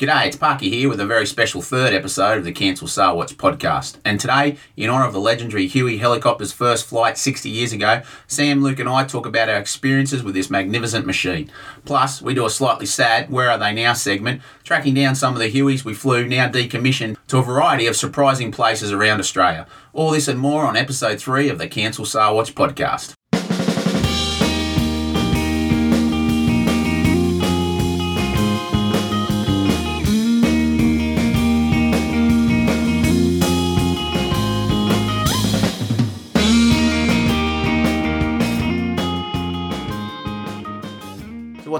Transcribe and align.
G'day, 0.00 0.28
it's 0.28 0.36
Parky 0.36 0.70
here 0.70 0.88
with 0.88 0.98
a 0.98 1.04
very 1.04 1.26
special 1.26 1.60
third 1.60 1.92
episode 1.92 2.38
of 2.38 2.44
the 2.44 2.52
Cancel 2.52 2.88
Sarwatch 2.88 3.34
podcast. 3.34 3.96
And 4.02 4.18
today, 4.18 4.56
in 4.74 4.88
honour 4.88 5.04
of 5.04 5.12
the 5.12 5.20
legendary 5.20 5.66
Huey 5.66 5.98
helicopter's 5.98 6.52
first 6.54 6.86
flight 6.86 7.18
60 7.18 7.50
years 7.50 7.74
ago, 7.74 8.00
Sam, 8.26 8.62
Luke, 8.62 8.78
and 8.78 8.88
I 8.88 9.04
talk 9.04 9.26
about 9.26 9.50
our 9.50 9.58
experiences 9.58 10.22
with 10.22 10.34
this 10.34 10.48
magnificent 10.48 11.04
machine. 11.04 11.52
Plus, 11.84 12.22
we 12.22 12.32
do 12.32 12.46
a 12.46 12.50
slightly 12.50 12.86
sad 12.86 13.28
Where 13.28 13.50
Are 13.50 13.58
They 13.58 13.74
Now 13.74 13.92
segment, 13.92 14.40
tracking 14.64 14.94
down 14.94 15.16
some 15.16 15.34
of 15.34 15.38
the 15.38 15.52
Hueys 15.52 15.84
we 15.84 15.92
flew 15.92 16.26
now 16.26 16.48
decommissioned 16.48 17.18
to 17.28 17.36
a 17.36 17.42
variety 17.42 17.86
of 17.86 17.94
surprising 17.94 18.50
places 18.50 18.92
around 18.92 19.20
Australia. 19.20 19.66
All 19.92 20.12
this 20.12 20.28
and 20.28 20.40
more 20.40 20.64
on 20.64 20.78
episode 20.78 21.20
3 21.20 21.50
of 21.50 21.58
the 21.58 21.68
Cancel 21.68 22.06
Sarwatch 22.06 22.54
podcast. 22.54 23.12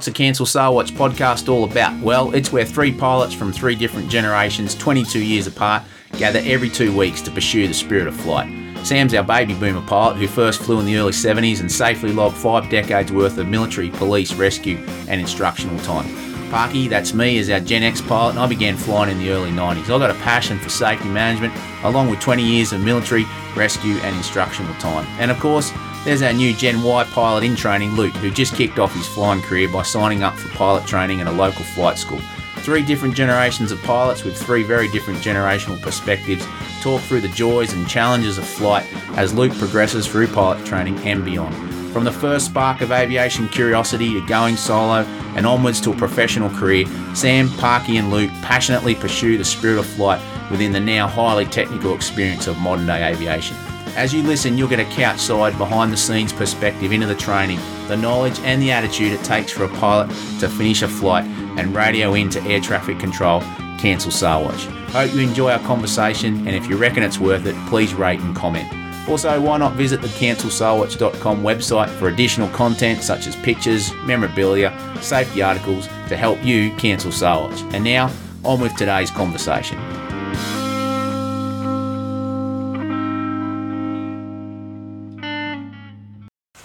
What's 0.00 0.06
the 0.06 0.12
Cancel 0.14 0.46
Sarwatch 0.46 0.92
podcast 0.92 1.50
all 1.50 1.64
about? 1.64 2.00
Well, 2.00 2.34
it's 2.34 2.50
where 2.50 2.64
three 2.64 2.90
pilots 2.90 3.34
from 3.34 3.52
three 3.52 3.74
different 3.74 4.08
generations, 4.08 4.74
22 4.74 5.22
years 5.22 5.46
apart, 5.46 5.82
gather 6.16 6.40
every 6.42 6.70
two 6.70 6.96
weeks 6.96 7.20
to 7.20 7.30
pursue 7.30 7.68
the 7.68 7.74
spirit 7.74 8.06
of 8.06 8.16
flight. 8.16 8.48
Sam's 8.82 9.12
our 9.12 9.22
baby 9.22 9.52
boomer 9.52 9.86
pilot 9.86 10.16
who 10.16 10.26
first 10.26 10.62
flew 10.62 10.80
in 10.80 10.86
the 10.86 10.96
early 10.96 11.12
70s 11.12 11.60
and 11.60 11.70
safely 11.70 12.12
logged 12.12 12.38
five 12.38 12.70
decades 12.70 13.12
worth 13.12 13.36
of 13.36 13.48
military, 13.48 13.90
police, 13.90 14.32
rescue, 14.32 14.78
and 15.06 15.20
instructional 15.20 15.78
time. 15.80 16.08
Parky, 16.50 16.88
that's 16.88 17.12
me, 17.12 17.36
is 17.36 17.50
our 17.50 17.60
Gen 17.60 17.82
X 17.82 18.00
pilot, 18.00 18.30
and 18.30 18.38
I 18.38 18.46
began 18.46 18.78
flying 18.78 19.10
in 19.10 19.18
the 19.18 19.28
early 19.32 19.50
90s. 19.50 19.84
I 19.84 19.98
got 19.98 20.10
a 20.10 20.14
passion 20.20 20.58
for 20.58 20.70
safety 20.70 21.10
management, 21.10 21.52
along 21.82 22.08
with 22.08 22.20
20 22.20 22.42
years 22.42 22.72
of 22.72 22.80
military, 22.80 23.26
rescue, 23.54 23.96
and 23.96 24.16
instructional 24.16 24.72
time. 24.76 25.04
And 25.20 25.30
of 25.30 25.38
course, 25.38 25.74
there's 26.04 26.22
our 26.22 26.32
new 26.32 26.54
Gen 26.54 26.82
Y 26.82 27.04
pilot 27.04 27.44
in 27.44 27.54
training, 27.54 27.94
Luke, 27.94 28.14
who 28.14 28.30
just 28.30 28.54
kicked 28.54 28.78
off 28.78 28.94
his 28.94 29.06
flying 29.06 29.42
career 29.42 29.68
by 29.68 29.82
signing 29.82 30.22
up 30.22 30.34
for 30.34 30.48
pilot 30.56 30.86
training 30.86 31.20
at 31.20 31.26
a 31.26 31.32
local 31.32 31.64
flight 31.64 31.98
school. 31.98 32.20
Three 32.58 32.82
different 32.82 33.14
generations 33.14 33.72
of 33.72 33.82
pilots 33.82 34.24
with 34.24 34.36
three 34.36 34.62
very 34.62 34.88
different 34.88 35.20
generational 35.20 35.80
perspectives 35.80 36.46
talk 36.80 37.00
through 37.02 37.20
the 37.20 37.28
joys 37.28 37.72
and 37.72 37.88
challenges 37.88 38.38
of 38.38 38.46
flight 38.46 38.86
as 39.16 39.34
Luke 39.34 39.52
progresses 39.54 40.06
through 40.06 40.28
pilot 40.28 40.64
training 40.64 40.98
and 41.00 41.24
beyond. 41.24 41.54
From 41.92 42.04
the 42.04 42.12
first 42.12 42.46
spark 42.46 42.80
of 42.80 42.92
aviation 42.92 43.48
curiosity 43.48 44.12
to 44.14 44.26
going 44.26 44.56
solo 44.56 45.02
and 45.34 45.46
onwards 45.46 45.80
to 45.82 45.92
a 45.92 45.96
professional 45.96 46.48
career, 46.50 46.86
Sam, 47.14 47.48
Parky, 47.50 47.96
and 47.96 48.10
Luke 48.10 48.30
passionately 48.42 48.94
pursue 48.94 49.36
the 49.36 49.44
spirit 49.44 49.78
of 49.78 49.86
flight 49.86 50.20
within 50.50 50.72
the 50.72 50.80
now 50.80 51.08
highly 51.08 51.46
technical 51.46 51.94
experience 51.94 52.46
of 52.46 52.58
modern 52.58 52.86
day 52.86 53.10
aviation. 53.10 53.56
As 53.96 54.14
you 54.14 54.22
listen, 54.22 54.56
you'll 54.56 54.68
get 54.68 54.80
a 54.80 54.84
couch 54.84 55.18
side, 55.18 55.58
behind 55.58 55.92
the 55.92 55.96
scenes 55.96 56.32
perspective 56.32 56.92
into 56.92 57.06
the 57.06 57.14
training, 57.14 57.58
the 57.88 57.96
knowledge 57.96 58.38
and 58.40 58.62
the 58.62 58.70
attitude 58.70 59.12
it 59.12 59.22
takes 59.24 59.52
for 59.52 59.64
a 59.64 59.68
pilot 59.68 60.08
to 60.40 60.48
finish 60.48 60.82
a 60.82 60.88
flight 60.88 61.24
and 61.58 61.74
radio 61.74 62.14
into 62.14 62.40
air 62.42 62.60
traffic 62.60 62.98
control, 62.98 63.40
cancel 63.78 64.10
Sarwatch. 64.10 64.64
Hope 64.90 65.12
you 65.12 65.20
enjoy 65.20 65.52
our 65.52 65.58
conversation 65.60 66.46
and 66.46 66.56
if 66.56 66.68
you 66.68 66.76
reckon 66.76 67.02
it's 67.02 67.18
worth 67.18 67.46
it, 67.46 67.56
please 67.68 67.92
rate 67.94 68.20
and 68.20 68.34
comment. 68.34 68.72
Also, 69.08 69.40
why 69.40 69.56
not 69.56 69.72
visit 69.72 70.00
the 70.00 70.08
cancelsarwatch.com 70.08 71.42
website 71.42 71.88
for 71.88 72.08
additional 72.08 72.48
content 72.50 73.02
such 73.02 73.26
as 73.26 73.34
pictures, 73.36 73.92
memorabilia, 74.04 74.72
safety 75.02 75.42
articles 75.42 75.88
to 76.08 76.16
help 76.16 76.42
you 76.44 76.70
cancel 76.76 77.10
Sarwatch. 77.10 77.60
And 77.74 77.82
now, 77.82 78.10
on 78.44 78.60
with 78.60 78.74
today's 78.76 79.10
conversation. 79.10 79.78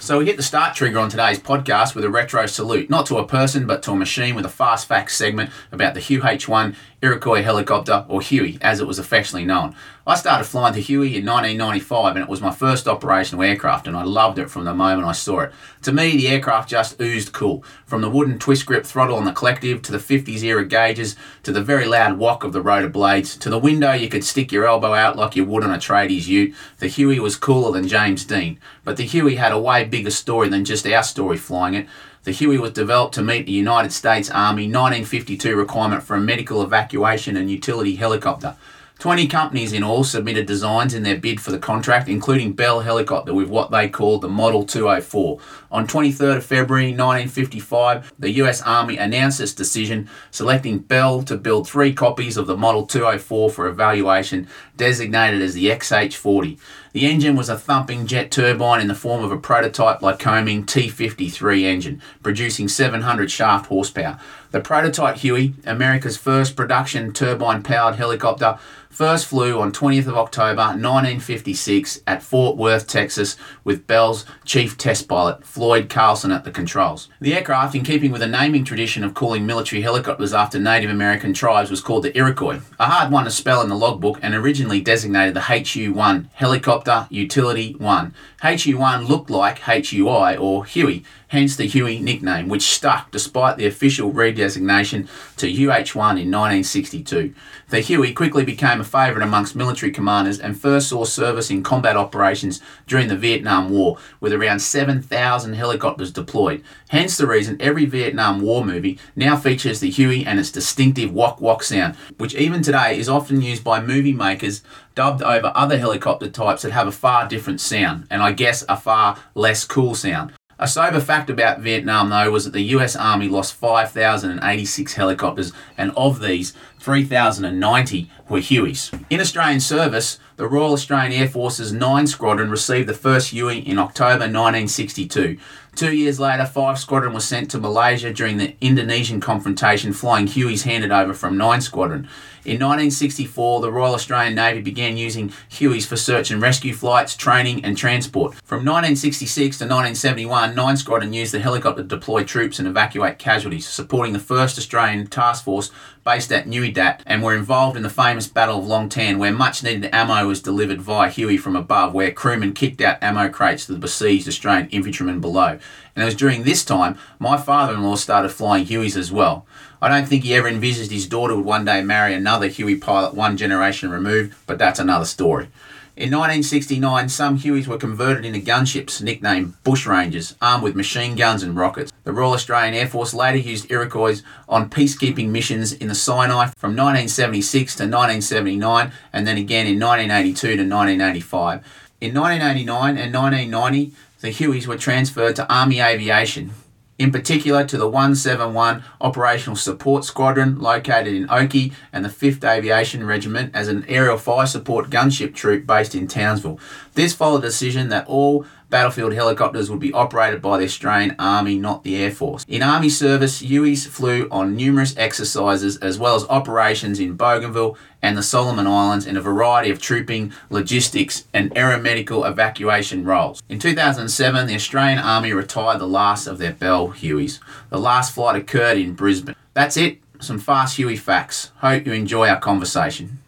So 0.05 0.19
we 0.19 0.27
hit 0.27 0.37
the 0.37 0.43
start 0.43 0.75
trigger 0.75 0.99
on 0.99 1.09
today's 1.09 1.39
podcast 1.39 1.95
with 1.95 2.05
a 2.05 2.11
retro 2.11 2.45
salute, 2.45 2.91
not 2.91 3.07
to 3.07 3.17
a 3.17 3.25
person, 3.25 3.65
but 3.65 3.81
to 3.81 3.91
a 3.91 3.95
machine 3.95 4.35
with 4.35 4.45
a 4.45 4.49
fast 4.49 4.87
facts 4.87 5.15
segment 5.15 5.49
about 5.71 5.95
the 5.95 5.99
UH-1 5.99 6.75
Iroquois 7.05 7.43
helicopter, 7.43 8.03
or 8.07 8.19
Huey 8.19 8.57
as 8.61 8.81
it 8.81 8.87
was 8.87 8.97
affectionately 8.97 9.45
known. 9.45 9.75
I 10.07 10.15
started 10.15 10.45
flying 10.45 10.73
the 10.73 10.81
Huey 10.81 11.15
in 11.17 11.25
1995 11.25 12.15
and 12.15 12.23
it 12.23 12.29
was 12.29 12.41
my 12.41 12.51
first 12.51 12.87
operational 12.87 13.43
aircraft 13.43 13.87
and 13.87 13.95
I 13.95 14.03
loved 14.03 14.39
it 14.39 14.49
from 14.49 14.65
the 14.65 14.73
moment 14.73 15.07
I 15.07 15.13
saw 15.13 15.41
it. 15.41 15.53
To 15.83 15.91
me, 15.91 16.17
the 16.17 16.27
aircraft 16.27 16.69
just 16.69 16.99
oozed 17.01 17.33
cool. 17.33 17.63
From 17.85 18.01
the 18.01 18.09
wooden 18.09 18.37
twist 18.37 18.65
grip 18.65 18.85
throttle 18.85 19.17
on 19.17 19.25
the 19.25 19.31
collective 19.31 19.81
to 19.83 19.91
the 19.91 19.97
50s 19.97 20.43
era 20.43 20.65
gauges 20.65 21.15
to 21.43 21.51
the 21.51 21.63
very 21.63 21.85
loud 21.85 22.17
whack 22.19 22.43
of 22.43 22.53
the 22.53 22.61
rotor 22.61 22.89
blades 22.89 23.35
to 23.37 23.49
the 23.49 23.57
window 23.57 23.93
you 23.93 24.09
could 24.09 24.23
stick 24.23 24.51
your 24.51 24.67
elbow 24.67 24.93
out 24.93 25.15
like 25.15 25.35
you 25.35 25.45
would 25.45 25.63
on 25.63 25.71
a 25.71 25.77
tradies 25.77 26.27
ute, 26.27 26.53
the 26.79 26.87
Huey 26.87 27.19
was 27.19 27.35
cooler 27.35 27.71
than 27.71 27.87
James 27.87 28.25
Dean. 28.25 28.59
But 28.83 28.97
the 28.97 29.05
Huey 29.05 29.35
had 29.35 29.51
a 29.51 29.59
way 29.59 29.85
bigger 29.85 30.11
story 30.11 30.49
than 30.49 30.65
just 30.65 30.87
our 30.87 31.03
story 31.03 31.37
flying 31.37 31.75
it. 31.75 31.87
The 32.25 32.31
Huey 32.31 32.57
was 32.57 32.71
developed 32.71 33.13
to 33.15 33.21
meet 33.21 33.45
the 33.45 33.51
United 33.51 33.91
States 33.91 34.31
Army 34.31 34.63
1952 34.63 35.55
requirement 35.55 36.01
for 36.01 36.15
a 36.15 36.19
medical 36.19 36.63
evacuation 36.63 37.37
and 37.37 37.51
utility 37.51 37.97
helicopter. 37.97 38.55
20 38.97 39.27
companies 39.27 39.73
in 39.73 39.83
all 39.83 40.03
submitted 40.03 40.47
designs 40.47 40.95
in 40.95 41.03
their 41.03 41.17
bid 41.17 41.39
for 41.39 41.51
the 41.51 41.59
contract, 41.59 42.09
including 42.09 42.53
Bell 42.53 42.79
Helicopter 42.79 43.31
with 43.31 43.47
what 43.47 43.69
they 43.69 43.87
called 43.89 44.21
the 44.21 44.29
Model 44.29 44.63
204. 44.65 45.39
On 45.69 45.85
23rd 45.85 46.37
of 46.37 46.45
February 46.45 46.87
1955, 46.87 48.13
the 48.17 48.31
US 48.31 48.61
Army 48.63 48.97
announced 48.97 49.39
its 49.39 49.53
decision, 49.53 50.09
selecting 50.31 50.79
Bell 50.79 51.21
to 51.23 51.37
build 51.37 51.67
three 51.67 51.93
copies 51.93 52.37
of 52.37 52.47
the 52.47 52.57
Model 52.57 52.87
204 52.87 53.51
for 53.51 53.67
evaluation, 53.67 54.47
designated 54.77 55.43
as 55.43 55.53
the 55.53 55.67
XH40. 55.67 56.57
The 56.95 57.07
engine 57.07 57.35
was 57.35 57.49
a 57.49 57.57
thumping 57.57 58.07
jet 58.07 58.31
turbine 58.31 58.79
in 58.79 58.87
the 58.87 58.95
form 58.95 59.21
of 59.21 59.29
a 59.29 59.37
prototype 59.37 59.99
Lycoming 59.99 60.63
T53 60.63 61.63
engine, 61.63 62.01
producing 62.23 62.69
700 62.69 63.29
shaft 63.29 63.65
horsepower. 63.65 64.17
The 64.51 64.61
prototype 64.61 65.17
Huey, 65.17 65.55
America's 65.65 66.15
first 66.15 66.55
production 66.55 67.11
turbine 67.11 67.63
powered 67.63 67.95
helicopter, 67.95 68.59
first 68.95 69.25
flew 69.25 69.59
on 69.59 69.73
20th 69.73 70.07
of 70.07 70.15
October 70.15 70.61
1956 70.61 71.99
at 72.07 72.23
Fort 72.23 72.55
Worth, 72.55 72.87
Texas, 72.87 73.35
with 73.65 73.85
Bell's 73.85 74.25
chief 74.45 74.77
test 74.77 75.09
pilot 75.09 75.45
Floyd 75.45 75.89
Carlson 75.89 76.31
at 76.31 76.45
the 76.45 76.51
controls. 76.51 77.09
The 77.19 77.33
aircraft, 77.33 77.75
in 77.75 77.83
keeping 77.83 78.13
with 78.13 78.21
a 78.21 78.27
naming 78.27 78.63
tradition 78.63 79.03
of 79.03 79.13
calling 79.13 79.45
military 79.45 79.81
helicopters 79.81 80.33
after 80.33 80.59
Native 80.59 80.89
American 80.89 81.33
tribes, 81.33 81.69
was 81.69 81.81
called 81.81 82.03
the 82.03 82.17
Iroquois, 82.17 82.61
a 82.79 82.85
hard 82.85 83.11
one 83.11 83.25
to 83.25 83.31
spell 83.31 83.61
in 83.61 83.67
the 83.67 83.75
logbook 83.75 84.17
and 84.21 84.33
originally 84.33 84.79
designated 84.79 85.33
the 85.33 85.41
HU-1 85.41 86.29
Helicopter 86.31 87.07
Utility 87.09 87.73
1. 87.73 88.13
HU-1 88.43 89.09
looked 89.09 89.29
like 89.29 89.59
HUI 89.59 90.37
or 90.37 90.63
Huey, 90.63 91.03
hence 91.35 91.57
the 91.57 91.67
Huey 91.67 91.99
nickname, 91.99 92.47
which 92.47 92.61
stuck 92.61 93.11
despite 93.11 93.57
the 93.57 93.65
official 93.65 94.09
redesignation 94.09 95.05
to 95.35 95.45
UH-1 95.47 96.15
in 96.15 96.31
1962. 96.31 97.33
The 97.67 97.81
Huey 97.81 98.13
quickly 98.13 98.45
became 98.45 98.79
a 98.79 98.85
favourite 98.85 99.21
amongst 99.21 99.53
military 99.53 99.91
commanders 99.91 100.39
and 100.39 100.57
first 100.57 100.87
saw 100.87 101.03
service 101.03 101.49
in 101.49 101.61
combat 101.61 101.97
operations 101.97 102.61
during 102.87 103.09
the 103.09 103.17
Vietnam 103.17 103.69
War, 103.69 103.97
with 104.21 104.31
around 104.31 104.59
7,000 104.59 105.55
helicopters 105.55 106.13
deployed. 106.13 106.63
Hence 106.87 107.17
the 107.17 107.27
reason 107.27 107.57
every 107.59 107.83
Vietnam 107.83 108.39
War 108.39 108.63
movie 108.63 108.97
now 109.13 109.35
features 109.35 109.81
the 109.81 109.89
Huey 109.89 110.25
and 110.25 110.39
its 110.39 110.51
distinctive 110.51 111.11
wok 111.11 111.41
wok 111.41 111.63
sound, 111.63 111.97
which 112.17 112.33
even 112.35 112.61
today 112.61 112.97
is 112.97 113.09
often 113.09 113.41
used 113.41 113.61
by 113.61 113.81
movie 113.81 114.13
makers 114.13 114.63
dubbed 114.95 115.21
over 115.21 115.51
other 115.53 115.77
helicopter 115.77 116.29
types 116.29 116.61
that 116.61 116.71
have 116.71 116.87
a 116.87 116.93
far 116.93 117.27
different 117.27 117.59
sound, 117.59 118.07
and 118.09 118.23
I 118.23 118.31
guess 118.31 118.63
a 118.69 118.77
far 118.77 119.17
less 119.33 119.65
cool 119.65 119.95
sound. 119.95 120.31
A 120.57 120.69
sober 120.69 121.01
fact 121.01 121.29
about 121.29 121.59
Vietnam, 121.59 122.09
though, 122.09 122.31
was 122.31 122.45
that 122.45 122.53
the 122.53 122.61
US 122.75 122.95
Army 122.95 123.27
lost 123.27 123.55
5,086 123.55 124.93
helicopters, 124.93 125.51
and 125.77 125.91
of 125.97 126.21
these, 126.21 126.53
3,090 126.79 128.09
were 128.29 128.39
Hueys. 128.39 129.05
In 129.09 129.19
Australian 129.19 129.59
service, 129.59 130.17
the 130.37 130.47
Royal 130.47 130.71
Australian 130.71 131.11
Air 131.11 131.27
Force's 131.27 131.73
9 131.73 132.07
Squadron 132.07 132.49
received 132.49 132.87
the 132.87 132.93
first 132.93 133.31
Huey 133.31 133.59
in 133.59 133.77
October 133.77 134.29
1962. 134.29 135.37
Two 135.75 135.93
years 135.93 136.21
later, 136.21 136.45
5 136.45 136.79
Squadron 136.79 137.13
was 137.13 137.25
sent 137.25 137.51
to 137.51 137.59
Malaysia 137.59 138.13
during 138.13 138.37
the 138.37 138.55
Indonesian 138.61 139.19
confrontation, 139.19 139.91
flying 139.91 140.27
Hueys 140.27 140.63
handed 140.63 140.91
over 140.91 141.13
from 141.13 141.37
9 141.37 141.59
Squadron. 141.59 142.07
In 142.45 142.59
1964, 142.59 143.61
the 143.61 143.71
Royal 143.71 143.95
Australian 143.95 144.35
Navy 144.35 144.61
began 144.61 144.97
using 144.97 145.29
Hueys 145.49 145.87
for 145.87 145.97
search 145.97 146.29
and 146.29 146.39
rescue 146.39 146.75
flights, 146.75 147.15
training, 147.15 147.65
and 147.65 147.75
transport. 147.75 148.35
From 148.43 148.57
1966 148.57 149.57
to 149.57 149.63
1971, 149.63 150.53
9 150.53 150.77
Squadron 150.77 151.11
used 151.11 151.33
the 151.33 151.39
helicopter 151.39 151.81
to 151.81 151.87
deploy 151.87 152.23
troops 152.23 152.59
and 152.59 152.67
evacuate 152.67 153.17
casualties, 153.17 153.67
supporting 153.67 154.13
the 154.13 154.19
1st 154.19 154.59
Australian 154.59 155.07
Task 155.07 155.43
Force 155.43 155.71
based 156.03 156.31
at 156.31 156.47
Nui 156.47 156.71
Dat 156.71 157.01
and 157.07 157.23
were 157.23 157.33
involved 157.35 157.77
in 157.77 157.81
the 157.81 157.89
famous 157.89 158.27
Battle 158.27 158.59
of 158.59 158.67
Long 158.67 158.89
Tan, 158.89 159.17
where 159.17 159.31
much 159.31 159.63
needed 159.63 159.89
ammo 159.91 160.27
was 160.27 160.39
delivered 160.39 160.79
via 160.79 161.09
Huey 161.09 161.37
from 161.37 161.55
above, 161.55 161.95
where 161.95 162.11
crewmen 162.11 162.53
kicked 162.53 162.79
out 162.79 163.01
ammo 163.01 163.27
crates 163.27 163.65
to 163.65 163.71
the 163.71 163.79
besieged 163.79 164.27
Australian 164.27 164.69
infantrymen 164.69 165.19
below. 165.19 165.57
and 165.95 166.03
it 166.03 166.05
was 166.05 166.15
during 166.15 166.43
this 166.43 166.63
time 166.63 166.97
my 167.17 167.37
father-in-law 167.37 167.95
started 167.95 168.29
flying 168.29 168.65
Hueys 168.65 168.95
as 168.95 169.11
well. 169.11 169.47
I 169.81 169.89
don't 169.89 170.07
think 170.07 170.23
he 170.23 170.35
ever 170.35 170.47
envisaged 170.47 170.91
his 170.91 171.07
daughter 171.07 171.35
would 171.35 171.45
one 171.45 171.65
day 171.65 171.81
marry 171.83 172.13
another 172.13 172.47
Huey 172.47 172.75
pilot 172.75 173.13
one 173.13 173.37
generation 173.37 173.89
removed, 173.89 174.35
but 174.47 174.57
that's 174.57 174.79
another 174.79 175.05
story. 175.05 175.49
In 175.97 176.11
1969, 176.11 177.07
some 177.07 177.39
Hueys 177.39 177.67
were 177.67 177.77
converted 177.77 178.25
into 178.25 178.41
gunships, 178.41 179.01
nicknamed 179.01 179.53
Bushrangers, 179.63 180.35
armed 180.41 180.61
with 180.61 180.75
machine 180.75 181.15
guns 181.15 181.41
and 181.41 181.55
rockets. 181.55 181.93
The 182.03 182.11
Royal 182.11 182.33
Australian 182.33 182.73
Air 182.73 182.87
Force 182.87 183.13
later 183.13 183.37
used 183.37 183.71
Iroquois 183.71 184.21
on 184.49 184.69
peacekeeping 184.69 185.29
missions 185.29 185.71
in 185.71 185.87
the 185.87 185.95
Sinai 185.95 186.47
from 186.57 186.71
1976 186.71 187.75
to 187.75 187.83
1979, 187.83 188.91
and 189.13 189.25
then 189.25 189.37
again 189.37 189.67
in 189.67 189.79
1982 189.79 190.35
to 190.35 190.53
1985. 190.63 191.63
In 192.01 192.13
1989 192.13 192.97
and 192.97 193.13
1990, 193.15 193.93
the 194.19 194.31
Hueys 194.31 194.67
were 194.67 194.77
transferred 194.77 195.37
to 195.37 195.49
Army 195.49 195.79
Aviation, 195.79 196.51
in 196.97 197.11
particular 197.11 197.65
to 197.65 197.77
the 197.77 197.87
171 197.87 198.83
Operational 199.01 199.55
Support 199.55 200.05
Squadron 200.05 200.59
located 200.59 201.13
in 201.13 201.29
Oakey 201.29 201.73
and 201.91 202.05
the 202.05 202.09
5th 202.09 202.43
Aviation 202.43 203.05
Regiment 203.05 203.51
as 203.53 203.67
an 203.67 203.85
aerial 203.87 204.17
fire 204.17 204.45
support 204.45 204.89
gunship 204.89 205.35
troop 205.35 205.67
based 205.67 205.95
in 205.95 206.07
Townsville. 206.07 206.59
This 206.93 207.13
followed 207.13 207.39
a 207.43 207.47
decision 207.47 207.89
that 207.89 208.07
all 208.07 208.45
battlefield 208.69 209.13
helicopters 209.13 209.69
would 209.69 209.79
be 209.79 209.93
operated 209.93 210.41
by 210.41 210.57
the 210.57 210.65
Australian 210.65 211.15
Army, 211.19 211.57
not 211.57 211.83
the 211.83 211.95
Air 211.95 212.11
Force. 212.11 212.45
In 212.47 212.63
Army 212.63 212.89
service, 212.89 213.41
Hueys 213.41 213.87
flew 213.87 214.27
on 214.31 214.55
numerous 214.55 214.95
exercises 214.97 215.77
as 215.77 215.99
well 215.99 216.15
as 216.15 216.25
operations 216.25 216.99
in 216.99 217.15
Bougainville 217.15 217.77
and 218.05 218.15
the 218.15 218.21
Solomon 218.21 218.67
Islands 218.67 219.07
in 219.07 219.17
a 219.17 219.21
variety 219.21 219.71
of 219.71 219.81
trooping, 219.81 220.31
logistics, 220.51 221.25
and 221.33 221.49
aeromedical 221.55 222.29
evacuation 222.29 223.03
roles. 223.03 223.41
In 223.49 223.57
2007, 223.57 224.45
the 224.45 224.53
Australian 224.53 224.99
Army 224.99 225.33
retired 225.33 225.79
the 225.79 225.87
last 225.87 226.27
of 226.27 226.37
their 226.37 226.53
Bell 226.53 226.89
Hueys. 226.89 227.39
The 227.71 227.79
last 227.79 228.13
flight 228.13 228.35
occurred 228.35 228.77
in 228.77 228.93
Brisbane. 228.93 229.35
That's 229.55 229.75
it, 229.75 229.97
some 230.19 230.37
fast 230.37 230.77
Huey 230.77 230.95
facts. 230.97 231.51
Hope 231.57 231.87
you 231.87 231.93
enjoy 231.93 232.29
our 232.29 232.39
conversation. 232.39 233.23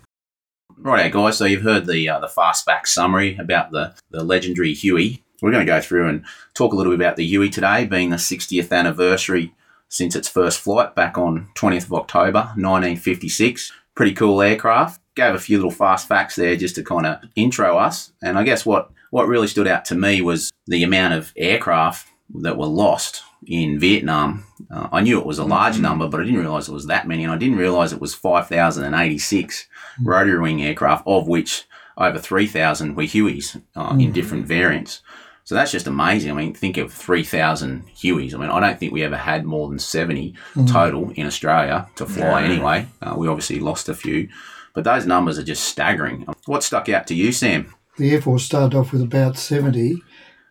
Right, 0.77 1.11
guys. 1.11 1.39
So 1.39 1.45
you've 1.45 1.63
heard 1.63 1.87
the 1.87 2.07
uh, 2.07 2.19
the 2.19 2.27
fast 2.27 2.63
fact 2.63 2.87
summary 2.87 3.35
about 3.37 3.71
the 3.71 3.95
the 4.11 4.23
legendary 4.23 4.75
Huey. 4.75 5.23
We're 5.41 5.51
going 5.51 5.65
to 5.65 5.71
go 5.71 5.81
through 5.81 6.07
and 6.07 6.23
talk 6.53 6.71
a 6.71 6.75
little 6.75 6.91
bit 6.91 6.99
about 6.99 7.15
the 7.15 7.25
Huey 7.25 7.49
today, 7.49 7.85
being 7.85 8.11
the 8.11 8.17
60th 8.17 8.71
anniversary 8.71 9.53
since 9.89 10.15
its 10.15 10.27
first 10.27 10.59
flight 10.59 10.93
back 10.93 11.17
on 11.17 11.47
20th 11.55 11.85
of 11.85 11.93
October 11.93 12.39
1956. 12.55 13.71
Pretty 13.97 14.13
cool 14.13 14.41
aircraft. 14.41 15.01
Gave 15.15 15.33
a 15.33 15.39
few 15.39 15.57
little 15.57 15.71
fast 15.71 16.07
facts 16.07 16.35
there 16.35 16.55
just 16.55 16.75
to 16.75 16.83
kind 16.83 17.07
of 17.07 17.17
intro 17.35 17.77
us. 17.77 18.13
And 18.21 18.37
I 18.37 18.43
guess 18.43 18.65
what 18.65 18.91
what 19.09 19.27
really 19.27 19.47
stood 19.47 19.67
out 19.67 19.85
to 19.85 19.95
me 19.95 20.21
was 20.21 20.51
the 20.67 20.83
amount 20.83 21.15
of 21.15 21.33
aircraft 21.35 22.07
that 22.35 22.57
were 22.57 22.67
lost 22.67 23.23
in 23.47 23.79
Vietnam. 23.79 24.45
Uh, 24.69 24.89
I 24.91 25.01
knew 25.01 25.19
it 25.19 25.25
was 25.25 25.39
a 25.39 25.45
large 25.45 25.73
mm-hmm. 25.73 25.83
number, 25.83 26.07
but 26.07 26.19
I 26.19 26.25
didn't 26.25 26.41
realize 26.41 26.67
it 26.67 26.73
was 26.73 26.87
that 26.87 27.07
many, 27.07 27.23
and 27.23 27.33
I 27.33 27.37
didn't 27.37 27.57
realize 27.57 27.91
it 27.91 28.01
was 28.01 28.13
5,086 28.13 29.61
mm-hmm. 29.61 30.07
rotary 30.07 30.39
wing 30.39 30.63
aircraft, 30.63 31.07
of 31.07 31.27
which 31.27 31.65
over 31.97 32.19
3,000 32.19 32.95
were 32.95 33.03
Hueys 33.03 33.59
uh, 33.75 33.89
mm-hmm. 33.89 33.99
in 33.99 34.11
different 34.11 34.45
variants. 34.45 35.01
So 35.47 35.55
that's 35.55 35.71
just 35.71 35.87
amazing. 35.87 36.29
I 36.29 36.33
mean, 36.33 36.53
think 36.53 36.75
of 36.75 36.91
3,000 36.91 37.87
Hueys. 37.95 38.33
I 38.33 38.37
mean, 38.37 38.49
I 38.49 38.59
don't 38.59 38.77
think 38.77 38.91
we 38.91 39.05
ever 39.05 39.15
had 39.15 39.45
more 39.45 39.69
than 39.69 39.79
70 39.79 40.35
mm. 40.55 40.69
total 40.69 41.09
in 41.11 41.25
Australia 41.25 41.87
to 41.95 42.05
fly 42.05 42.41
yeah. 42.41 42.51
anyway. 42.51 42.87
Uh, 43.01 43.15
we 43.15 43.29
obviously 43.29 43.61
lost 43.61 43.87
a 43.87 43.93
few, 43.93 44.27
but 44.73 44.83
those 44.83 45.05
numbers 45.05 45.39
are 45.39 45.45
just 45.45 45.63
staggering. 45.63 46.27
What 46.47 46.63
stuck 46.63 46.89
out 46.89 47.07
to 47.07 47.15
you, 47.15 47.31
Sam? 47.31 47.73
The 47.97 48.11
Air 48.11 48.21
Force 48.21 48.43
started 48.43 48.75
off 48.75 48.91
with 48.91 49.01
about 49.01 49.37
70, 49.37 50.03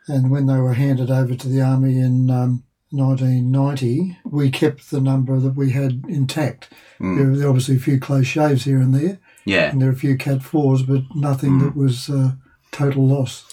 and 0.08 0.30
when 0.30 0.46
they 0.46 0.56
were 0.56 0.72
handed 0.72 1.10
over 1.10 1.34
to 1.34 1.46
the 1.46 1.60
Army 1.60 1.98
in 1.98 2.30
um, 2.30 2.64
1990, 2.88 4.16
we 4.24 4.50
kept 4.50 4.90
the 4.90 5.02
number 5.02 5.38
that 5.38 5.56
we 5.56 5.72
had 5.72 6.04
intact. 6.08 6.72
Mm. 6.98 7.18
There 7.18 7.44
were 7.44 7.50
obviously 7.50 7.76
a 7.76 7.80
few 7.80 8.00
close 8.00 8.26
shaves 8.26 8.64
here 8.64 8.78
and 8.78 8.94
there. 8.94 9.18
Yeah. 9.44 9.70
And 9.70 9.82
there 9.82 9.90
were 9.90 9.94
a 9.94 9.98
few 9.98 10.16
Cat 10.16 10.38
4s, 10.38 10.86
but 10.86 11.02
nothing 11.14 11.58
mm. 11.58 11.64
that 11.64 11.76
was 11.76 12.08
uh, 12.08 12.30
total 12.72 13.06
loss. 13.06 13.44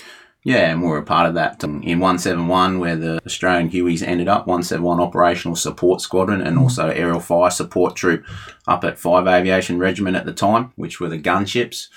Yeah, 0.46 0.72
and 0.72 0.82
we 0.82 0.90
were 0.90 0.98
a 0.98 1.04
part 1.04 1.28
of 1.28 1.36
that 1.36 1.64
in 1.64 2.00
171, 2.00 2.80
where 2.80 2.98
the 2.98 3.22
Australian 3.26 3.70
Hueys 3.70 4.06
ended 4.06 4.28
up, 4.28 4.46
171 4.46 5.00
Operational 5.00 5.56
Support 5.56 6.02
Squadron, 6.02 6.42
and 6.42 6.58
mm. 6.58 6.62
also 6.62 6.90
Aerial 6.90 7.22
Fire 7.22 7.50
Support 7.50 7.96
Troop 7.96 8.26
up 8.68 8.84
at 8.84 9.00
5 9.00 9.26
Aviation 9.26 9.80
Regiment 9.80 10.18
at 10.18 10.26
the 10.26 10.34
time, 10.34 10.74
which 10.76 11.00
were 11.00 11.08
the 11.08 11.20
gunships. 11.20 11.88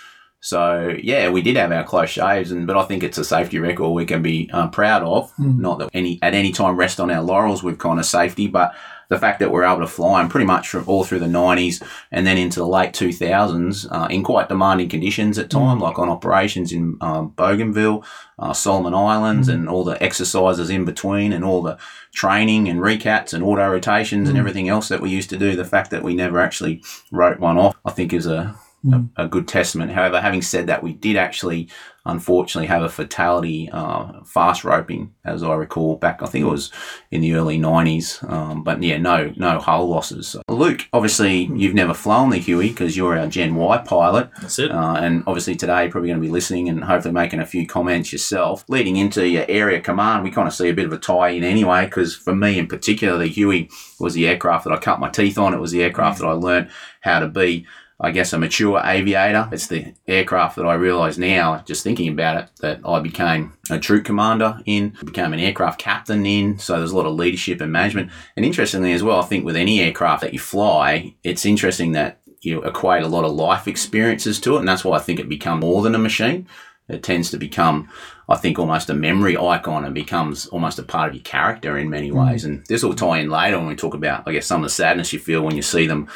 So 0.41 0.97
yeah, 1.03 1.29
we 1.31 1.43
did 1.43 1.57
have 1.57 1.73
our 1.73 1.83
close 1.83 2.11
shaves, 2.11 2.53
and 2.53 2.69
but 2.69 2.77
I 2.77 2.85
think 2.85 3.03
it's 3.03 3.19
a 3.19 3.25
safety 3.25 3.59
record 3.59 3.91
we 3.91 4.07
can 4.07 4.23
be 4.23 4.49
uh, 4.53 4.69
proud 4.69 5.03
of. 5.03 5.35
Mm. 5.37 5.59
Not 5.59 5.81
that 5.81 5.91
any 5.93 6.21
at 6.23 6.35
any 6.35 6.53
time 6.53 6.77
rest 6.77 7.01
on 7.01 7.11
our 7.11 7.23
laurels 7.23 7.65
with 7.65 7.81
kind 7.81 7.99
of 7.99 8.07
safety, 8.07 8.47
but 8.47 8.73
the 9.09 9.19
fact 9.19 9.39
that 9.41 9.51
we're 9.51 9.65
able 9.65 9.81
to 9.81 9.87
fly 9.87 10.21
them 10.21 10.31
pretty 10.31 10.47
much 10.47 10.69
from 10.69 10.89
all 10.89 11.05
through 11.05 11.21
the 11.21 11.27
90s 11.27 11.83
and 12.11 12.27
then 12.27 12.39
into 12.39 12.61
the 12.61 12.67
late 12.67 12.93
2000s 12.93 13.87
uh, 13.91 14.07
in 14.09 14.23
quite 14.23 14.49
demanding 14.49 14.89
conditions 14.89 15.39
at 15.39 15.51
time, 15.51 15.79
mm. 15.79 15.83
like 15.83 15.99
on 15.99 16.09
operations 16.09 16.73
in 16.73 16.97
um, 17.01 17.29
Bougainville, 17.37 18.05
uh, 18.39 18.53
Solomon 18.53 18.95
Islands, 18.95 19.49
mm. 19.49 19.55
and 19.55 19.69
all 19.69 19.85
the 19.85 20.03
exercises 20.03 20.71
in 20.71 20.85
between, 20.85 21.33
and 21.33 21.45
all 21.45 21.63
the 21.63 21.79
training 22.13 22.69
and 22.69 22.81
recats 22.81 23.33
and 23.33 23.45
auto 23.45 23.71
rotations 23.71 24.27
mm. 24.27 24.31
and 24.31 24.39
everything 24.39 24.69
else 24.69 24.89
that 24.89 25.01
we 25.01 25.11
used 25.11 25.31
to 25.31 25.39
do. 25.39 25.57
The 25.57 25.65
fact 25.65 25.91
that 25.91 26.03
we 26.03 26.15
never 26.15 26.41
actually 26.41 26.83
wrote 27.11 27.41
one 27.41 27.59
off, 27.59 27.77
I 27.85 27.91
think, 27.91 28.13
is 28.13 28.27
a 28.27 28.57
mm. 28.87 29.11
a, 29.17 29.25
a, 29.25 29.29
good 29.29 29.49
testament. 29.49 29.93
However, 29.93 30.21
having 30.21 30.43
said 30.43 30.67
that, 30.69 30.83
we 30.83 30.93
did 30.93 31.17
actually 31.17 31.69
unfortunately 32.07 32.69
have 32.69 32.83
a 32.83 32.89
fatality 32.89 33.69
uh, 33.73 34.23
fast 34.25 34.65
roping, 34.65 35.13
as 35.25 35.43
I 35.43 35.55
recall 35.55 35.97
back. 35.97 36.23
I 36.23 36.27
think 36.27 36.45
it 36.45 36.49
was 36.49 36.71
in 37.11 37.21
the 37.21 37.35
early 37.35 37.59
'90s. 37.59 38.29
Um, 38.31 38.63
but 38.63 38.83
yeah, 38.83 38.99
no 38.99 39.33
no 39.37 39.59
hull 39.59 39.89
losses. 39.89 40.37
Luke, 40.49 40.87
obviously 40.93 41.51
you've 41.55 41.75
never 41.75 41.93
flown 41.95 42.31
the 42.31 42.39
Huey 42.39 42.69
because 42.69 42.97
you're 42.97 43.19
our 43.19 43.27
Gen 43.27 43.57
Y 43.57 43.79
pilot. 43.79 44.31
That's 44.41 44.59
it. 44.59 44.71
Uh, 44.71 44.95
and 44.95 45.25
obviously 45.27 45.57
today 45.57 45.83
you're 45.83 45.91
probably 45.91 46.09
going 46.09 46.21
to 46.21 46.27
be 46.27 46.33
listening 46.33 46.69
and 46.69 46.85
hopefully 46.85 47.13
making 47.13 47.41
a 47.41 47.47
few 47.47 47.67
comments 47.67 48.13
yourself. 48.13 48.65
Leading 48.69 48.97
into 48.97 49.27
your 49.29 49.45
area 49.49 49.81
command, 49.81 50.25
we 50.25 50.31
kind 50.31 50.49
of 50.49 50.55
see 50.55 50.69
a 50.69 50.75
bit 50.75 50.87
of 50.87 50.93
a 50.93 50.99
tie 50.99 51.31
in 51.31 51.45
anyway 51.45 51.85
because 51.85 52.15
for 52.15 52.35
me 52.35 52.59
in 52.59 52.67
particular, 52.67 53.19
the 53.19 53.27
Huey 53.27 53.69
was 53.99 54.15
the 54.15 54.29
aircraft 54.29 54.65
that 54.65 54.73
I 54.73 54.79
cut 54.79 55.01
my 55.01 55.11
teeth 55.11 55.39
on. 55.39 55.55
It 55.55 55.61
was 55.61 55.73
the 55.73 55.83
aircraft 55.83 56.19
mm. 56.19 56.21
that 56.23 56.29
I 56.29 56.33
learned 56.33 56.71
how 57.01 57.21
to 57.21 57.29
be 57.29 57.67
I 57.99 58.11
guess, 58.11 58.33
a 58.33 58.39
mature 58.39 58.81
aviator. 58.85 59.49
It's 59.51 59.69
the 59.69 59.95
aircraft 60.07 60.57
that 60.57 60.67
I 60.67 60.75
realise 60.75 61.17
now, 61.17 61.63
just 61.67 61.83
thinking 61.83 62.09
about 62.09 62.43
it, 62.43 62.51
that 62.61 62.81
I 62.85 63.01
became 63.01 63.55
a 63.71 63.79
troop 63.79 64.05
commander 64.05 64.61
in, 64.67 64.95
became 65.05 65.33
an 65.33 65.41
aircraft 65.41 65.81
captain 65.81 66.27
in. 66.27 66.59
So 66.59 66.77
there's 66.77 66.93
a 66.93 66.97
lot 66.97 67.07
of 67.07 67.15
leadership 67.15 67.61
and 67.63 67.73
management. 67.73 68.11
And 68.37 68.45
interestingly 68.45 68.93
as 68.93 69.03
well, 69.03 69.21
I 69.21 69.25
think 69.25 69.47
with 69.47 69.57
any 69.57 69.81
aircraft 69.81 70.21
that 70.23 70.35
you 70.35 70.39
fly, 70.39 71.15
it's 71.25 71.47
interesting 71.47 71.93
that 71.93 72.21
you 72.43 72.63
equate 72.65 73.03
a 73.03 73.09
lot 73.09 73.25
of 73.25 73.33
life 73.33 73.67
experiences 73.67 74.41
to 74.41 74.57
it. 74.57 74.61
And 74.61 74.69
that's 74.69 74.85
why 74.85 74.99
I 74.99 75.01
think 75.01 75.19
it 75.19 75.29
becomes 75.29 75.63
more 75.63 75.81
than 75.83 75.95
a 75.95 75.99
machine. 75.99 76.47
It 76.89 77.03
tends 77.03 77.31
to 77.31 77.39
become, 77.39 77.89
I 78.29 78.37
think, 78.37 78.59
almost 78.59 78.91
a 78.91 78.95
memory 78.95 79.37
icon 79.37 79.85
and 79.85 79.95
becomes 79.95 80.47
almost 80.49 80.79
a 80.79 80.85
part 80.85 81.09
of 81.09 81.15
your 81.15 81.25
character 81.25 81.77
in 81.79 81.91
many 81.91 82.13
ways. 82.13 82.45
Mm. 82.45 82.47
And 82.47 82.67
this 82.67 82.83
will 82.83 82.95
tie 82.95 83.19
in 83.19 83.31
later 83.31 83.59
when 83.59 83.67
we 83.67 83.75
talk 83.75 83.95
about, 83.95 84.23
I 84.27 84.33
guess, 84.33 84.47
some 84.47 84.61
of 84.61 84.67
the 84.67 84.71
sadness 84.71 85.13
you 85.13 85.19
feel 85.19 85.43
when 85.43 85.57
you 85.57 85.63
see 85.63 85.87
them 85.87 86.09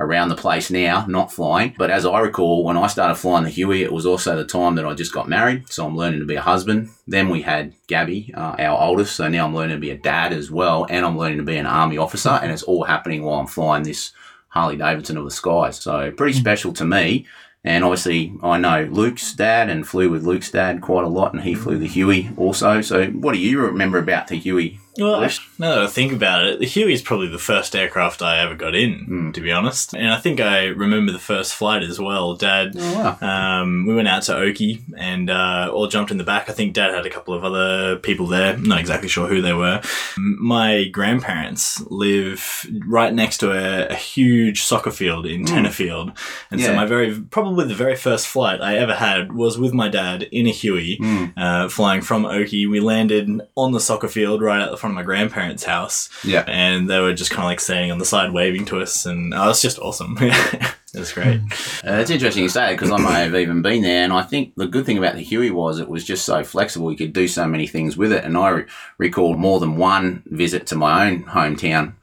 around 0.00 0.28
the 0.28 0.36
place 0.36 0.70
now, 0.70 1.04
not 1.06 1.32
flying. 1.32 1.74
But 1.76 1.90
as 1.90 2.06
I 2.06 2.20
recall, 2.20 2.64
when 2.64 2.76
I 2.76 2.86
started 2.86 3.16
flying 3.16 3.44
the 3.44 3.50
Huey, 3.50 3.82
it 3.82 3.92
was 3.92 4.06
also 4.06 4.36
the 4.36 4.44
time 4.44 4.76
that 4.76 4.86
I 4.86 4.94
just 4.94 5.12
got 5.12 5.28
married. 5.28 5.70
So 5.70 5.86
I'm 5.86 5.96
learning 5.96 6.20
to 6.20 6.26
be 6.26 6.36
a 6.36 6.40
husband. 6.40 6.90
Then 7.06 7.28
we 7.28 7.42
had 7.42 7.74
Gabby, 7.86 8.32
uh, 8.34 8.56
our 8.58 8.80
oldest. 8.80 9.16
So 9.16 9.28
now 9.28 9.46
I'm 9.46 9.54
learning 9.54 9.76
to 9.76 9.80
be 9.80 9.90
a 9.90 9.98
dad 9.98 10.32
as 10.32 10.50
well. 10.50 10.86
And 10.88 11.04
I'm 11.04 11.18
learning 11.18 11.38
to 11.38 11.44
be 11.44 11.56
an 11.56 11.66
army 11.66 11.98
officer. 11.98 12.38
And 12.42 12.52
it's 12.52 12.62
all 12.62 12.84
happening 12.84 13.22
while 13.22 13.40
I'm 13.40 13.46
flying 13.46 13.82
this 13.82 14.12
Harley 14.48 14.76
Davidson 14.76 15.16
of 15.16 15.24
the 15.24 15.30
skies. 15.30 15.76
So 15.76 16.10
pretty 16.12 16.38
mm. 16.38 16.40
special 16.40 16.72
to 16.74 16.84
me. 16.84 17.26
And 17.64 17.84
obviously, 17.84 18.34
I 18.42 18.56
know 18.56 18.88
Luke's 18.90 19.32
dad 19.34 19.68
and 19.68 19.86
flew 19.86 20.10
with 20.10 20.24
Luke's 20.24 20.50
dad 20.50 20.80
quite 20.80 21.04
a 21.04 21.08
lot, 21.08 21.34
and 21.34 21.42
he 21.42 21.54
flew 21.54 21.76
the 21.76 21.88
Huey 21.88 22.30
also. 22.36 22.80
So, 22.80 23.06
what 23.06 23.34
do 23.34 23.40
you 23.40 23.60
remember 23.60 23.98
about 23.98 24.28
the 24.28 24.36
Huey 24.36 24.78
well, 24.96 25.20
now 25.58 25.74
that 25.74 25.84
I 25.84 25.86
think 25.86 26.12
about 26.12 26.46
it, 26.46 26.58
the 26.58 26.66
Huey 26.66 26.92
is 26.92 27.02
probably 27.02 27.28
the 27.28 27.38
first 27.38 27.76
aircraft 27.76 28.22
I 28.22 28.40
ever 28.40 28.54
got 28.54 28.74
in, 28.74 29.06
mm. 29.06 29.34
to 29.34 29.40
be 29.40 29.52
honest. 29.52 29.94
And 29.94 30.10
I 30.10 30.18
think 30.18 30.40
I 30.40 30.66
remember 30.66 31.12
the 31.12 31.18
first 31.18 31.54
flight 31.54 31.82
as 31.82 32.00
well. 32.00 32.34
Dad, 32.34 32.72
oh, 32.76 33.18
wow. 33.20 33.60
um, 33.60 33.86
we 33.86 33.94
went 33.94 34.08
out 34.08 34.22
to 34.24 34.36
Oakey 34.36 34.84
and 34.96 35.30
uh, 35.30 35.70
all 35.72 35.86
jumped 35.86 36.10
in 36.10 36.18
the 36.18 36.24
back. 36.24 36.48
I 36.48 36.52
think 36.52 36.74
Dad 36.74 36.94
had 36.94 37.06
a 37.06 37.10
couple 37.10 37.34
of 37.34 37.44
other 37.44 37.96
people 37.96 38.26
there. 38.26 38.56
not 38.56 38.80
exactly 38.80 39.08
sure 39.08 39.28
who 39.28 39.40
they 39.40 39.52
were. 39.52 39.80
My 40.16 40.84
grandparents 40.88 41.80
live 41.90 42.66
right 42.86 43.12
next 43.12 43.38
to 43.38 43.52
a, 43.52 43.88
a 43.88 43.94
huge 43.94 44.62
soccer 44.62 44.90
field 44.90 45.26
in 45.26 45.44
mm. 45.44 46.16
And 46.50 46.60
yeah. 46.60 46.66
so 46.66 46.74
my 46.74 46.86
very 46.86 47.20
probably 47.20 47.66
the 47.66 47.74
very 47.74 47.96
first 47.96 48.26
flight 48.26 48.60
I 48.60 48.76
ever 48.76 48.94
had 48.94 49.32
was 49.32 49.58
with 49.58 49.72
my 49.72 49.88
dad 49.88 50.24
in 50.24 50.46
a 50.46 50.50
Huey, 50.50 50.98
mm. 50.98 51.32
uh, 51.36 51.68
flying 51.68 52.02
from 52.02 52.24
Oakey. 52.24 52.66
We 52.66 52.80
landed 52.80 53.40
on 53.56 53.72
the 53.72 53.80
soccer 53.80 54.08
field 54.08 54.42
right 54.42 54.60
at 54.60 54.70
the 54.70 54.76
front 54.76 54.87
front 54.88 54.98
of 54.98 55.06
my 55.06 55.14
grandparents' 55.14 55.64
house. 55.64 56.08
Yeah. 56.24 56.44
And 56.46 56.88
they 56.88 57.00
were 57.00 57.12
just 57.12 57.30
kind 57.30 57.42
of 57.42 57.46
like 57.46 57.60
standing 57.60 57.90
on 57.90 57.98
the 57.98 58.04
side 58.04 58.32
waving 58.32 58.64
to 58.66 58.80
us. 58.80 59.06
And 59.06 59.34
oh, 59.34 59.48
was 59.48 59.62
just 59.62 59.78
awesome. 59.78 60.16
it 60.20 60.74
was 60.94 61.12
great. 61.12 61.40
Uh, 61.84 61.94
it's 61.94 62.10
interesting 62.10 62.42
you 62.42 62.48
say 62.48 62.60
that 62.60 62.72
because 62.72 62.90
I 62.90 62.98
may 62.98 63.24
have 63.24 63.34
even 63.34 63.62
been 63.62 63.82
there, 63.82 64.04
and 64.04 64.12
I 64.12 64.22
think 64.22 64.54
the 64.56 64.66
good 64.66 64.86
thing 64.86 64.98
about 64.98 65.14
the 65.14 65.22
Huey 65.22 65.50
was 65.50 65.78
it 65.78 65.88
was 65.88 66.04
just 66.04 66.24
so 66.24 66.42
flexible. 66.44 66.90
You 66.90 66.98
could 66.98 67.12
do 67.12 67.28
so 67.28 67.46
many 67.46 67.66
things 67.66 67.96
with 67.96 68.12
it, 68.12 68.24
and 68.24 68.36
I 68.36 68.48
re- 68.50 68.64
recall 68.98 69.36
more 69.36 69.60
than 69.60 69.76
one 69.76 70.22
visit 70.26 70.66
to 70.68 70.76
my 70.76 71.08
own 71.08 71.24
hometown, 71.24 71.94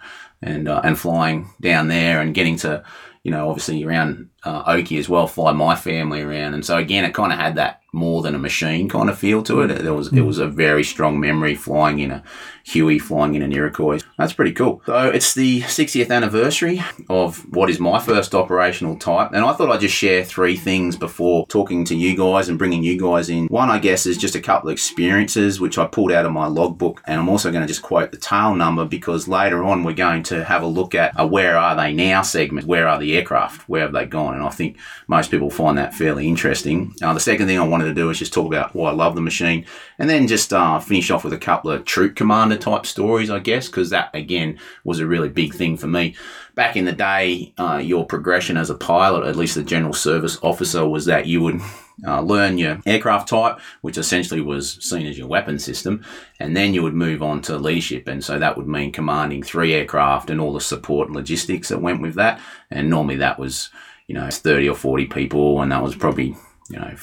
and 0.41 0.67
uh, 0.67 0.81
and 0.83 0.97
flying 0.97 1.49
down 1.61 1.87
there 1.87 2.21
and 2.21 2.35
getting 2.35 2.57
to, 2.57 2.83
you 3.23 3.31
know, 3.31 3.49
obviously 3.49 3.83
around 3.83 4.29
uh, 4.45 4.63
Oakey 4.67 4.97
as 4.97 5.09
well, 5.09 5.27
fly 5.27 5.51
my 5.51 5.75
family 5.75 6.21
around, 6.21 6.53
and 6.53 6.65
so 6.65 6.77
again, 6.77 7.03
it 7.03 7.13
kind 7.13 7.33
of 7.33 7.39
had 7.39 7.55
that 7.55 7.81
more 7.95 8.21
than 8.21 8.35
a 8.35 8.39
machine 8.39 8.89
kind 8.89 9.09
of 9.09 9.17
feel 9.17 9.41
to 9.41 9.61
it. 9.61 9.71
It 9.71 9.89
was 9.89 10.11
it 10.11 10.21
was 10.21 10.37
a 10.37 10.47
very 10.47 10.83
strong 10.83 11.19
memory 11.19 11.55
flying 11.55 11.99
in 11.99 12.11
a 12.11 12.23
Huey, 12.65 12.97
flying 12.97 13.35
in 13.35 13.43
an 13.43 13.53
Iroquois. 13.53 13.99
That's 14.17 14.33
pretty 14.33 14.51
cool. 14.51 14.81
So 14.87 15.09
it's 15.09 15.35
the 15.35 15.61
60th 15.61 16.09
anniversary 16.09 16.81
of 17.09 17.37
what 17.53 17.69
is 17.69 17.79
my 17.79 17.99
first 17.99 18.33
operational 18.33 18.97
type, 18.97 19.31
and 19.33 19.45
I 19.45 19.53
thought 19.53 19.71
I'd 19.71 19.81
just 19.81 19.95
share 19.95 20.23
three 20.23 20.57
things 20.57 20.95
before 20.95 21.45
talking 21.47 21.85
to 21.85 21.95
you 21.95 22.17
guys 22.17 22.49
and 22.49 22.57
bringing 22.57 22.83
you 22.83 22.99
guys 22.99 23.29
in. 23.29 23.47
One, 23.47 23.69
I 23.69 23.79
guess, 23.79 24.05
is 24.05 24.17
just 24.17 24.35
a 24.35 24.41
couple 24.41 24.69
of 24.69 24.73
experiences 24.73 25.59
which 25.59 25.77
I 25.77 25.85
pulled 25.85 26.11
out 26.11 26.25
of 26.25 26.31
my 26.31 26.47
logbook, 26.47 27.01
and 27.05 27.19
I'm 27.19 27.29
also 27.29 27.51
going 27.51 27.61
to 27.61 27.67
just 27.67 27.83
quote 27.83 28.11
the 28.11 28.17
tail 28.17 28.55
number 28.55 28.85
because 28.85 29.27
later 29.27 29.63
on 29.63 29.83
we're 29.83 29.93
going 29.93 30.23
to 30.23 30.43
have 30.43 30.63
a 30.63 30.67
look 30.67 30.95
at 30.95 31.13
a 31.15 31.25
where 31.25 31.57
are 31.57 31.75
they 31.75 31.93
now 31.93 32.23
segment. 32.23 32.67
Where 32.67 32.87
are 32.87 32.99
the 32.99 33.15
aircraft? 33.15 33.69
Where 33.69 33.83
have 33.83 33.93
they 33.93 34.05
gone? 34.05 34.34
And 34.35 34.43
I 34.43 34.49
think 34.49 34.77
most 35.07 35.31
people 35.31 35.49
find 35.49 35.77
that 35.77 35.93
fairly 35.93 36.27
interesting. 36.27 36.93
Uh, 37.01 37.13
the 37.13 37.19
second 37.19 37.47
thing 37.47 37.59
I 37.59 37.67
wanted 37.67 37.85
to 37.85 37.93
do 37.93 38.09
is 38.09 38.19
just 38.19 38.33
talk 38.33 38.47
about 38.47 38.75
why 38.75 38.91
I 38.91 38.93
love 38.93 39.15
the 39.15 39.21
machine, 39.21 39.65
and 39.97 40.09
then 40.09 40.27
just 40.27 40.53
uh, 40.53 40.79
finish 40.79 41.09
off 41.09 41.23
with 41.23 41.33
a 41.33 41.37
couple 41.37 41.71
of 41.71 41.85
troop 41.85 42.15
commander 42.15 42.57
type 42.57 42.85
stories, 42.85 43.29
I 43.29 43.39
guess, 43.39 43.67
because 43.67 43.89
that 43.89 44.13
again 44.13 44.59
was 44.83 44.99
a 44.99 45.07
really 45.07 45.29
big 45.29 45.53
thing 45.53 45.77
for 45.77 45.87
me. 45.87 46.15
Back 46.53 46.77
in 46.77 46.85
the 46.85 46.93
day, 46.93 47.53
uh, 47.57 47.81
your 47.83 48.05
progression 48.05 48.55
as 48.55 48.69
a 48.69 48.75
pilot, 48.75 49.27
at 49.27 49.35
least 49.35 49.55
the 49.55 49.63
general 49.63 49.93
service 49.93 50.37
officer, 50.41 50.87
was 50.87 51.05
that 51.05 51.25
you 51.25 51.41
would 51.41 51.59
uh, 52.07 52.21
learn 52.21 52.57
your 52.57 52.79
aircraft 52.85 53.27
type, 53.27 53.59
which 53.81 53.97
essentially 53.97 54.39
was 54.39 54.77
seen 54.81 55.05
as 55.05 55.17
your 55.17 55.27
weapon 55.27 55.59
system, 55.59 56.03
and 56.39 56.55
then 56.55 56.73
you 56.73 56.81
would 56.81 56.93
move 56.93 57.21
on 57.21 57.41
to 57.41 57.57
leadership. 57.57 58.07
And 58.07 58.23
so 58.23 58.39
that 58.39 58.55
would 58.55 58.67
mean 58.67 58.93
commanding 58.93 59.43
three 59.43 59.73
aircraft 59.73 60.29
and 60.29 60.39
all 60.39 60.53
the 60.53 60.61
support 60.61 61.07
and 61.07 61.15
logistics 61.15 61.67
that 61.69 61.81
went 61.81 62.01
with 62.01 62.15
that. 62.15 62.39
And 62.71 62.89
normally 62.89 63.17
that 63.17 63.37
was, 63.37 63.69
you 64.07 64.15
know, 64.15 64.29
30 64.29 64.69
or 64.69 64.75
40 64.75 65.05
people, 65.05 65.61
and 65.61 65.71
that 65.71 65.83
was 65.83 65.95
probably, 65.95 66.35
you 66.69 66.79
know, 66.79 66.95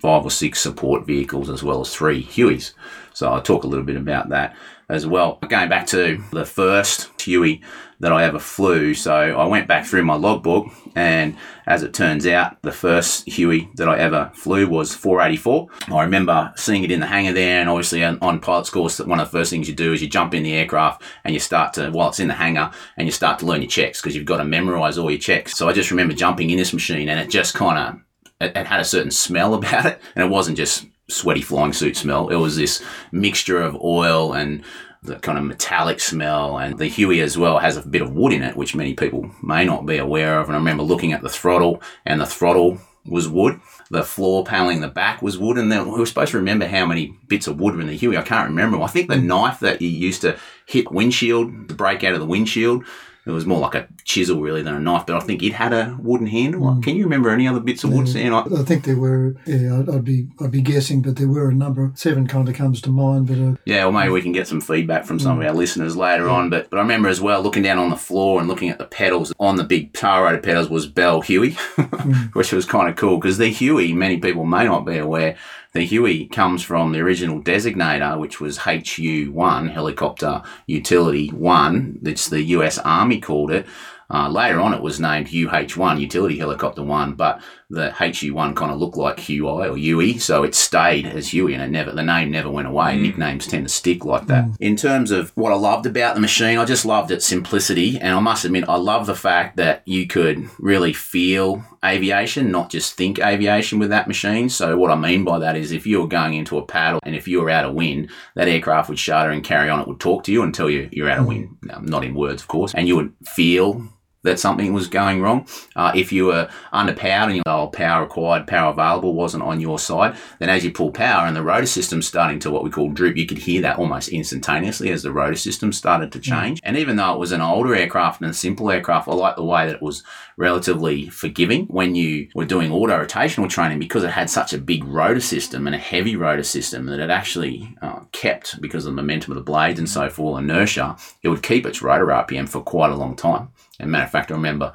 five 0.00 0.24
or 0.24 0.30
six 0.30 0.60
support 0.60 1.06
vehicles 1.06 1.50
as 1.50 1.62
well 1.62 1.80
as 1.80 1.94
three 1.94 2.24
Hueys. 2.24 2.72
So 3.12 3.28
I'll 3.28 3.42
talk 3.42 3.64
a 3.64 3.66
little 3.66 3.84
bit 3.84 3.96
about 3.96 4.30
that 4.30 4.56
as 4.90 5.06
well. 5.06 5.38
Going 5.48 5.68
back 5.68 5.86
to 5.88 6.22
the 6.32 6.44
first 6.44 7.08
Huey 7.22 7.62
that 8.00 8.12
I 8.12 8.24
ever 8.24 8.38
flew, 8.38 8.92
so 8.94 9.14
I 9.14 9.46
went 9.46 9.68
back 9.68 9.86
through 9.86 10.04
my 10.04 10.14
logbook, 10.14 10.66
and 10.96 11.36
as 11.66 11.82
it 11.82 11.94
turns 11.94 12.26
out, 12.26 12.60
the 12.62 12.72
first 12.72 13.28
Huey 13.28 13.68
that 13.76 13.88
I 13.88 13.98
ever 13.98 14.30
flew 14.34 14.68
was 14.68 14.94
484. 14.94 15.68
I 15.88 16.02
remember 16.02 16.52
seeing 16.56 16.82
it 16.82 16.90
in 16.90 17.00
the 17.00 17.06
hangar 17.06 17.32
there, 17.32 17.60
and 17.60 17.68
obviously 17.68 18.02
on, 18.04 18.40
pilot's 18.40 18.70
course, 18.70 18.98
one 18.98 19.20
of 19.20 19.30
the 19.30 19.38
first 19.38 19.50
things 19.50 19.68
you 19.68 19.74
do 19.74 19.92
is 19.92 20.02
you 20.02 20.08
jump 20.08 20.34
in 20.34 20.42
the 20.42 20.54
aircraft 20.54 21.02
and 21.24 21.34
you 21.34 21.40
start 21.40 21.74
to, 21.74 21.90
while 21.90 22.08
it's 22.08 22.20
in 22.20 22.28
the 22.28 22.34
hangar, 22.34 22.70
and 22.96 23.06
you 23.06 23.12
start 23.12 23.38
to 23.38 23.46
learn 23.46 23.62
your 23.62 23.70
checks 23.70 24.00
because 24.00 24.16
you've 24.16 24.24
got 24.24 24.38
to 24.38 24.44
memorize 24.44 24.98
all 24.98 25.10
your 25.10 25.20
checks. 25.20 25.56
So 25.56 25.68
I 25.68 25.72
just 25.72 25.90
remember 25.90 26.14
jumping 26.14 26.50
in 26.50 26.58
this 26.58 26.72
machine, 26.72 27.08
and 27.08 27.20
it 27.20 27.30
just 27.30 27.54
kind 27.54 27.78
of 27.78 28.00
it 28.40 28.66
had 28.66 28.80
a 28.80 28.84
certain 28.84 29.10
smell 29.10 29.54
about 29.60 29.86
it, 29.86 30.00
and 30.16 30.24
it 30.24 30.30
wasn't 30.30 30.56
just 30.56 30.86
sweaty 31.10 31.42
flying 31.42 31.72
suit 31.72 31.96
smell. 31.96 32.28
It 32.28 32.36
was 32.36 32.56
this 32.56 32.82
mixture 33.12 33.60
of 33.60 33.76
oil 33.82 34.32
and 34.32 34.62
the 35.02 35.16
kind 35.16 35.38
of 35.38 35.44
metallic 35.44 36.00
smell. 36.00 36.58
And 36.58 36.78
the 36.78 36.86
Huey 36.86 37.20
as 37.20 37.38
well 37.38 37.58
has 37.58 37.76
a 37.76 37.86
bit 37.86 38.02
of 38.02 38.12
wood 38.12 38.32
in 38.32 38.42
it, 38.42 38.56
which 38.56 38.74
many 38.74 38.94
people 38.94 39.30
may 39.42 39.64
not 39.64 39.86
be 39.86 39.96
aware 39.96 40.40
of. 40.40 40.48
And 40.48 40.56
I 40.56 40.58
remember 40.58 40.82
looking 40.82 41.12
at 41.12 41.22
the 41.22 41.28
throttle, 41.28 41.82
and 42.04 42.20
the 42.20 42.26
throttle 42.26 42.78
was 43.06 43.28
wood. 43.28 43.60
The 43.90 44.04
floor 44.04 44.44
paneling 44.44 44.76
in 44.76 44.82
the 44.82 44.88
back 44.88 45.22
was 45.22 45.38
wood, 45.38 45.56
and 45.56 45.72
then 45.72 45.90
we 45.90 45.98
were 45.98 46.06
supposed 46.06 46.32
to 46.32 46.38
remember 46.38 46.66
how 46.66 46.84
many 46.86 47.18
bits 47.28 47.46
of 47.46 47.58
wood 47.58 47.74
were 47.74 47.80
in 47.80 47.86
the 47.86 47.96
Huey. 47.96 48.16
I 48.16 48.22
can't 48.22 48.48
remember. 48.48 48.80
I 48.82 48.88
think 48.88 49.08
the 49.08 49.16
knife 49.16 49.60
that 49.60 49.80
you 49.80 49.88
used 49.88 50.20
to 50.20 50.38
hit 50.66 50.92
windshield, 50.92 51.68
to 51.68 51.74
break 51.74 52.04
out 52.04 52.14
of 52.14 52.20
the 52.20 52.26
windshield, 52.26 52.84
it 53.30 53.34
was 53.34 53.46
more 53.46 53.60
like 53.60 53.74
a 53.74 53.88
chisel 54.04 54.40
really 54.40 54.62
than 54.62 54.74
a 54.74 54.80
knife, 54.80 55.06
but 55.06 55.16
I 55.16 55.20
think 55.20 55.42
it 55.42 55.52
had 55.52 55.72
a 55.72 55.96
wooden 56.00 56.26
handle. 56.26 56.60
Mm. 56.62 56.82
Can 56.82 56.96
you 56.96 57.04
remember 57.04 57.30
any 57.30 57.46
other 57.48 57.60
bits 57.60 57.84
of 57.84 57.92
wood, 57.92 58.08
Sam? 58.08 58.34
I- 58.34 58.40
I 58.40 58.62
think 58.64 58.84
there 58.84 58.96
were, 58.98 59.36
yeah, 59.46 59.78
I'd, 59.78 59.88
I'd 59.88 60.04
be, 60.04 60.28
I'd 60.40 60.50
be 60.50 60.60
guessing, 60.62 61.02
but 61.02 61.16
there 61.16 61.28
were 61.28 61.48
a 61.50 61.54
number. 61.54 61.92
Seven 61.94 62.26
kind 62.26 62.48
of 62.48 62.54
comes 62.54 62.80
to 62.82 62.90
mind, 62.90 63.26
but 63.28 63.38
uh, 63.38 63.54
Yeah, 63.64 63.84
well, 63.84 63.92
maybe 63.92 64.10
we 64.12 64.22
can 64.22 64.32
get 64.32 64.46
some 64.48 64.60
feedback 64.60 65.04
from 65.04 65.18
some 65.18 65.40
of 65.40 65.46
our 65.46 65.54
listeners 65.54 65.96
later 65.96 66.28
on. 66.28 66.50
But 66.50 66.68
but 66.70 66.78
I 66.78 66.82
remember 66.82 67.08
as 67.08 67.20
well 67.20 67.42
looking 67.42 67.62
down 67.62 67.78
on 67.78 67.90
the 67.90 67.96
floor 67.96 68.38
and 68.40 68.48
looking 68.48 68.68
at 68.68 68.78
the 68.78 68.84
pedals. 68.86 69.32
On 69.38 69.56
the 69.56 69.64
big 69.64 69.96
rotor 70.02 70.38
pedals 70.38 70.68
was 70.68 70.86
Bell 70.86 71.20
Huey, 71.20 71.52
which 72.32 72.52
was 72.52 72.64
kind 72.66 72.88
of 72.88 72.96
cool 72.96 73.18
because 73.18 73.38
the 73.38 73.48
Huey, 73.48 73.92
many 73.92 74.18
people 74.18 74.44
may 74.44 74.64
not 74.64 74.84
be 74.84 74.98
aware, 74.98 75.36
the 75.72 75.84
Huey 75.84 76.26
comes 76.26 76.62
from 76.62 76.92
the 76.92 77.00
original 77.00 77.40
designator, 77.40 78.18
which 78.18 78.40
was 78.40 78.58
HU1, 78.58 79.70
Helicopter 79.70 80.42
Utility 80.66 81.28
1. 81.28 82.00
It's 82.04 82.28
the 82.28 82.42
US 82.42 82.78
Army 82.78 83.20
called 83.20 83.52
it. 83.52 83.66
Uh, 84.12 84.28
later 84.28 84.60
on, 84.60 84.74
it 84.74 84.82
was 84.82 84.98
named 84.98 85.28
UH1, 85.28 86.00
Utility 86.00 86.38
Helicopter 86.38 86.82
1, 86.82 87.14
but 87.14 87.40
the 87.70 87.90
HU1 87.90 88.56
kind 88.56 88.72
of 88.72 88.78
looked 88.78 88.96
like 88.96 89.20
HUI 89.20 89.68
or 89.68 89.78
UE, 89.78 90.18
so 90.18 90.42
it 90.42 90.54
stayed 90.54 91.06
as 91.06 91.32
Huey, 91.32 91.54
and 91.54 91.62
it 91.62 91.70
never 91.70 91.92
the 91.92 92.02
name 92.02 92.30
never 92.30 92.50
went 92.50 92.68
away. 92.68 92.98
Nicknames 92.98 93.46
tend 93.46 93.66
to 93.66 93.72
stick 93.72 94.04
like 94.04 94.26
that. 94.26 94.48
In 94.58 94.76
terms 94.76 95.10
of 95.10 95.30
what 95.36 95.52
I 95.52 95.56
loved 95.56 95.86
about 95.86 96.14
the 96.14 96.20
machine, 96.20 96.58
I 96.58 96.64
just 96.64 96.84
loved 96.84 97.10
its 97.10 97.24
simplicity, 97.24 97.98
and 97.98 98.14
I 98.14 98.20
must 98.20 98.44
admit, 98.44 98.68
I 98.68 98.76
love 98.76 99.06
the 99.06 99.14
fact 99.14 99.56
that 99.56 99.82
you 99.86 100.06
could 100.06 100.48
really 100.58 100.92
feel 100.92 101.64
aviation, 101.84 102.50
not 102.50 102.70
just 102.70 102.94
think 102.94 103.18
aviation 103.18 103.78
with 103.78 103.90
that 103.90 104.08
machine. 104.08 104.48
So 104.48 104.76
what 104.76 104.90
I 104.90 104.96
mean 104.96 105.24
by 105.24 105.38
that 105.38 105.56
is, 105.56 105.72
if 105.72 105.86
you 105.86 106.00
were 106.00 106.08
going 106.08 106.34
into 106.34 106.58
a 106.58 106.66
paddle 106.66 107.00
and 107.04 107.14
if 107.14 107.28
you 107.28 107.40
were 107.40 107.50
out 107.50 107.64
of 107.64 107.74
wind, 107.74 108.10
that 108.34 108.48
aircraft 108.48 108.88
would 108.88 108.98
shudder 108.98 109.30
and 109.30 109.44
carry 109.44 109.70
on. 109.70 109.80
It 109.80 109.88
would 109.88 110.00
talk 110.00 110.24
to 110.24 110.32
you 110.32 110.42
and 110.42 110.54
tell 110.54 110.68
you 110.68 110.88
you're 110.92 111.08
out 111.08 111.20
of 111.20 111.26
wind, 111.26 111.56
um, 111.72 111.86
not 111.86 112.04
in 112.04 112.14
words, 112.14 112.42
of 112.42 112.48
course, 112.48 112.74
and 112.74 112.88
you 112.88 112.96
would 112.96 113.12
feel 113.24 113.88
that 114.22 114.38
something 114.38 114.72
was 114.72 114.86
going 114.86 115.20
wrong. 115.20 115.46
Uh, 115.74 115.92
if 115.94 116.12
you 116.12 116.26
were 116.26 116.48
underpowered 116.72 117.26
and 117.26 117.36
your 117.36 117.42
oh, 117.46 117.68
power 117.68 118.02
required, 118.02 118.46
power 118.46 118.70
available 118.70 119.14
wasn't 119.14 119.42
on 119.42 119.60
your 119.60 119.78
side, 119.78 120.16
then 120.38 120.48
as 120.48 120.64
you 120.64 120.70
pull 120.70 120.90
power 120.90 121.26
and 121.26 121.36
the 121.36 121.42
rotor 121.42 121.66
system 121.66 122.02
starting 122.02 122.38
to 122.38 122.50
what 122.50 122.64
we 122.64 122.70
call 122.70 122.90
droop, 122.90 123.16
you 123.16 123.26
could 123.26 123.38
hear 123.38 123.62
that 123.62 123.78
almost 123.78 124.08
instantaneously 124.08 124.90
as 124.90 125.02
the 125.02 125.12
rotor 125.12 125.36
system 125.36 125.72
started 125.72 126.12
to 126.12 126.20
change. 126.20 126.60
And 126.62 126.76
even 126.76 126.96
though 126.96 127.14
it 127.14 127.18
was 127.18 127.32
an 127.32 127.40
older 127.40 127.74
aircraft 127.74 128.20
and 128.20 128.30
a 128.30 128.34
simple 128.34 128.70
aircraft, 128.70 129.08
I 129.08 129.14
like 129.14 129.36
the 129.36 129.44
way 129.44 129.66
that 129.66 129.76
it 129.76 129.82
was 129.82 130.02
relatively 130.36 131.08
forgiving 131.08 131.66
when 131.66 131.94
you 131.94 132.28
were 132.34 132.44
doing 132.44 132.72
auto 132.72 133.04
rotational 133.04 133.48
training 133.48 133.78
because 133.78 134.04
it 134.04 134.10
had 134.10 134.30
such 134.30 134.52
a 134.52 134.58
big 134.58 134.84
rotor 134.84 135.20
system 135.20 135.66
and 135.66 135.74
a 135.74 135.78
heavy 135.78 136.16
rotor 136.16 136.42
system 136.42 136.86
that 136.86 137.00
it 137.00 137.10
actually 137.10 137.76
uh, 137.82 138.00
kept 138.12 138.60
because 138.60 138.86
of 138.86 138.92
the 138.92 138.96
momentum 138.96 139.32
of 139.32 139.36
the 139.36 139.42
blades 139.42 139.78
and 139.78 139.88
so 139.88 140.08
forth, 140.08 140.42
inertia, 140.42 140.96
it 141.22 141.28
would 141.28 141.42
keep 141.42 141.66
its 141.66 141.82
rotor 141.82 142.06
RPM 142.06 142.48
for 142.48 142.60
quite 142.62 142.90
a 142.90 142.96
long 142.96 143.16
time. 143.16 143.50
And 143.80 143.90
matter 143.90 144.04
of 144.04 144.10
fact, 144.10 144.30
I 144.30 144.34
remember 144.34 144.72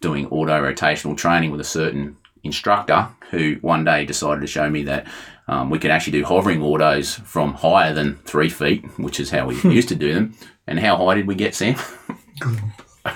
doing 0.00 0.26
auto 0.26 0.62
rotational 0.62 1.16
training 1.16 1.50
with 1.50 1.60
a 1.60 1.64
certain 1.64 2.16
instructor 2.44 3.08
who 3.30 3.56
one 3.60 3.84
day 3.84 4.04
decided 4.04 4.40
to 4.40 4.46
show 4.46 4.70
me 4.70 4.84
that 4.84 5.06
um, 5.48 5.70
we 5.70 5.78
could 5.78 5.90
actually 5.90 6.12
do 6.12 6.24
hovering 6.24 6.62
autos 6.62 7.14
from 7.14 7.54
higher 7.54 7.92
than 7.92 8.16
three 8.24 8.48
feet, 8.48 8.84
which 8.98 9.18
is 9.18 9.30
how 9.30 9.46
we 9.46 9.60
used 9.62 9.88
to 9.88 9.94
do 9.94 10.14
them. 10.14 10.34
And 10.66 10.78
how 10.78 10.96
high 10.96 11.14
did 11.14 11.26
we 11.26 11.34
get, 11.34 11.54
Sam? 11.54 11.76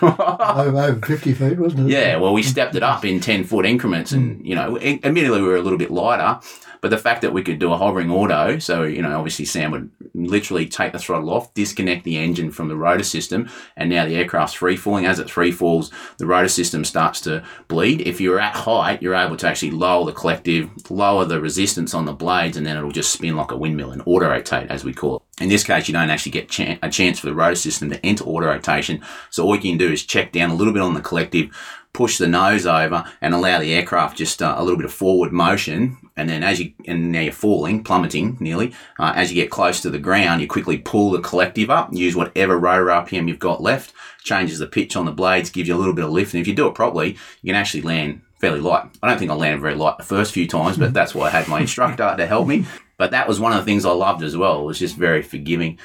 over, 0.01 0.79
over 0.79 1.07
50 1.07 1.35
feet, 1.35 1.59
wasn't 1.59 1.89
it? 1.89 1.93
Yeah, 1.93 2.17
well, 2.17 2.33
we 2.33 2.43
stepped 2.43 2.75
it 2.75 2.83
up 2.83 3.05
in 3.05 3.21
10 3.21 3.45
foot 3.45 3.67
increments, 3.67 4.13
and, 4.13 4.45
you 4.47 4.55
know, 4.55 4.79
admittedly, 4.79 5.43
we 5.43 5.47
were 5.47 5.57
a 5.57 5.63
little 5.63 5.79
bit 5.79 5.91
lighter, 5.91 6.41
but 6.83 6.91
the 6.91 6.99
fact 6.99 7.23
that 7.23 7.33
we 7.33 7.43
could 7.43 7.61
do 7.61 7.73
a 7.73 7.79
hovering 7.79 8.11
auto, 8.11 8.59
so, 8.59 8.83
you 8.83 9.01
know, 9.01 9.17
obviously 9.17 9.45
Sam 9.45 9.71
would 9.71 9.89
literally 10.15 10.67
take 10.67 10.93
the 10.93 10.99
throttle 10.99 11.31
off, 11.31 11.55
disconnect 11.55 12.03
the 12.03 12.19
engine 12.19 12.51
from 12.51 12.69
the 12.69 12.77
rotor 12.77 13.05
system, 13.05 13.49
and 13.77 13.89
now 13.89 14.05
the 14.05 14.17
aircraft's 14.17 14.57
free 14.57 14.77
falling. 14.77 15.07
As 15.07 15.21
it 15.21 15.31
free 15.31 15.53
falls, 15.53 15.93
the 16.19 16.27
rotor 16.27 16.49
system 16.49 16.85
starts 16.85 17.21
to 17.23 17.45
bleed. 17.69 18.01
If 18.01 18.21
you're 18.21 18.41
at 18.41 18.57
height, 18.57 19.01
you're 19.01 19.15
able 19.15 19.37
to 19.37 19.47
actually 19.47 19.71
lower 19.71 20.05
the 20.05 20.13
collective, 20.13 20.71
lower 20.91 21.25
the 21.25 21.41
resistance 21.41 21.95
on 21.95 22.05
the 22.05 22.13
blades, 22.13 22.57
and 22.57 22.67
then 22.67 22.77
it'll 22.77 22.91
just 22.91 23.13
spin 23.13 23.37
like 23.37 23.53
a 23.53 23.57
windmill 23.57 23.93
and 23.93 24.03
auto 24.05 24.29
rotate, 24.29 24.69
as 24.69 24.85
we 24.85 24.93
call 24.93 25.17
it. 25.17 25.23
In 25.43 25.49
this 25.49 25.65
case, 25.65 25.87
you 25.87 25.95
don't 25.95 26.11
actually 26.11 26.33
get 26.33 26.49
chan- 26.49 26.81
a 26.83 26.91
chance 26.91 27.21
for 27.21 27.27
the 27.27 27.35
rotor 27.35 27.55
system 27.55 27.91
to 27.91 28.05
enter 28.05 28.25
auto 28.25 28.47
rotation. 28.47 29.01
So 29.31 29.45
all 29.45 29.55
you 29.55 29.63
can 29.63 29.79
do 29.79 29.93
is 29.93 30.03
check 30.03 30.33
down 30.33 30.51
a 30.51 30.55
little 30.55 30.73
bit 30.73 30.83
on 30.83 30.95
the 30.95 31.01
collective, 31.01 31.57
push 31.93 32.19
the 32.19 32.27
nose 32.27 32.67
over, 32.67 33.05
and 33.21 33.35
allow 33.35 33.59
the 33.59 33.73
aircraft 33.75 34.17
just 34.17 34.43
uh, 34.43 34.55
a 34.57 34.63
little 34.63 34.79
bit 34.79 34.87
of 34.87 34.93
forward 34.93 35.33
motion. 35.33 35.97
And 36.17 36.29
then 36.29 36.43
as 36.43 36.61
you 36.61 36.73
and 36.87 37.13
now 37.13 37.21
you're 37.21 37.33
falling, 37.33 37.85
plummeting 37.85 38.37
nearly. 38.41 38.75
Uh, 38.99 39.13
as 39.15 39.31
you 39.31 39.41
get 39.41 39.51
close 39.51 39.81
to 39.81 39.91
the 39.91 39.99
ground, 39.99 40.41
you 40.41 40.47
quickly 40.47 40.79
pull 40.79 41.11
the 41.11 41.21
collective 41.21 41.71
up. 41.71 41.93
Use 41.93 42.17
whatever 42.17 42.59
rotor 42.59 42.87
RPM 42.87 43.29
you've 43.29 43.39
got 43.39 43.63
left. 43.63 43.93
Changes 44.23 44.59
the 44.59 44.67
pitch 44.67 44.97
on 44.97 45.07
the 45.07 45.13
blades, 45.13 45.51
gives 45.51 45.69
you 45.69 45.75
a 45.75 45.79
little 45.79 45.95
bit 45.95 46.05
of 46.05 46.11
lift. 46.11 46.35
And 46.35 46.41
if 46.41 46.47
you 46.47 46.55
do 46.55 46.69
it 46.69 46.75
properly, 46.75 47.17
you 47.43 47.53
can 47.53 47.57
actually 47.57 47.83
land 47.83 48.23
fairly 48.39 48.61
light. 48.61 48.85
I 49.03 49.09
don't 49.09 49.19
think 49.19 49.31
I 49.31 49.35
landed 49.35 49.61
very 49.61 49.77
light 49.77 49.99
the 49.99 50.05
first 50.05 50.33
few 50.33 50.49
times, 50.49 50.77
but 50.77 50.93
that's 50.93 51.15
why 51.15 51.29
I 51.29 51.31
had 51.31 51.47
my 51.47 51.61
instructor 51.61 52.15
to 52.17 52.27
help 52.27 52.49
me. 52.49 52.67
But 52.97 53.13
that 53.13 53.29
was 53.29 53.41
one 53.41 53.53
of 53.53 53.59
the 53.59 53.65
things 53.65 53.85
I 53.85 53.93
loved 53.93 54.23
as 54.23 54.37
well. 54.37 54.61
It 54.61 54.65
was 54.65 54.79
just 54.79 54.97
very 54.97 55.23
forgiving. 55.23 55.79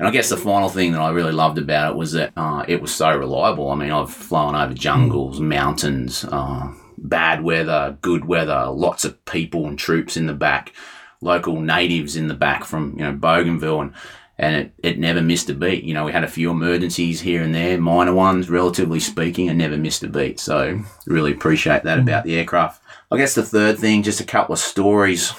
And 0.00 0.08
I 0.08 0.12
guess 0.12 0.30
the 0.30 0.38
final 0.38 0.70
thing 0.70 0.92
that 0.92 1.02
I 1.02 1.10
really 1.10 1.30
loved 1.30 1.58
about 1.58 1.92
it 1.92 1.96
was 1.98 2.12
that 2.12 2.32
uh, 2.34 2.64
it 2.66 2.80
was 2.80 2.90
so 2.90 3.14
reliable. 3.14 3.70
I 3.70 3.74
mean, 3.74 3.90
I've 3.90 4.10
flown 4.10 4.56
over 4.56 4.72
jungles, 4.72 5.40
mountains, 5.40 6.24
uh, 6.24 6.72
bad 6.96 7.42
weather, 7.42 7.98
good 8.00 8.24
weather, 8.24 8.70
lots 8.70 9.04
of 9.04 9.22
people 9.26 9.66
and 9.66 9.78
troops 9.78 10.16
in 10.16 10.24
the 10.24 10.32
back, 10.32 10.72
local 11.20 11.60
natives 11.60 12.16
in 12.16 12.28
the 12.28 12.34
back 12.34 12.64
from 12.64 12.94
you 12.96 13.04
know 13.04 13.12
Bougainville, 13.12 13.82
and 13.82 13.92
and 14.38 14.56
it, 14.56 14.72
it 14.82 14.98
never 14.98 15.20
missed 15.20 15.50
a 15.50 15.54
beat. 15.54 15.84
You 15.84 15.92
know, 15.92 16.06
we 16.06 16.12
had 16.12 16.24
a 16.24 16.28
few 16.28 16.50
emergencies 16.50 17.20
here 17.20 17.42
and 17.42 17.54
there, 17.54 17.78
minor 17.78 18.14
ones, 18.14 18.48
relatively 18.48 19.00
speaking, 19.00 19.50
and 19.50 19.58
never 19.58 19.76
missed 19.76 20.02
a 20.02 20.08
beat. 20.08 20.40
So 20.40 20.80
really 21.04 21.32
appreciate 21.32 21.82
that 21.82 21.98
about 21.98 22.24
the 22.24 22.38
aircraft. 22.38 22.82
I 23.10 23.18
guess 23.18 23.34
the 23.34 23.42
third 23.42 23.78
thing, 23.78 24.02
just 24.02 24.22
a 24.22 24.24
couple 24.24 24.54
of 24.54 24.60
stories 24.60 25.34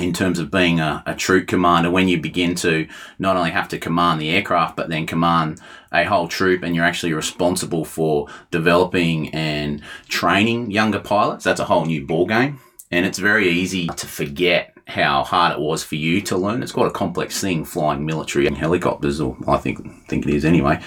in 0.00 0.12
terms 0.12 0.38
of 0.38 0.50
being 0.50 0.80
a, 0.80 1.02
a, 1.06 1.14
troop 1.14 1.48
commander 1.48 1.90
when 1.90 2.08
you 2.08 2.20
begin 2.20 2.54
to 2.54 2.86
not 3.18 3.36
only 3.36 3.50
have 3.50 3.68
to 3.68 3.78
command 3.78 4.20
the 4.20 4.30
aircraft 4.30 4.76
but 4.76 4.88
then 4.88 5.06
command 5.06 5.60
a 5.92 6.04
whole 6.04 6.28
troop 6.28 6.62
and 6.62 6.74
you're 6.74 6.84
actually 6.84 7.12
responsible 7.12 7.84
for 7.84 8.28
developing 8.50 9.32
and 9.34 9.82
training 10.08 10.70
younger 10.70 11.00
pilots 11.00 11.44
that's 11.44 11.60
a 11.60 11.64
whole 11.64 11.86
new 11.86 12.04
ball 12.06 12.26
game 12.26 12.60
and 12.90 13.04
it's 13.04 13.18
very 13.18 13.48
easy 13.48 13.86
to 13.88 14.06
forget 14.06 14.76
how 14.86 15.24
hard 15.24 15.52
it 15.52 15.60
was 15.60 15.82
for 15.82 15.96
you 15.96 16.20
to 16.20 16.36
learn. 16.36 16.62
It's 16.62 16.72
quite 16.72 16.86
a 16.86 16.92
complex 16.92 17.40
thing 17.40 17.64
flying 17.64 18.06
military 18.06 18.48
helicopters 18.54 19.20
or 19.20 19.36
i 19.48 19.56
think 19.56 19.78
think 20.06 20.26
it 20.26 20.34
is 20.34 20.44
anyway. 20.44 20.80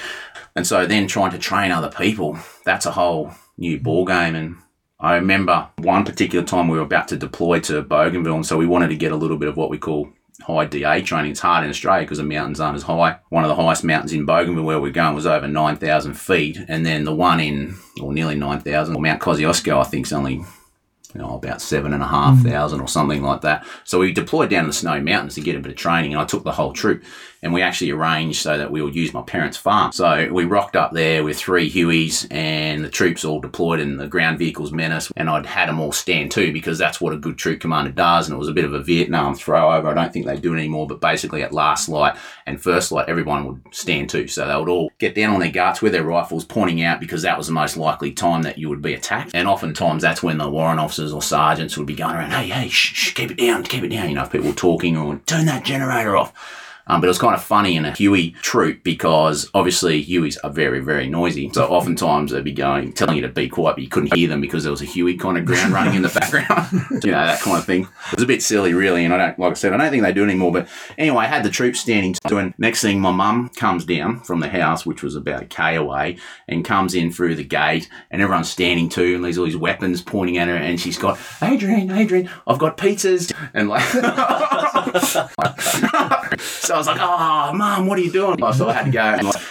And 0.56 0.66
so 0.66 0.86
then 0.86 1.08
trying 1.08 1.32
to 1.32 1.38
train 1.38 1.72
other 1.72 1.90
people 1.90 2.38
that's 2.66 2.86
a 2.86 2.92
whole 2.92 3.32
new 3.58 3.80
ball 3.80 4.06
game 4.06 4.36
and 4.36 4.56
I 5.00 5.16
remember 5.16 5.70
one 5.78 6.04
particular 6.04 6.46
time 6.46 6.68
we 6.68 6.78
were 6.78 6.84
about 6.84 7.08
to 7.10 7.18
deploy 7.18 7.62
to 7.62 7.82
Bougainville, 7.82 8.36
and 8.36 8.46
so 8.46 8.58
we 8.58 8.66
wanted 8.66 8.90
to 8.90 8.98
get 8.98 9.14
a 9.14 9.16
little 9.16 9.38
bit 9.38 9.48
of 9.48 9.56
what 9.56 9.70
we 9.70 9.78
call 9.78 10.10
high 10.42 10.66
DA 10.66 11.02
training. 11.02 11.32
It's 11.32 11.40
hard 11.40 11.64
in 11.64 11.70
Australia 11.70 12.04
because 12.04 12.18
the 12.18 12.24
mountains 12.26 12.60
aren't 12.60 12.76
as 12.76 12.84
high. 12.84 13.20
One 13.30 13.44
of 13.44 13.50
the 13.50 13.56
highest 13.56 13.84
mountains 13.86 14.12
in 14.12 14.26
Bougainville 14.26 14.64
where 14.64 14.82
we're 14.82 14.92
going 14.92 15.16
was 15.16 15.26
over 15.26 15.48
9,000 15.48 16.14
feet, 16.16 16.58
and 16.68 16.86
then 16.86 17.06
the 17.06 17.16
one 17.16 17.40
in, 17.40 17.78
or 18.02 18.14
nearly 18.14 18.36
9,000, 18.36 18.96
or 18.96 19.02
Mount 19.02 19.22
Kosciuszko, 19.22 19.80
I 19.80 19.84
think, 19.84 20.06
is 20.06 20.14
only 20.14 20.42
you 21.14 21.22
know, 21.22 21.36
about 21.36 21.62
seven 21.62 21.94
and 21.94 22.04
a 22.04 22.08
half 22.08 22.40
thousand 22.44 22.82
or 22.82 22.88
something 22.88 23.24
like 23.24 23.42
that. 23.42 23.66
So 23.84 24.00
we 24.00 24.12
deployed 24.12 24.50
down 24.50 24.66
to 24.66 24.70
the 24.70 24.74
Snowy 24.74 25.00
Mountains 25.00 25.36
to 25.36 25.42
get 25.42 25.56
a 25.56 25.60
bit 25.60 25.72
of 25.72 25.78
training, 25.78 26.14
and 26.14 26.22
I 26.22 26.26
took 26.26 26.44
the 26.44 26.52
whole 26.52 26.74
troop 26.74 27.04
and 27.42 27.54
we 27.54 27.62
actually 27.62 27.92
arranged 27.92 28.42
so 28.42 28.58
that 28.58 28.72
we 28.72 28.82
would 28.82 28.96
use 28.96 29.14
my 29.14 29.22
parents' 29.22 29.58
farm. 29.58 29.92
So 29.92 30.30
we 30.32 30.46
rocked 30.46 30.76
up 30.76 30.92
there 30.92 31.24
with 31.24 31.38
three 31.38 31.72
Hueys 31.72 32.28
and 32.32 32.84
the 32.84 32.90
troops 32.90 33.24
all 33.24 33.40
deployed 33.40 33.80
and 33.80 34.00
the 34.00 34.08
ground 34.08 34.40
vehicles 34.40 34.74
us. 34.74 35.12
And 35.16 35.30
I'd 35.30 35.46
had 35.46 35.70
them 35.70 35.80
all 35.80 35.92
stand 35.92 36.32
to 36.32 36.52
because 36.52 36.78
that's 36.78 37.00
what 37.00 37.14
a 37.14 37.18
good 37.18 37.38
troop 37.38 37.60
commander 37.60 37.92
does. 37.92 38.28
And 38.28 38.36
it 38.36 38.40
was 38.40 38.48
a 38.48 38.54
bit 38.54 38.66
of 38.66 38.74
a 38.74 38.84
Vietnam 38.84 39.36
throwover. 39.36 39.86
I 39.86 39.94
don't 39.94 40.12
think 40.12 40.26
they 40.26 40.38
do 40.38 40.54
it 40.54 40.58
anymore, 40.58 40.88
but 40.88 41.02
basically 41.02 41.44
at 41.44 41.54
last 41.54 41.90
light 41.90 42.18
and 42.46 42.62
first 42.62 42.92
light, 42.92 43.10
everyone 43.10 43.46
would 43.46 43.62
stand 43.72 44.10
to. 44.12 44.28
So 44.28 44.48
they 44.48 44.56
would 44.56 44.70
all 44.70 44.92
get 45.00 45.16
down 45.16 45.34
on 45.34 45.40
their 45.40 45.52
guts 45.52 45.82
with 45.82 45.94
their 45.94 46.04
rifles 46.04 46.46
pointing 46.46 46.82
out 46.84 47.00
because 47.00 47.22
that 47.22 47.38
was 47.38 47.48
the 47.48 47.54
most 47.54 47.78
likely 47.78 48.12
time 48.12 48.44
that 48.44 48.58
you 48.58 48.70
would 48.70 48.82
be 48.82 48.94
attacked. 48.94 49.32
And 49.34 49.48
oftentimes 49.48 50.02
that's 50.02 50.24
when 50.24 50.38
the 50.38 50.50
warrant 50.50 50.80
officers 50.80 51.14
or 51.14 51.22
sergeants 51.22 51.78
would 51.78 51.88
be 51.88 51.96
going 51.96 52.16
around, 52.16 52.32
hey, 52.32 52.48
hey, 52.48 52.70
shh, 52.70 52.94
shh 52.94 53.14
keep 53.14 53.32
it 53.32 53.38
down, 53.38 53.64
keep 53.64 53.84
it 53.84 53.90
down. 53.90 54.10
You 54.10 54.16
know, 54.16 54.24
if 54.24 54.32
people 54.32 54.48
were 54.48 54.54
talking 54.54 54.98
or 54.98 55.18
turn 55.26 55.46
that 55.46 55.64
generator 55.64 56.16
off. 56.18 56.34
Um, 56.90 57.02
but 57.02 57.06
it 57.06 57.10
was 57.10 57.20
kind 57.20 57.36
of 57.36 57.44
funny 57.44 57.76
in 57.76 57.86
a 57.86 57.92
Huey 57.92 58.32
troop 58.42 58.84
because 58.84 59.50
obviously 59.54 60.04
Hueys 60.04 60.38
are 60.44 60.50
very, 60.50 60.80
very 60.80 61.08
noisy. 61.08 61.52
So 61.54 61.68
oftentimes 61.68 62.32
they'd 62.32 62.44
be 62.44 62.52
going, 62.52 62.94
telling 62.94 63.16
you 63.16 63.22
to 63.22 63.30
be 63.30 63.48
quiet, 63.48 63.76
but 63.76 63.84
you 63.84 63.90
couldn't 63.90 64.16
hear 64.16 64.28
them 64.28 64.42
because 64.42 64.64
there 64.64 64.72
was 64.72 64.82
a 64.82 64.86
Huey 64.86 65.16
kind 65.16 65.38
of 65.38 65.46
ground 65.46 65.72
running 65.72 65.94
in 65.94 66.02
the 66.02 66.10
background. 66.10 66.68
you 67.04 67.12
know, 67.12 67.26
that 67.26 67.42
kind 67.42 67.58
of 67.58 67.66
thing. 67.66 67.84
It 67.84 68.16
was 68.16 68.24
a 68.24 68.28
bit 68.28 68.42
silly, 68.42 68.74
really. 68.74 69.06
And 69.06 69.14
I 69.14 69.18
don't, 69.18 69.40
like 69.40 69.52
I 69.52 69.54
said, 69.54 69.74
I 69.74 69.78
don't 69.78 69.92
think 69.92 70.02
they 70.02 70.14
do 70.14 70.24
anymore. 70.24 70.52
But 70.52 70.68
anyway, 70.98 71.26
I 71.26 71.28
had 71.28 71.44
the 71.44 71.52
troops 71.52 71.80
standing 71.80 72.16
to, 72.28 72.38
and 72.38 72.56
next 72.58 72.82
thing 72.82 73.00
my 73.00 73.12
mum 73.12 73.50
comes 73.50 73.86
down 73.86 74.22
from 74.22 74.40
the 74.40 74.50
house, 74.50 74.86
which 74.86 75.04
was 75.04 75.16
about 75.16 75.44
a 75.44 75.46
K 75.46 75.76
away, 75.76 76.18
and 76.48 76.66
comes 76.66 76.96
in 76.96 77.12
through 77.12 77.36
the 77.36 77.44
gate, 77.44 77.88
and 78.10 78.22
everyone's 78.22 78.50
standing 78.50 78.90
to, 78.90 79.16
and 79.16 79.24
there's 79.24 79.38
all 79.38 79.46
these 79.46 79.56
weapons 79.56 80.02
pointing 80.02 80.40
at 80.40 80.48
her, 80.48 80.56
and 80.56 80.80
she's 80.80 80.98
got, 80.98 81.20
Adrian, 81.42 81.92
Adrian, 81.92 82.30
I've 82.48 82.60
got 82.60 82.78
pizzas. 82.78 83.32
And 83.54 83.70
like, 83.70 83.84
so 86.40 86.76
I 86.76 86.78
was 86.78 86.88
like, 86.88 87.00
oh, 87.00 87.54
mom, 87.54 87.88
what 87.88 87.98
are 88.00 88.02
you 88.02 88.12
doing? 88.12 88.38
So 88.54 88.70
I 88.70 88.74
had 88.74 88.86
to 88.86 88.92
go 88.92 89.02
and 89.02 89.24
like, 89.24 89.42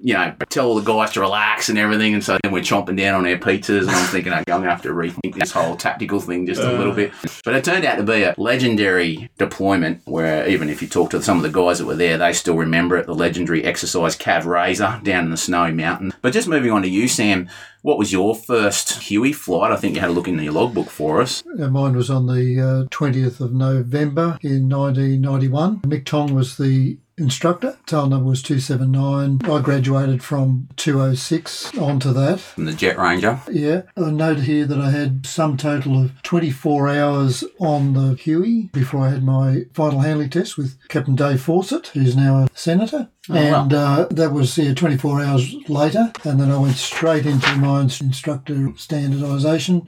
you 0.00 0.14
know, 0.14 0.34
tell 0.48 0.68
all 0.68 0.74
the 0.76 0.82
guys 0.82 1.12
to 1.12 1.20
relax 1.20 1.68
and 1.68 1.78
everything. 1.78 2.14
And 2.14 2.22
so 2.22 2.38
then 2.42 2.52
we're 2.52 2.62
chomping 2.62 2.96
down 2.96 3.14
on 3.14 3.26
our 3.26 3.36
pizzas, 3.36 3.82
and 3.82 3.90
I'm 3.90 4.06
thinking, 4.06 4.32
okay, 4.32 4.52
I'm 4.52 4.60
going 4.60 4.64
to 4.64 4.70
have 4.70 4.82
to 4.82 4.90
rethink 4.90 5.34
this 5.34 5.50
whole 5.50 5.76
tactical 5.76 6.20
thing 6.20 6.46
just 6.46 6.60
a 6.60 6.72
little 6.72 6.92
uh. 6.92 6.96
bit. 6.96 7.12
But 7.44 7.54
it 7.54 7.64
turned 7.64 7.84
out 7.84 7.96
to 7.96 8.02
be 8.02 8.22
a 8.22 8.34
legendary 8.38 9.28
deployment 9.38 10.02
where 10.06 10.46
even 10.48 10.68
if 10.68 10.82
you 10.82 10.88
talk 10.88 11.10
to 11.10 11.22
some 11.22 11.36
of 11.36 11.42
the 11.42 11.50
guys 11.50 11.78
that 11.78 11.86
were 11.86 11.96
there, 11.96 12.18
they 12.18 12.32
still 12.32 12.56
remember 12.56 12.96
it 12.96 13.06
the 13.06 13.14
legendary 13.14 13.64
exercise 13.64 14.16
Cav 14.16 14.44
Razor 14.44 15.00
down 15.02 15.24
in 15.24 15.30
the 15.30 15.36
Snowy 15.36 15.72
Mountain. 15.72 16.12
But 16.22 16.32
just 16.32 16.48
moving 16.48 16.70
on 16.70 16.82
to 16.82 16.88
you, 16.88 17.08
Sam, 17.08 17.48
what 17.88 17.96
was 17.96 18.12
your 18.12 18.34
first 18.34 19.04
Huey 19.04 19.32
flight? 19.32 19.72
I 19.72 19.76
think 19.76 19.94
you 19.94 20.02
had 20.02 20.10
a 20.10 20.12
look 20.12 20.28
in 20.28 20.38
your 20.38 20.52
logbook 20.52 20.90
for 20.90 21.22
us. 21.22 21.42
Mine 21.46 21.96
was 21.96 22.10
on 22.10 22.26
the 22.26 22.60
uh, 22.60 22.88
20th 22.94 23.40
of 23.40 23.54
November 23.54 24.36
in 24.42 24.68
1991. 24.68 25.80
Mick 25.80 26.04
Tong 26.04 26.34
was 26.34 26.58
the 26.58 26.98
instructor. 27.16 27.78
Tail 27.86 28.06
number 28.06 28.28
was 28.28 28.42
279. 28.42 29.40
I 29.42 29.62
graduated 29.62 30.22
from 30.22 30.68
206 30.76 31.78
onto 31.78 32.12
that. 32.12 32.40
From 32.40 32.66
the 32.66 32.74
Jet 32.74 32.98
Ranger? 32.98 33.40
Yeah. 33.50 33.82
I 33.96 34.10
note 34.10 34.40
here 34.40 34.66
that 34.66 34.78
I 34.78 34.90
had 34.90 35.24
some 35.24 35.56
total 35.56 36.04
of 36.04 36.22
24 36.24 36.88
hours 36.90 37.42
on 37.58 37.94
the 37.94 38.16
Huey 38.16 38.68
before 38.74 39.06
I 39.06 39.12
had 39.12 39.24
my 39.24 39.62
final 39.72 40.00
handling 40.00 40.28
test 40.28 40.58
with 40.58 40.76
Captain 40.88 41.16
Dave 41.16 41.40
Fawcett, 41.40 41.86
who's 41.88 42.14
now 42.14 42.44
a 42.44 42.48
senator. 42.52 43.08
Oh, 43.30 43.34
and 43.34 43.72
wow. 43.72 44.00
uh, 44.02 44.08
that 44.10 44.32
was 44.32 44.56
yeah, 44.56 44.74
24 44.74 45.20
hours 45.22 45.54
later. 45.68 46.12
And 46.24 46.40
then 46.40 46.50
I 46.50 46.58
went 46.58 46.76
straight 46.76 47.26
into 47.26 47.54
my 47.56 47.82
instructor 47.82 48.54
standardisation 48.54 49.86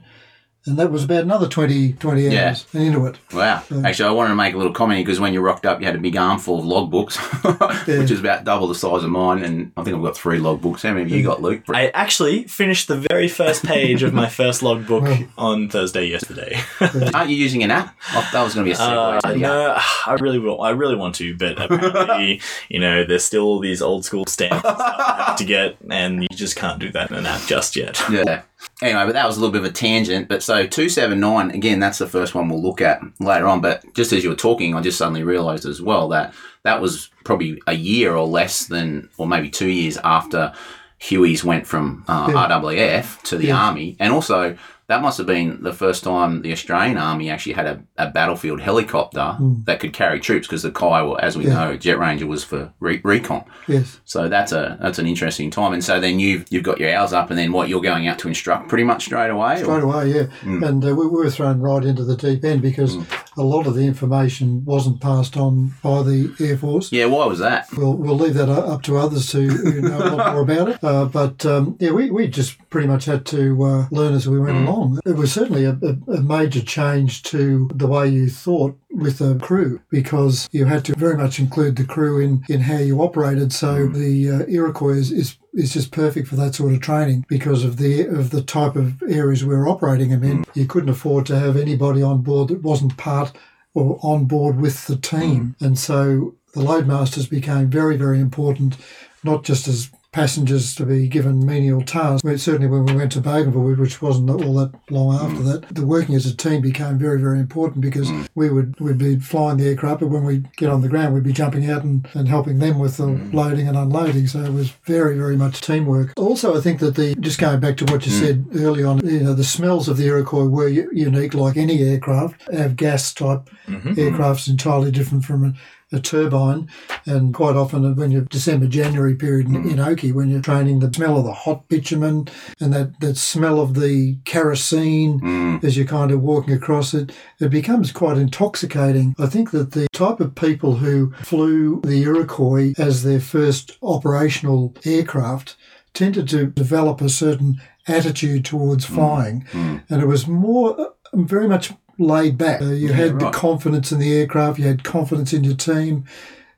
and 0.67 0.77
that 0.77 0.91
was 0.91 1.03
about 1.03 1.23
another 1.23 1.47
20, 1.47 1.93
20 1.93 2.27
hours 2.27 2.65
yeah. 2.71 2.81
into 2.81 3.05
it. 3.07 3.17
Wow. 3.33 3.63
So, 3.67 3.81
Actually, 3.83 4.09
I 4.09 4.11
wanted 4.11 4.29
to 4.29 4.35
make 4.35 4.53
a 4.53 4.57
little 4.57 4.73
comment 4.73 5.03
because 5.03 5.19
when 5.19 5.33
you 5.33 5.41
rocked 5.41 5.65
up, 5.65 5.79
you 5.79 5.87
had 5.87 5.95
a 5.95 5.99
big 5.99 6.15
armful 6.15 6.59
of 6.59 6.65
logbooks, 6.65 7.17
yeah. 7.87 7.99
which 7.99 8.11
is 8.11 8.19
about 8.19 8.43
double 8.43 8.67
the 8.67 8.75
size 8.75 9.03
of 9.03 9.09
mine. 9.09 9.43
And 9.43 9.71
I 9.75 9.83
think 9.83 9.95
I've 9.95 10.03
got 10.03 10.15
three 10.15 10.37
logbooks. 10.37 10.83
How 10.83 10.93
many 10.93 11.09
have 11.09 11.11
you 11.11 11.23
got, 11.23 11.41
Luke? 11.41 11.63
I 11.69 11.87
actually 11.89 12.43
finished 12.43 12.87
the 12.87 12.97
very 12.97 13.27
first 13.27 13.65
page 13.65 14.03
of 14.03 14.13
my 14.13 14.29
first 14.29 14.61
logbook 14.61 15.03
well, 15.03 15.27
on 15.37 15.69
Thursday 15.69 16.05
yesterday. 16.05 16.59
Aren't 16.79 17.31
you 17.31 17.37
using 17.37 17.63
an 17.63 17.71
app? 17.71 17.97
Oh, 18.13 18.29
that 18.31 18.43
was 18.43 18.53
going 18.53 18.65
to 18.65 18.69
be 18.69 18.73
a 18.73 18.77
segue. 18.77 19.19
Uh, 19.23 19.33
no, 19.33 19.77
I 20.05 20.13
really 20.19 20.37
will. 20.37 20.61
I 20.61 20.69
really 20.71 20.95
want 20.95 21.15
to, 21.15 21.35
but 21.35 21.59
apparently, 21.59 22.39
you 22.69 22.79
know, 22.79 23.03
there's 23.03 23.25
still 23.25 23.59
these 23.59 23.81
old 23.81 24.05
school 24.05 24.25
stamps 24.27 24.61
to 24.61 25.43
get, 25.43 25.77
and 25.89 26.21
you 26.21 26.29
just 26.29 26.55
can't 26.55 26.77
do 26.77 26.91
that 26.91 27.09
in 27.09 27.17
an 27.17 27.25
app 27.25 27.41
just 27.47 27.75
yet. 27.75 27.99
Yeah. 28.11 28.43
Anyway, 28.81 29.05
but 29.05 29.13
that 29.13 29.27
was 29.27 29.37
a 29.37 29.39
little 29.39 29.51
bit 29.51 29.63
of 29.63 29.69
a 29.69 29.73
tangent. 29.73 30.27
But 30.27 30.43
so 30.43 30.65
279, 30.65 31.51
again, 31.51 31.79
that's 31.79 31.99
the 31.99 32.07
first 32.07 32.33
one 32.33 32.49
we'll 32.49 32.61
look 32.61 32.81
at 32.81 33.01
later 33.19 33.47
on. 33.47 33.61
But 33.61 33.93
just 33.93 34.11
as 34.11 34.23
you 34.23 34.29
were 34.29 34.35
talking, 34.35 34.75
I 34.75 34.81
just 34.81 34.97
suddenly 34.97 35.23
realized 35.23 35.65
as 35.65 35.81
well 35.81 36.07
that 36.09 36.33
that 36.63 36.81
was 36.81 37.09
probably 37.23 37.61
a 37.67 37.73
year 37.73 38.15
or 38.15 38.27
less 38.27 38.65
than, 38.65 39.09
or 39.17 39.27
maybe 39.27 39.49
two 39.49 39.69
years 39.69 39.97
after 39.97 40.53
Huey's 40.99 41.43
went 41.43 41.65
from 41.65 42.05
uh, 42.07 42.27
yeah. 42.29 42.59
RAAF 42.59 43.21
to 43.23 43.37
the 43.37 43.47
yeah. 43.47 43.57
Army. 43.57 43.95
And 43.99 44.13
also, 44.13 44.57
that 44.91 45.01
must 45.01 45.17
have 45.17 45.27
been 45.27 45.63
the 45.63 45.71
first 45.71 46.03
time 46.03 46.41
the 46.41 46.51
Australian 46.51 46.97
Army 46.97 47.29
actually 47.29 47.53
had 47.53 47.65
a, 47.65 47.81
a 47.97 48.09
battlefield 48.09 48.59
helicopter 48.59 49.37
mm. 49.39 49.63
that 49.63 49.79
could 49.79 49.93
carry 49.93 50.19
troops 50.19 50.47
because 50.47 50.63
the 50.63 50.71
Kiowa, 50.71 51.17
as 51.21 51.37
we 51.37 51.47
yeah. 51.47 51.53
know, 51.53 51.77
Jet 51.77 51.97
Ranger 51.97 52.27
was 52.27 52.43
for 52.43 52.73
re- 52.81 52.99
recon. 53.01 53.45
Yes. 53.69 54.01
So 54.03 54.27
that's 54.27 54.51
a 54.51 54.77
that's 54.81 54.99
an 54.99 55.07
interesting 55.07 55.49
time. 55.49 55.71
And 55.71 55.81
so 55.81 56.01
then 56.01 56.19
you've 56.19 56.45
you've 56.49 56.65
got 56.65 56.77
your 56.77 56.93
hours 56.93 57.13
up, 57.13 57.29
and 57.29 57.39
then 57.39 57.53
what 57.53 57.69
you're 57.69 57.81
going 57.81 58.09
out 58.09 58.19
to 58.19 58.27
instruct 58.27 58.67
pretty 58.67 58.83
much 58.83 59.05
straight 59.05 59.29
away. 59.29 59.59
Straight 59.59 59.81
or? 59.81 59.83
away, 59.83 60.11
yeah. 60.11 60.23
Mm. 60.41 60.67
And 60.67 60.85
uh, 60.85 60.93
we 60.93 61.07
were 61.07 61.29
thrown 61.29 61.61
right 61.61 61.85
into 61.85 62.03
the 62.03 62.17
deep 62.17 62.43
end 62.43 62.61
because 62.61 62.97
mm. 62.97 63.27
a 63.37 63.43
lot 63.43 63.67
of 63.67 63.75
the 63.75 63.85
information 63.85 64.65
wasn't 64.65 64.99
passed 64.99 65.37
on 65.37 65.73
by 65.81 66.03
the 66.03 66.35
Air 66.41 66.57
Force. 66.57 66.91
Yeah, 66.91 67.05
why 67.05 67.25
was 67.27 67.39
that? 67.39 67.71
We'll 67.77 67.95
we'll 67.95 68.17
leave 68.17 68.33
that 68.33 68.49
up 68.49 68.81
to 68.83 68.97
others 68.97 69.31
who, 69.31 69.47
who 69.47 69.81
know 69.83 69.99
a 69.99 70.15
lot 70.15 70.33
more 70.33 70.41
about 70.41 70.67
it. 70.67 70.83
Uh, 70.83 71.05
but 71.05 71.45
um, 71.45 71.77
yeah, 71.79 71.91
we, 71.91 72.11
we 72.11 72.27
just 72.27 72.57
pretty 72.69 72.87
much 72.87 73.05
had 73.05 73.25
to 73.27 73.63
uh, 73.63 73.87
learn 73.89 74.13
as 74.13 74.27
we 74.27 74.37
went 74.37 74.57
mm. 74.57 74.67
along 74.67 74.80
It 75.05 75.15
was 75.15 75.31
certainly 75.31 75.65
a, 75.65 75.77
a, 76.07 76.21
major 76.21 76.61
change 76.61 77.23
to 77.23 77.69
the 77.73 77.87
way 77.87 78.07
you 78.07 78.29
thought 78.29 78.77
with 78.91 79.19
the 79.19 79.35
crew 79.35 79.81
because 79.89 80.49
you 80.51 80.65
had 80.65 80.85
to 80.85 80.95
very 80.95 81.17
much 81.17 81.39
include 81.39 81.75
the 81.75 81.85
crew 81.85 82.19
in, 82.19 82.43
in 82.49 82.61
how 82.61 82.77
you 82.77 83.01
operated. 83.01 83.53
So 83.53 83.87
mm. 83.87 83.93
the 83.93 84.29
uh, 84.29 84.45
Iroquois 84.47 84.97
is, 84.97 85.11
is, 85.11 85.37
is 85.53 85.73
just 85.73 85.91
perfect 85.91 86.27
for 86.27 86.35
that 86.37 86.55
sort 86.55 86.73
of 86.73 86.81
training 86.81 87.25
because 87.27 87.63
of 87.63 87.77
the 87.77 88.01
of 88.01 88.29
the 88.31 88.41
type 88.41 88.75
of 88.75 89.01
areas 89.03 89.45
we 89.45 89.55
are 89.55 89.67
operating 89.67 90.09
them 90.09 90.23
in. 90.23 90.43
Mm. 90.43 90.55
You 90.55 90.65
couldn't 90.65 90.89
afford 90.89 91.25
to 91.27 91.39
have 91.39 91.57
anybody 91.57 92.01
on 92.01 92.21
board 92.21 92.49
that 92.49 92.63
wasn't 92.63 92.97
part 92.97 93.31
or 93.73 93.99
on 94.01 94.25
board 94.25 94.59
with 94.59 94.87
the 94.87 94.97
team, 94.97 95.55
mm. 95.59 95.65
and 95.65 95.79
so 95.79 96.35
the 96.53 96.61
loadmasters 96.61 97.29
became 97.29 97.69
very 97.69 97.95
very 97.95 98.19
important, 98.19 98.77
not 99.23 99.43
just 99.43 99.67
as 99.67 99.89
passengers 100.11 100.75
to 100.75 100.85
be 100.85 101.07
given 101.07 101.45
menial 101.45 101.81
tasks. 101.81 102.21
Certainly 102.41 102.67
when 102.67 102.85
we 102.85 102.95
went 102.95 103.13
to 103.13 103.21
Bougainville, 103.21 103.75
which 103.77 104.01
wasn't 104.01 104.29
all 104.29 104.53
that 104.55 104.71
long 104.89 105.15
after 105.15 105.41
mm. 105.41 105.45
that, 105.45 105.73
the 105.73 105.85
working 105.85 106.15
as 106.15 106.25
a 106.25 106.35
team 106.35 106.61
became 106.61 106.97
very, 106.97 107.19
very 107.19 107.39
important 107.39 107.81
because 107.81 108.09
mm. 108.09 108.27
we 108.35 108.49
would 108.49 108.77
we'd 108.79 108.97
be 108.97 109.17
flying 109.17 109.57
the 109.57 109.69
aircraft, 109.69 110.01
but 110.01 110.09
when 110.09 110.25
we 110.25 110.43
get 110.57 110.69
on 110.69 110.81
the 110.81 110.89
ground, 110.89 111.13
we'd 111.13 111.23
be 111.23 111.31
jumping 111.31 111.69
out 111.69 111.83
and, 111.83 112.07
and 112.13 112.27
helping 112.27 112.59
them 112.59 112.77
with 112.77 112.97
the 112.97 113.05
mm. 113.05 113.33
loading 113.33 113.67
and 113.67 113.77
unloading. 113.77 114.27
So 114.27 114.39
it 114.39 114.53
was 114.53 114.71
very, 114.83 115.17
very 115.17 115.37
much 115.37 115.61
teamwork. 115.61 116.13
Also, 116.17 116.57
I 116.57 116.61
think 116.61 116.79
that 116.81 116.95
the 116.95 117.15
just 117.15 117.39
going 117.39 117.61
back 117.61 117.77
to 117.77 117.85
what 117.85 118.05
you 118.05 118.11
said 118.11 118.45
early 118.55 118.83
on, 118.83 119.05
you 119.07 119.21
know, 119.21 119.33
the 119.33 119.43
smells 119.43 119.87
of 119.87 119.97
the 119.97 120.07
Iroquois 120.07 120.45
were 120.45 120.67
unique, 120.67 121.33
like 121.33 121.55
any 121.55 121.81
aircraft. 121.81 122.47
Avgas 122.49 123.15
type 123.15 123.49
mm-hmm. 123.65 123.97
aircraft's 123.97 124.47
entirely 124.47 124.91
different 124.91 125.23
from 125.23 125.55
a 125.91 125.99
turbine, 125.99 126.69
and 127.05 127.33
quite 127.33 127.55
often 127.55 127.95
when 127.95 128.11
you're 128.11 128.21
December 128.21 128.67
January 128.67 129.15
period 129.15 129.47
in, 129.47 129.55
in 129.55 129.77
hmm. 129.77 129.79
Oakey, 129.79 130.11
when 130.11 130.29
you're 130.29 130.41
training, 130.41 130.79
the 130.79 130.93
smell 130.93 131.17
of 131.17 131.25
the 131.25 131.33
hot 131.33 131.67
bitumen 131.67 132.27
and 132.59 132.73
that, 132.73 132.99
that 133.01 133.17
smell 133.17 133.59
of 133.59 133.73
the 133.73 134.17
kerosene 134.23 135.19
hmm. 135.19 135.57
as 135.63 135.75
you're 135.75 135.85
kind 135.85 136.11
of 136.11 136.21
walking 136.21 136.53
across 136.53 136.93
it, 136.93 137.11
it 137.39 137.49
becomes 137.49 137.91
quite 137.91 138.17
intoxicating. 138.17 139.15
I 139.19 139.25
think 139.27 139.51
that 139.51 139.71
the 139.71 139.87
type 139.93 140.19
of 140.19 140.35
people 140.35 140.75
who 140.75 141.13
flew 141.23 141.81
the 141.81 142.03
Iroquois 142.03 142.73
as 142.77 143.03
their 143.03 143.19
first 143.19 143.77
operational 143.81 144.75
aircraft 144.85 145.55
tended 145.93 146.29
to 146.29 146.47
develop 146.47 147.01
a 147.01 147.09
certain 147.09 147.61
attitude 147.87 148.45
towards 148.45 148.85
hmm. 148.85 148.95
flying, 148.95 149.45
and 149.53 150.01
it 150.01 150.07
was 150.07 150.27
more 150.27 150.79
uh, 150.79 150.85
very 151.13 151.47
much 151.47 151.73
laid 152.01 152.37
back. 152.37 152.61
Uh, 152.61 152.65
you 152.65 152.93
had 152.93 153.19
the 153.19 153.25
right. 153.25 153.33
confidence 153.33 153.91
in 153.91 153.99
the 153.99 154.13
aircraft, 154.13 154.59
you 154.59 154.65
had 154.65 154.83
confidence 154.83 155.33
in 155.33 155.43
your 155.43 155.55
team, 155.55 156.05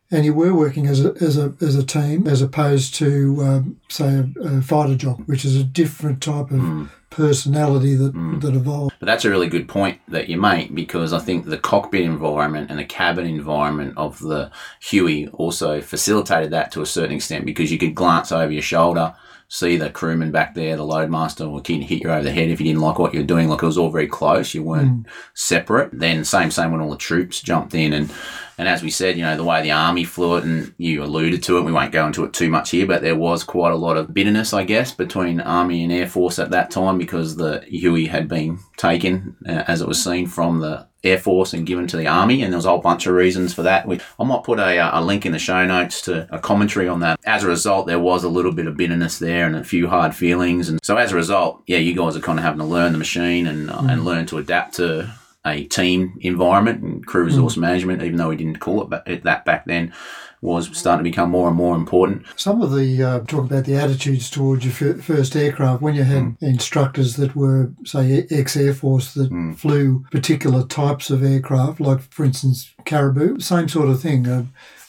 and 0.10 0.26
you 0.26 0.34
were 0.34 0.54
working 0.54 0.88
as 0.88 1.04
a 1.04 1.14
as 1.22 1.38
a 1.38 1.54
as 1.62 1.76
a 1.76 1.84
team 1.84 2.28
as 2.28 2.42
opposed 2.42 2.96
to 2.96 3.38
um, 3.42 3.80
say 3.90 4.24
a, 4.42 4.58
a 4.58 4.62
fighter 4.62 4.96
job, 4.96 5.24
which 5.26 5.44
is 5.46 5.56
a 5.56 5.64
different 5.64 6.22
type 6.22 6.52
of 6.52 6.92
personality 7.10 7.96
that 7.96 8.14
that 8.42 8.56
evolved. 8.56 8.96
But 9.00 9.06
that's 9.06 9.26
a 9.26 9.30
really 9.30 9.48
good 9.48 9.68
point 9.68 10.00
that 10.08 10.30
you 10.30 10.40
make 10.40 10.74
because 10.74 11.14
I 11.14 11.20
think 11.20 11.46
the 11.46 11.58
cockpit 11.58 12.02
environment 12.02 12.70
and 12.70 12.80
the 12.80 12.86
cabin 12.86 13.26
environment 13.26 13.94
of 13.98 14.20
the 14.20 14.52
Huey 14.82 15.28
also 15.30 15.82
facilitated 15.82 16.52
that 16.52 16.72
to 16.74 16.82
a 16.82 16.86
certain 16.86 17.16
extent 17.16 17.46
because 17.46 17.72
you 17.72 17.78
could 17.78 17.96
glance 17.96 18.32
over 18.32 18.52
your 18.52 18.62
shoulder, 18.62 19.16
see 19.54 19.78
the 19.78 19.88
crewman 19.88 20.32
back 20.32 20.56
there, 20.56 20.76
the 20.76 20.84
loadmaster, 20.84 21.48
or 21.48 21.62
kid 21.62 21.84
hit 21.84 22.02
you 22.02 22.10
over 22.10 22.24
the 22.24 22.32
head 22.32 22.50
if 22.50 22.60
you 22.60 22.66
didn't 22.66 22.82
like 22.82 22.98
what 22.98 23.14
you're 23.14 23.22
doing. 23.22 23.48
Like 23.48 23.62
it 23.62 23.68
was 23.68 23.78
all 23.78 23.92
very 23.92 24.08
close. 24.08 24.56
You 24.56 24.64
weren't 24.64 25.06
separate. 25.36 25.92
Then 25.94 26.26
same 26.26 26.50
same 26.50 26.72
when 26.72 26.82
all 26.82 26.90
the 26.90 26.98
troops 26.98 27.40
jumped 27.40 27.76
in 27.76 27.94
and 27.94 28.12
and 28.58 28.68
as 28.68 28.82
we 28.82 28.90
said, 28.90 29.16
you 29.16 29.24
know, 29.24 29.38
the 29.38 29.44
way 29.44 29.62
the 29.62 29.72
army 29.72 30.06
flew 30.06 30.38
it, 30.38 30.44
and 30.44 30.74
you 30.78 31.04
alluded 31.04 31.44
to 31.44 31.58
it, 31.58 31.64
we 31.64 31.72
won't 31.72 31.92
go 31.92 32.06
into 32.06 32.24
it 32.24 32.34
too 32.34 32.50
much 32.50 32.72
here, 32.72 32.86
but 32.86 33.02
there 33.02 33.16
was 33.16 33.44
quite 33.44 33.72
a 33.72 33.78
lot 33.78 33.98
of 33.98 34.14
bitterness, 34.14 34.54
I 34.54 34.64
guess, 34.64 34.92
between 34.92 35.42
Army 35.42 35.84
and 35.84 35.92
Air 35.92 36.08
Force 36.08 36.38
at 36.38 36.52
that 36.52 36.70
time 36.70 36.98
because 36.98 37.36
the 37.36 37.64
Huey 37.68 38.06
had 38.06 38.28
been 38.28 38.60
taken, 38.78 39.36
uh, 39.48 39.64
as 39.68 39.82
it 39.82 39.88
was 39.88 40.04
seen, 40.04 40.28
from 40.28 40.60
the 40.60 40.88
Air 41.04 41.18
Force 41.18 41.54
and 41.54 41.66
given 41.66 41.88
to 41.88 41.98
the 41.98 42.08
Army, 42.08 42.42
and 42.42 42.52
there 42.52 42.58
was 42.58 42.66
a 42.66 42.70
whole 42.70 42.80
bunch 42.80 43.08
of 43.08 43.14
reasons 43.14 43.54
for 43.54 43.64
that. 43.64 43.88
We, 43.88 44.00
I 44.20 44.24
might 44.24 44.44
put 44.44 44.60
a, 44.60 44.78
uh, 44.78 45.00
a 45.00 45.04
link 45.04 45.26
in 45.26 45.32
the 45.32 45.40
show 45.40 45.66
notes 45.66 46.02
to 46.04 46.34
a 46.34 46.40
commentary 46.40 46.88
on 46.88 47.02
that. 47.02 47.20
As 47.26 47.44
a 47.44 47.48
result, 47.48 47.88
there 47.88 48.00
was 48.00 48.24
a 48.24 48.30
little 48.30 48.54
bit 48.54 48.68
of 48.68 48.78
bitterness 48.78 49.20
there 49.20 49.46
and 49.46 49.56
a 49.56 49.64
few 49.64 49.88
hard 49.88 50.16
feelings, 50.16 50.70
and 50.70 50.80
so 50.84 50.98
as 50.98 51.12
a 51.12 51.16
result, 51.16 51.62
yeah, 51.68 51.78
you 51.78 51.94
guys 51.94 52.16
are 52.16 52.22
kind 52.22 52.40
of 52.40 52.46
having 52.46 52.60
to 52.60 52.66
learn 52.66 52.94
the 52.94 52.98
machine 52.98 53.48
and 53.48 53.70
uh, 53.70 53.82
and 53.90 54.06
learn 54.06 54.26
to 54.28 54.38
adapt 54.38 54.76
to 54.76 55.14
a 55.46 55.66
team 55.66 56.18
environment 56.22 56.82
and 56.82 57.06
crew 57.06 57.26
resource 57.26 57.58
management, 57.58 58.02
even 58.02 58.18
though 58.18 58.30
we 58.30 58.38
didn't 58.38 58.60
call 58.60 58.94
it 59.06 59.24
that 59.24 59.44
back 59.44 59.66
then, 59.66 59.94
was 60.44 60.78
starting 60.78 61.04
to 61.06 61.10
become 61.10 61.32
more 61.32 61.48
and 61.48 61.56
more 61.56 61.76
important. 61.76 62.26
Some 62.36 62.62
of 62.62 62.76
the 62.76 63.02
uh, 63.02 63.20
talk 63.22 63.46
about 63.46 63.64
the 63.64 63.76
attitudes 63.76 64.30
towards 64.30 64.66
your 64.66 64.74
fir- 64.74 65.02
first 65.02 65.36
aircraft 65.36 65.82
when 65.82 65.96
you 65.96 66.04
had 66.04 66.36
instructors 66.42 67.16
that 67.16 67.36
were, 67.36 67.72
say, 67.86 68.28
ex 68.30 68.58
Air 68.58 68.74
Force 68.74 69.14
that 69.14 69.56
flew 69.58 70.06
particular 70.12 70.66
types 70.66 71.10
of 71.10 71.24
aircraft, 71.24 71.80
like 71.80 72.02
for 72.02 72.26
instance 72.26 72.74
Caribou, 72.86 73.40
same 73.40 73.70
sort 73.70 73.90
of 73.90 74.02
thing. 74.02 74.28
Uh, 74.28 74.46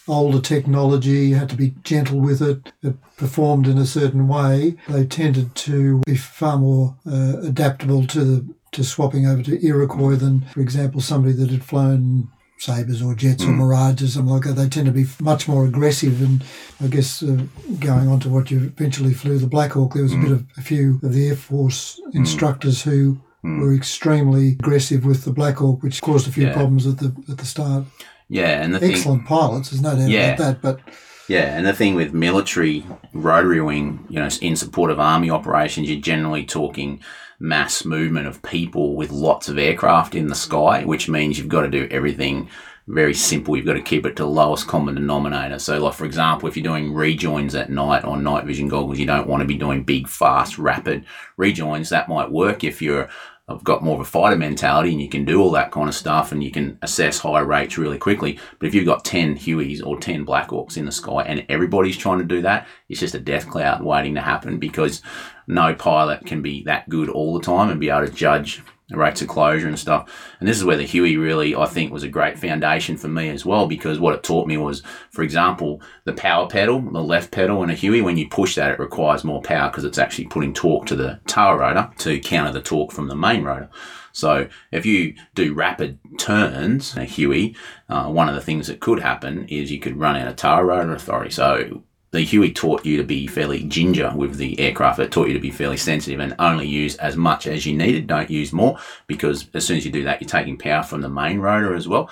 older 0.06 0.40
technology, 0.40 1.28
you 1.28 1.36
had 1.36 1.48
to 1.48 1.56
be 1.56 1.74
gentle 1.82 2.20
with 2.20 2.42
it. 2.42 2.72
It 2.82 2.94
performed 3.16 3.66
in 3.66 3.78
a 3.78 3.86
certain 3.86 4.28
way. 4.28 4.74
They 4.88 5.06
tended 5.06 5.54
to 5.54 6.02
be 6.04 6.16
far 6.16 6.58
more 6.58 6.96
uh, 7.06 7.38
adaptable 7.42 8.06
to 8.08 8.24
the 8.24 8.54
to 8.72 8.82
swapping 8.82 9.24
over 9.24 9.40
to 9.40 9.64
Iroquois 9.64 10.16
than, 10.16 10.40
for 10.46 10.60
example, 10.60 11.00
somebody 11.00 11.32
that 11.34 11.50
had 11.50 11.64
flown 11.64 12.28
Sabres 12.64 13.03
or 13.03 13.14
Jets 13.14 13.44
or 13.44 13.48
mm. 13.48 13.59
Mirages 13.59 14.11
or 14.11 14.12
something 14.12 14.35
like 14.35 14.44
that. 14.44 14.55
They 14.55 14.68
tend 14.68 14.87
to 14.87 14.92
be 14.92 15.07
much 15.20 15.46
more 15.48 15.64
aggressive. 15.64 16.22
And 16.22 16.44
I 16.83 16.88
guess 16.88 17.22
uh, 17.22 17.44
going 17.79 18.09
on 18.09 18.20
to 18.20 18.29
what 18.29 18.50
you 18.50 18.59
eventually 18.77 19.14
flew, 19.14 19.38
the 19.38 19.46
Black 19.46 19.72
Hawk, 19.72 19.94
there 19.94 20.03
was 20.03 20.12
a 20.12 20.16
mm. 20.16 20.22
bit 20.22 20.33
of 20.33 20.46
a 20.57 20.62
few 20.62 21.00
of 21.03 21.12
the 21.12 21.29
Air 21.29 21.37
Force 21.37 22.00
mm. 22.09 22.14
instructors 22.14 22.83
who 22.83 23.18
were 23.44 23.74
extremely 23.74 24.53
aggressive 24.53 25.05
with 25.05 25.24
the 25.24 25.33
Black 25.33 25.57
Hawk, 25.57 25.83
which 25.83 26.00
caused 26.00 26.27
a 26.27 26.33
few 26.33 26.46
Yeah. 26.46 26.55
problems 26.55 26.87
at 26.87 26.98
the 26.98 27.14
at 27.29 27.37
the 27.37 27.44
start. 27.44 27.85
Yeah, 28.29 28.62
and 28.62 28.74
the 28.74 28.81
thing, 28.81 28.92
Excellent 28.92 29.27
pilots, 29.27 29.70
there's 29.70 29.83
no 29.83 29.94
doubt 29.94 30.09
Yeah. 30.09 30.35
about 30.35 30.38
that. 30.38 30.62
But 30.62 30.81
Yeah, 31.29 31.57
and 31.57 31.66
the 31.66 31.74
thing 31.74 31.94
with 31.94 32.14
military 32.14 32.87
rotary 33.12 33.61
wing, 33.61 34.07
you 34.09 34.18
know, 34.18 34.29
in 34.40 34.57
support 34.57 34.90
of 34.90 34.98
army 34.98 35.31
operations, 35.31 35.90
you're 35.90 36.00
generally 36.00 36.44
talking 36.44 37.00
mass 37.44 37.85
movement 37.85 38.26
of 38.26 38.42
people 38.42 38.96
with 38.96 39.12
lots 39.12 39.48
of 39.48 39.59
aircraft 39.59 40.14
in 40.14 40.28
the 40.28 40.35
sky, 40.35 40.85
which 40.85 41.09
means 41.09 41.38
you've 41.38 41.48
got 41.48 41.62
to 41.62 41.68
do 41.68 41.87
everything 41.90 42.48
very 42.87 43.14
simple. 43.14 43.57
You've 43.57 43.66
got 43.66 43.74
to 43.74 43.83
keep 43.83 44.04
it 44.07 44.16
to 44.16 44.22
the 44.22 44.28
lowest 44.28 44.66
common 44.66 44.94
denominator. 44.94 45.59
So, 45.59 45.78
like 45.78 45.94
for 45.94 46.07
example, 46.07 46.48
if 46.48 46.57
you're 46.57 46.64
doing 46.64 46.92
rejoins 46.92 47.54
at 47.54 47.70
night 47.70 48.04
on 48.04 48.24
night 48.24 48.44
vision 48.44 48.68
goggles, 48.68 48.98
you 48.98 49.07
don't 49.07 49.28
want 49.28 49.42
to 49.42 49.46
be 49.46 49.57
doing 49.57 49.85
big, 49.85 50.09
fast, 50.09 50.59
rapid 50.59 51.04
rejoins. 51.37 51.90
That 51.90 52.09
might 52.09 52.30
work 52.30 52.64
if 52.64 52.83
you're 52.83 53.09
I've 53.46 53.62
got 53.62 53.85
more 53.85 53.96
of 53.96 54.00
a 54.00 54.07
fighter 54.07 54.37
mentality 54.37 54.92
and 54.92 55.02
you 55.02 55.09
can 55.09 55.26
do 55.26 55.38
all 55.38 55.50
that 55.50 55.70
kind 55.70 55.87
of 55.87 55.94
stuff 55.94 56.33
and 56.33 56.42
you 56.42 56.50
can 56.50 56.78
assess 56.80 57.18
high 57.18 57.40
rates 57.40 57.76
really 57.76 57.98
quickly. 57.98 58.38
But 58.59 58.68
if 58.68 58.74
you've 58.74 58.87
got 58.87 59.04
10 59.04 59.37
Hueys 59.37 59.85
or 59.85 60.00
10 60.00 60.24
Blackhawks 60.24 60.78
in 60.78 60.87
the 60.87 60.92
sky 60.92 61.24
and 61.24 61.44
everybody's 61.50 61.98
trying 61.98 62.20
to 62.20 62.24
do 62.24 62.40
that, 62.40 62.66
it's 62.88 63.00
just 63.00 63.14
a 63.14 63.20
death 63.20 63.46
cloud 63.50 63.83
waiting 63.83 64.14
to 64.14 64.22
happen 64.22 64.59
because 64.59 65.02
no 65.46 65.74
pilot 65.74 66.26
can 66.26 66.42
be 66.42 66.62
that 66.64 66.88
good 66.88 67.09
all 67.09 67.38
the 67.38 67.44
time 67.44 67.70
and 67.70 67.80
be 67.80 67.90
able 67.90 68.07
to 68.07 68.12
judge 68.12 68.62
rates 68.90 69.22
of 69.22 69.28
closure 69.28 69.66
and 69.66 69.78
stuff. 69.78 70.11
And 70.38 70.48
this 70.48 70.59
is 70.59 70.64
where 70.64 70.76
the 70.76 70.85
Huey 70.85 71.16
really, 71.16 71.54
I 71.54 71.66
think, 71.66 71.92
was 71.92 72.02
a 72.02 72.09
great 72.09 72.38
foundation 72.38 72.96
for 72.96 73.09
me 73.09 73.30
as 73.30 73.44
well 73.44 73.66
because 73.66 73.98
what 73.98 74.14
it 74.14 74.22
taught 74.22 74.46
me 74.46 74.57
was, 74.57 74.83
for 75.11 75.22
example, 75.22 75.80
the 76.04 76.12
power 76.12 76.46
pedal, 76.46 76.80
the 76.80 77.02
left 77.02 77.30
pedal 77.30 77.62
in 77.62 77.70
a 77.70 77.74
Huey, 77.74 78.02
when 78.02 78.18
you 78.18 78.28
push 78.28 78.54
that, 78.57 78.72
it 78.72 78.78
requires 78.78 79.24
more 79.24 79.42
power 79.42 79.70
because 79.70 79.85
it's 79.85 79.98
actually 79.98 80.26
putting 80.26 80.52
torque 80.52 80.87
to 80.87 80.96
the 80.96 81.20
tail 81.26 81.54
rotor 81.54 81.90
to 81.98 82.20
counter 82.20 82.52
the 82.52 82.61
torque 82.61 82.92
from 82.92 83.09
the 83.09 83.16
main 83.16 83.42
rotor. 83.42 83.70
So 84.12 84.48
if 84.70 84.87
you 84.87 85.14
do 85.35 85.54
rapid 85.54 85.98
turns 86.18 86.94
in 86.94 87.02
a 87.02 87.07
Huey, 87.07 87.57
uh, 87.88 88.09
one 88.09 88.28
of 88.28 88.35
the 88.35 88.40
things 88.40 88.68
that 88.68 88.80
could 88.80 89.00
happen 89.00 89.48
is 89.48 89.72
you 89.72 89.80
could 89.80 89.96
run 89.96 90.16
out 90.16 90.28
of 90.28 90.37
tail 90.37 90.62
rotor 90.62 90.92
authority. 90.92 91.30
So 91.30 91.83
the 92.14 92.22
Huey 92.22 92.53
taught 92.53 92.87
you 92.87 92.96
to 92.96 93.03
be 93.03 93.27
fairly 93.27 93.64
ginger 93.64 94.12
with 94.14 94.37
the 94.37 94.57
aircraft. 94.61 95.00
It 95.00 95.11
taught 95.11 95.27
you 95.27 95.35
to 95.35 95.40
be 95.40 95.50
fairly 95.50 95.77
sensitive 95.77 96.20
and 96.20 96.37
only 96.38 96.64
use 96.64 96.94
as 96.98 97.16
much 97.16 97.48
as 97.48 97.66
you 97.66 97.77
needed. 97.77 98.07
Don't 98.07 98.31
use 98.31 98.53
more 98.53 98.79
because 99.09 99.48
as 99.53 99.66
soon 99.66 99.79
as 99.79 99.85
you 99.85 99.90
do 99.90 100.05
that, 100.05 100.20
you're 100.20 100.29
taking 100.29 100.57
power 100.57 100.85
from 100.85 101.00
the 101.00 101.09
main 101.09 101.40
rotor 101.40 101.74
as 101.74 101.88
well. 101.88 102.09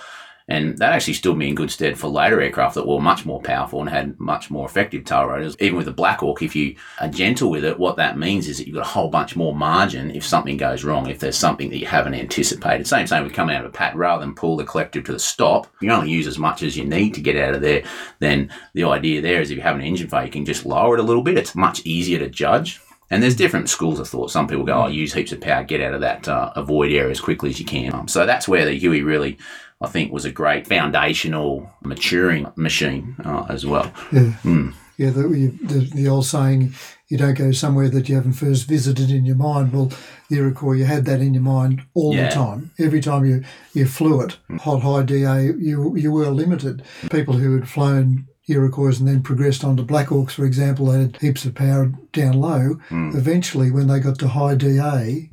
And 0.48 0.76
that 0.78 0.92
actually 0.92 1.14
stood 1.14 1.36
me 1.36 1.48
in 1.48 1.54
good 1.54 1.70
stead 1.70 1.98
for 1.98 2.08
later 2.08 2.40
aircraft 2.40 2.74
that 2.74 2.86
were 2.86 3.00
much 3.00 3.24
more 3.24 3.40
powerful 3.40 3.80
and 3.80 3.88
had 3.88 4.18
much 4.18 4.50
more 4.50 4.66
effective 4.66 5.04
tail 5.04 5.26
rotors. 5.26 5.56
Even 5.60 5.76
with 5.76 5.86
the 5.86 5.92
Black 5.92 6.20
Hawk, 6.20 6.42
if 6.42 6.56
you 6.56 6.76
are 7.00 7.08
gentle 7.08 7.50
with 7.50 7.64
it, 7.64 7.78
what 7.78 7.96
that 7.96 8.18
means 8.18 8.48
is 8.48 8.58
that 8.58 8.66
you've 8.66 8.76
got 8.76 8.86
a 8.86 8.90
whole 8.90 9.08
bunch 9.08 9.36
more 9.36 9.54
margin 9.54 10.10
if 10.10 10.24
something 10.24 10.56
goes 10.56 10.84
wrong, 10.84 11.08
if 11.08 11.20
there's 11.20 11.38
something 11.38 11.70
that 11.70 11.78
you 11.78 11.86
haven't 11.86 12.14
anticipated. 12.14 12.86
Same 12.86 13.06
same 13.06 13.24
with 13.24 13.32
coming 13.32 13.54
out 13.54 13.64
of 13.64 13.70
a 13.70 13.72
pat 13.72 13.94
rather 13.96 14.24
than 14.24 14.34
pull 14.34 14.56
the 14.56 14.64
collective 14.64 15.04
to 15.04 15.12
the 15.12 15.18
stop. 15.18 15.68
You 15.80 15.90
only 15.90 16.10
use 16.10 16.26
as 16.26 16.38
much 16.38 16.62
as 16.62 16.76
you 16.76 16.84
need 16.84 17.14
to 17.14 17.20
get 17.20 17.36
out 17.36 17.54
of 17.54 17.60
there. 17.60 17.84
Then 18.18 18.50
the 18.74 18.84
idea 18.84 19.20
there 19.20 19.40
is 19.40 19.50
if 19.50 19.56
you 19.56 19.62
have 19.62 19.76
an 19.76 19.82
engine 19.82 20.08
failure, 20.08 20.26
you 20.26 20.32
can 20.32 20.44
just 20.44 20.66
lower 20.66 20.94
it 20.94 21.00
a 21.00 21.04
little 21.04 21.22
bit. 21.22 21.38
It's 21.38 21.54
much 21.54 21.82
easier 21.84 22.18
to 22.18 22.28
judge. 22.28 22.80
And 23.10 23.22
there's 23.22 23.36
different 23.36 23.68
schools 23.68 24.00
of 24.00 24.08
thought. 24.08 24.30
Some 24.30 24.48
people 24.48 24.64
go, 24.64 24.84
"Oh, 24.84 24.86
use 24.86 25.12
heaps 25.12 25.32
of 25.32 25.40
power, 25.42 25.62
get 25.64 25.82
out 25.82 25.92
of 25.92 26.00
that 26.00 26.26
uh, 26.26 26.50
avoid 26.56 26.92
area 26.92 27.10
as 27.10 27.20
quickly 27.20 27.50
as 27.50 27.60
you 27.60 27.66
can." 27.66 27.92
Um, 27.92 28.08
so 28.08 28.24
that's 28.24 28.48
where 28.48 28.64
the 28.64 28.72
Huey 28.72 29.02
really, 29.02 29.36
I 29.82 29.88
think, 29.88 30.12
was 30.12 30.24
a 30.24 30.32
great 30.32 30.66
foundational 30.66 31.68
maturing 31.82 32.46
machine 32.56 33.16
uh, 33.24 33.46
as 33.48 33.66
well. 33.66 33.92
yeah, 34.12 34.30
hmm. 34.42 34.70
yeah, 34.96 35.10
the, 35.10 35.22
the 35.62 35.90
the 35.94 36.08
old 36.08 36.26
saying, 36.26 36.74
you 37.08 37.18
don't 37.18 37.34
go 37.36 37.52
somewhere 37.52 37.88
that 37.90 38.08
you 38.08 38.14
haven't 38.14 38.34
first 38.34 38.66
visited 38.68 39.10
in 39.10 39.26
your 39.26 39.36
mind. 39.36 39.72
Well, 39.72 39.90
the 40.30 40.36
Iroquois, 40.38 40.72
you 40.72 40.84
had 40.86 41.04
that 41.06 41.20
in 41.20 41.34
your 41.34 41.42
mind 41.42 41.82
all 41.94 42.14
Yeah. 42.14 42.28
the 42.28 42.34
time. 42.34 42.70
Every 42.78 43.00
time 43.00 43.24
you, 43.26 43.44
you 43.74 43.84
flew 43.86 44.20
it, 44.22 44.38
hmm. 44.48 44.56
hot 44.58 44.82
high 44.82 45.02
DA, 45.02 45.44
you 45.58 45.94
you 45.96 46.10
were 46.12 46.30
limited. 46.30 46.82
People 47.10 47.34
who 47.34 47.54
had 47.58 47.68
flown 47.68 48.28
Iroquois 48.48 48.98
and 48.98 49.06
then 49.08 49.22
progressed 49.22 49.62
onto 49.64 49.82
Black 49.84 50.08
Hawks, 50.08 50.34
for 50.34 50.44
example, 50.44 50.86
they 50.86 51.00
had 51.00 51.16
heaps 51.20 51.44
of 51.44 51.54
power 51.54 51.92
down 52.12 52.34
low. 52.40 52.74
Hmm. 52.88 53.10
Eventually, 53.16 53.70
when 53.70 53.86
they 53.88 54.00
got 54.00 54.18
to 54.20 54.28
high 54.28 54.54
DA, 54.54 55.28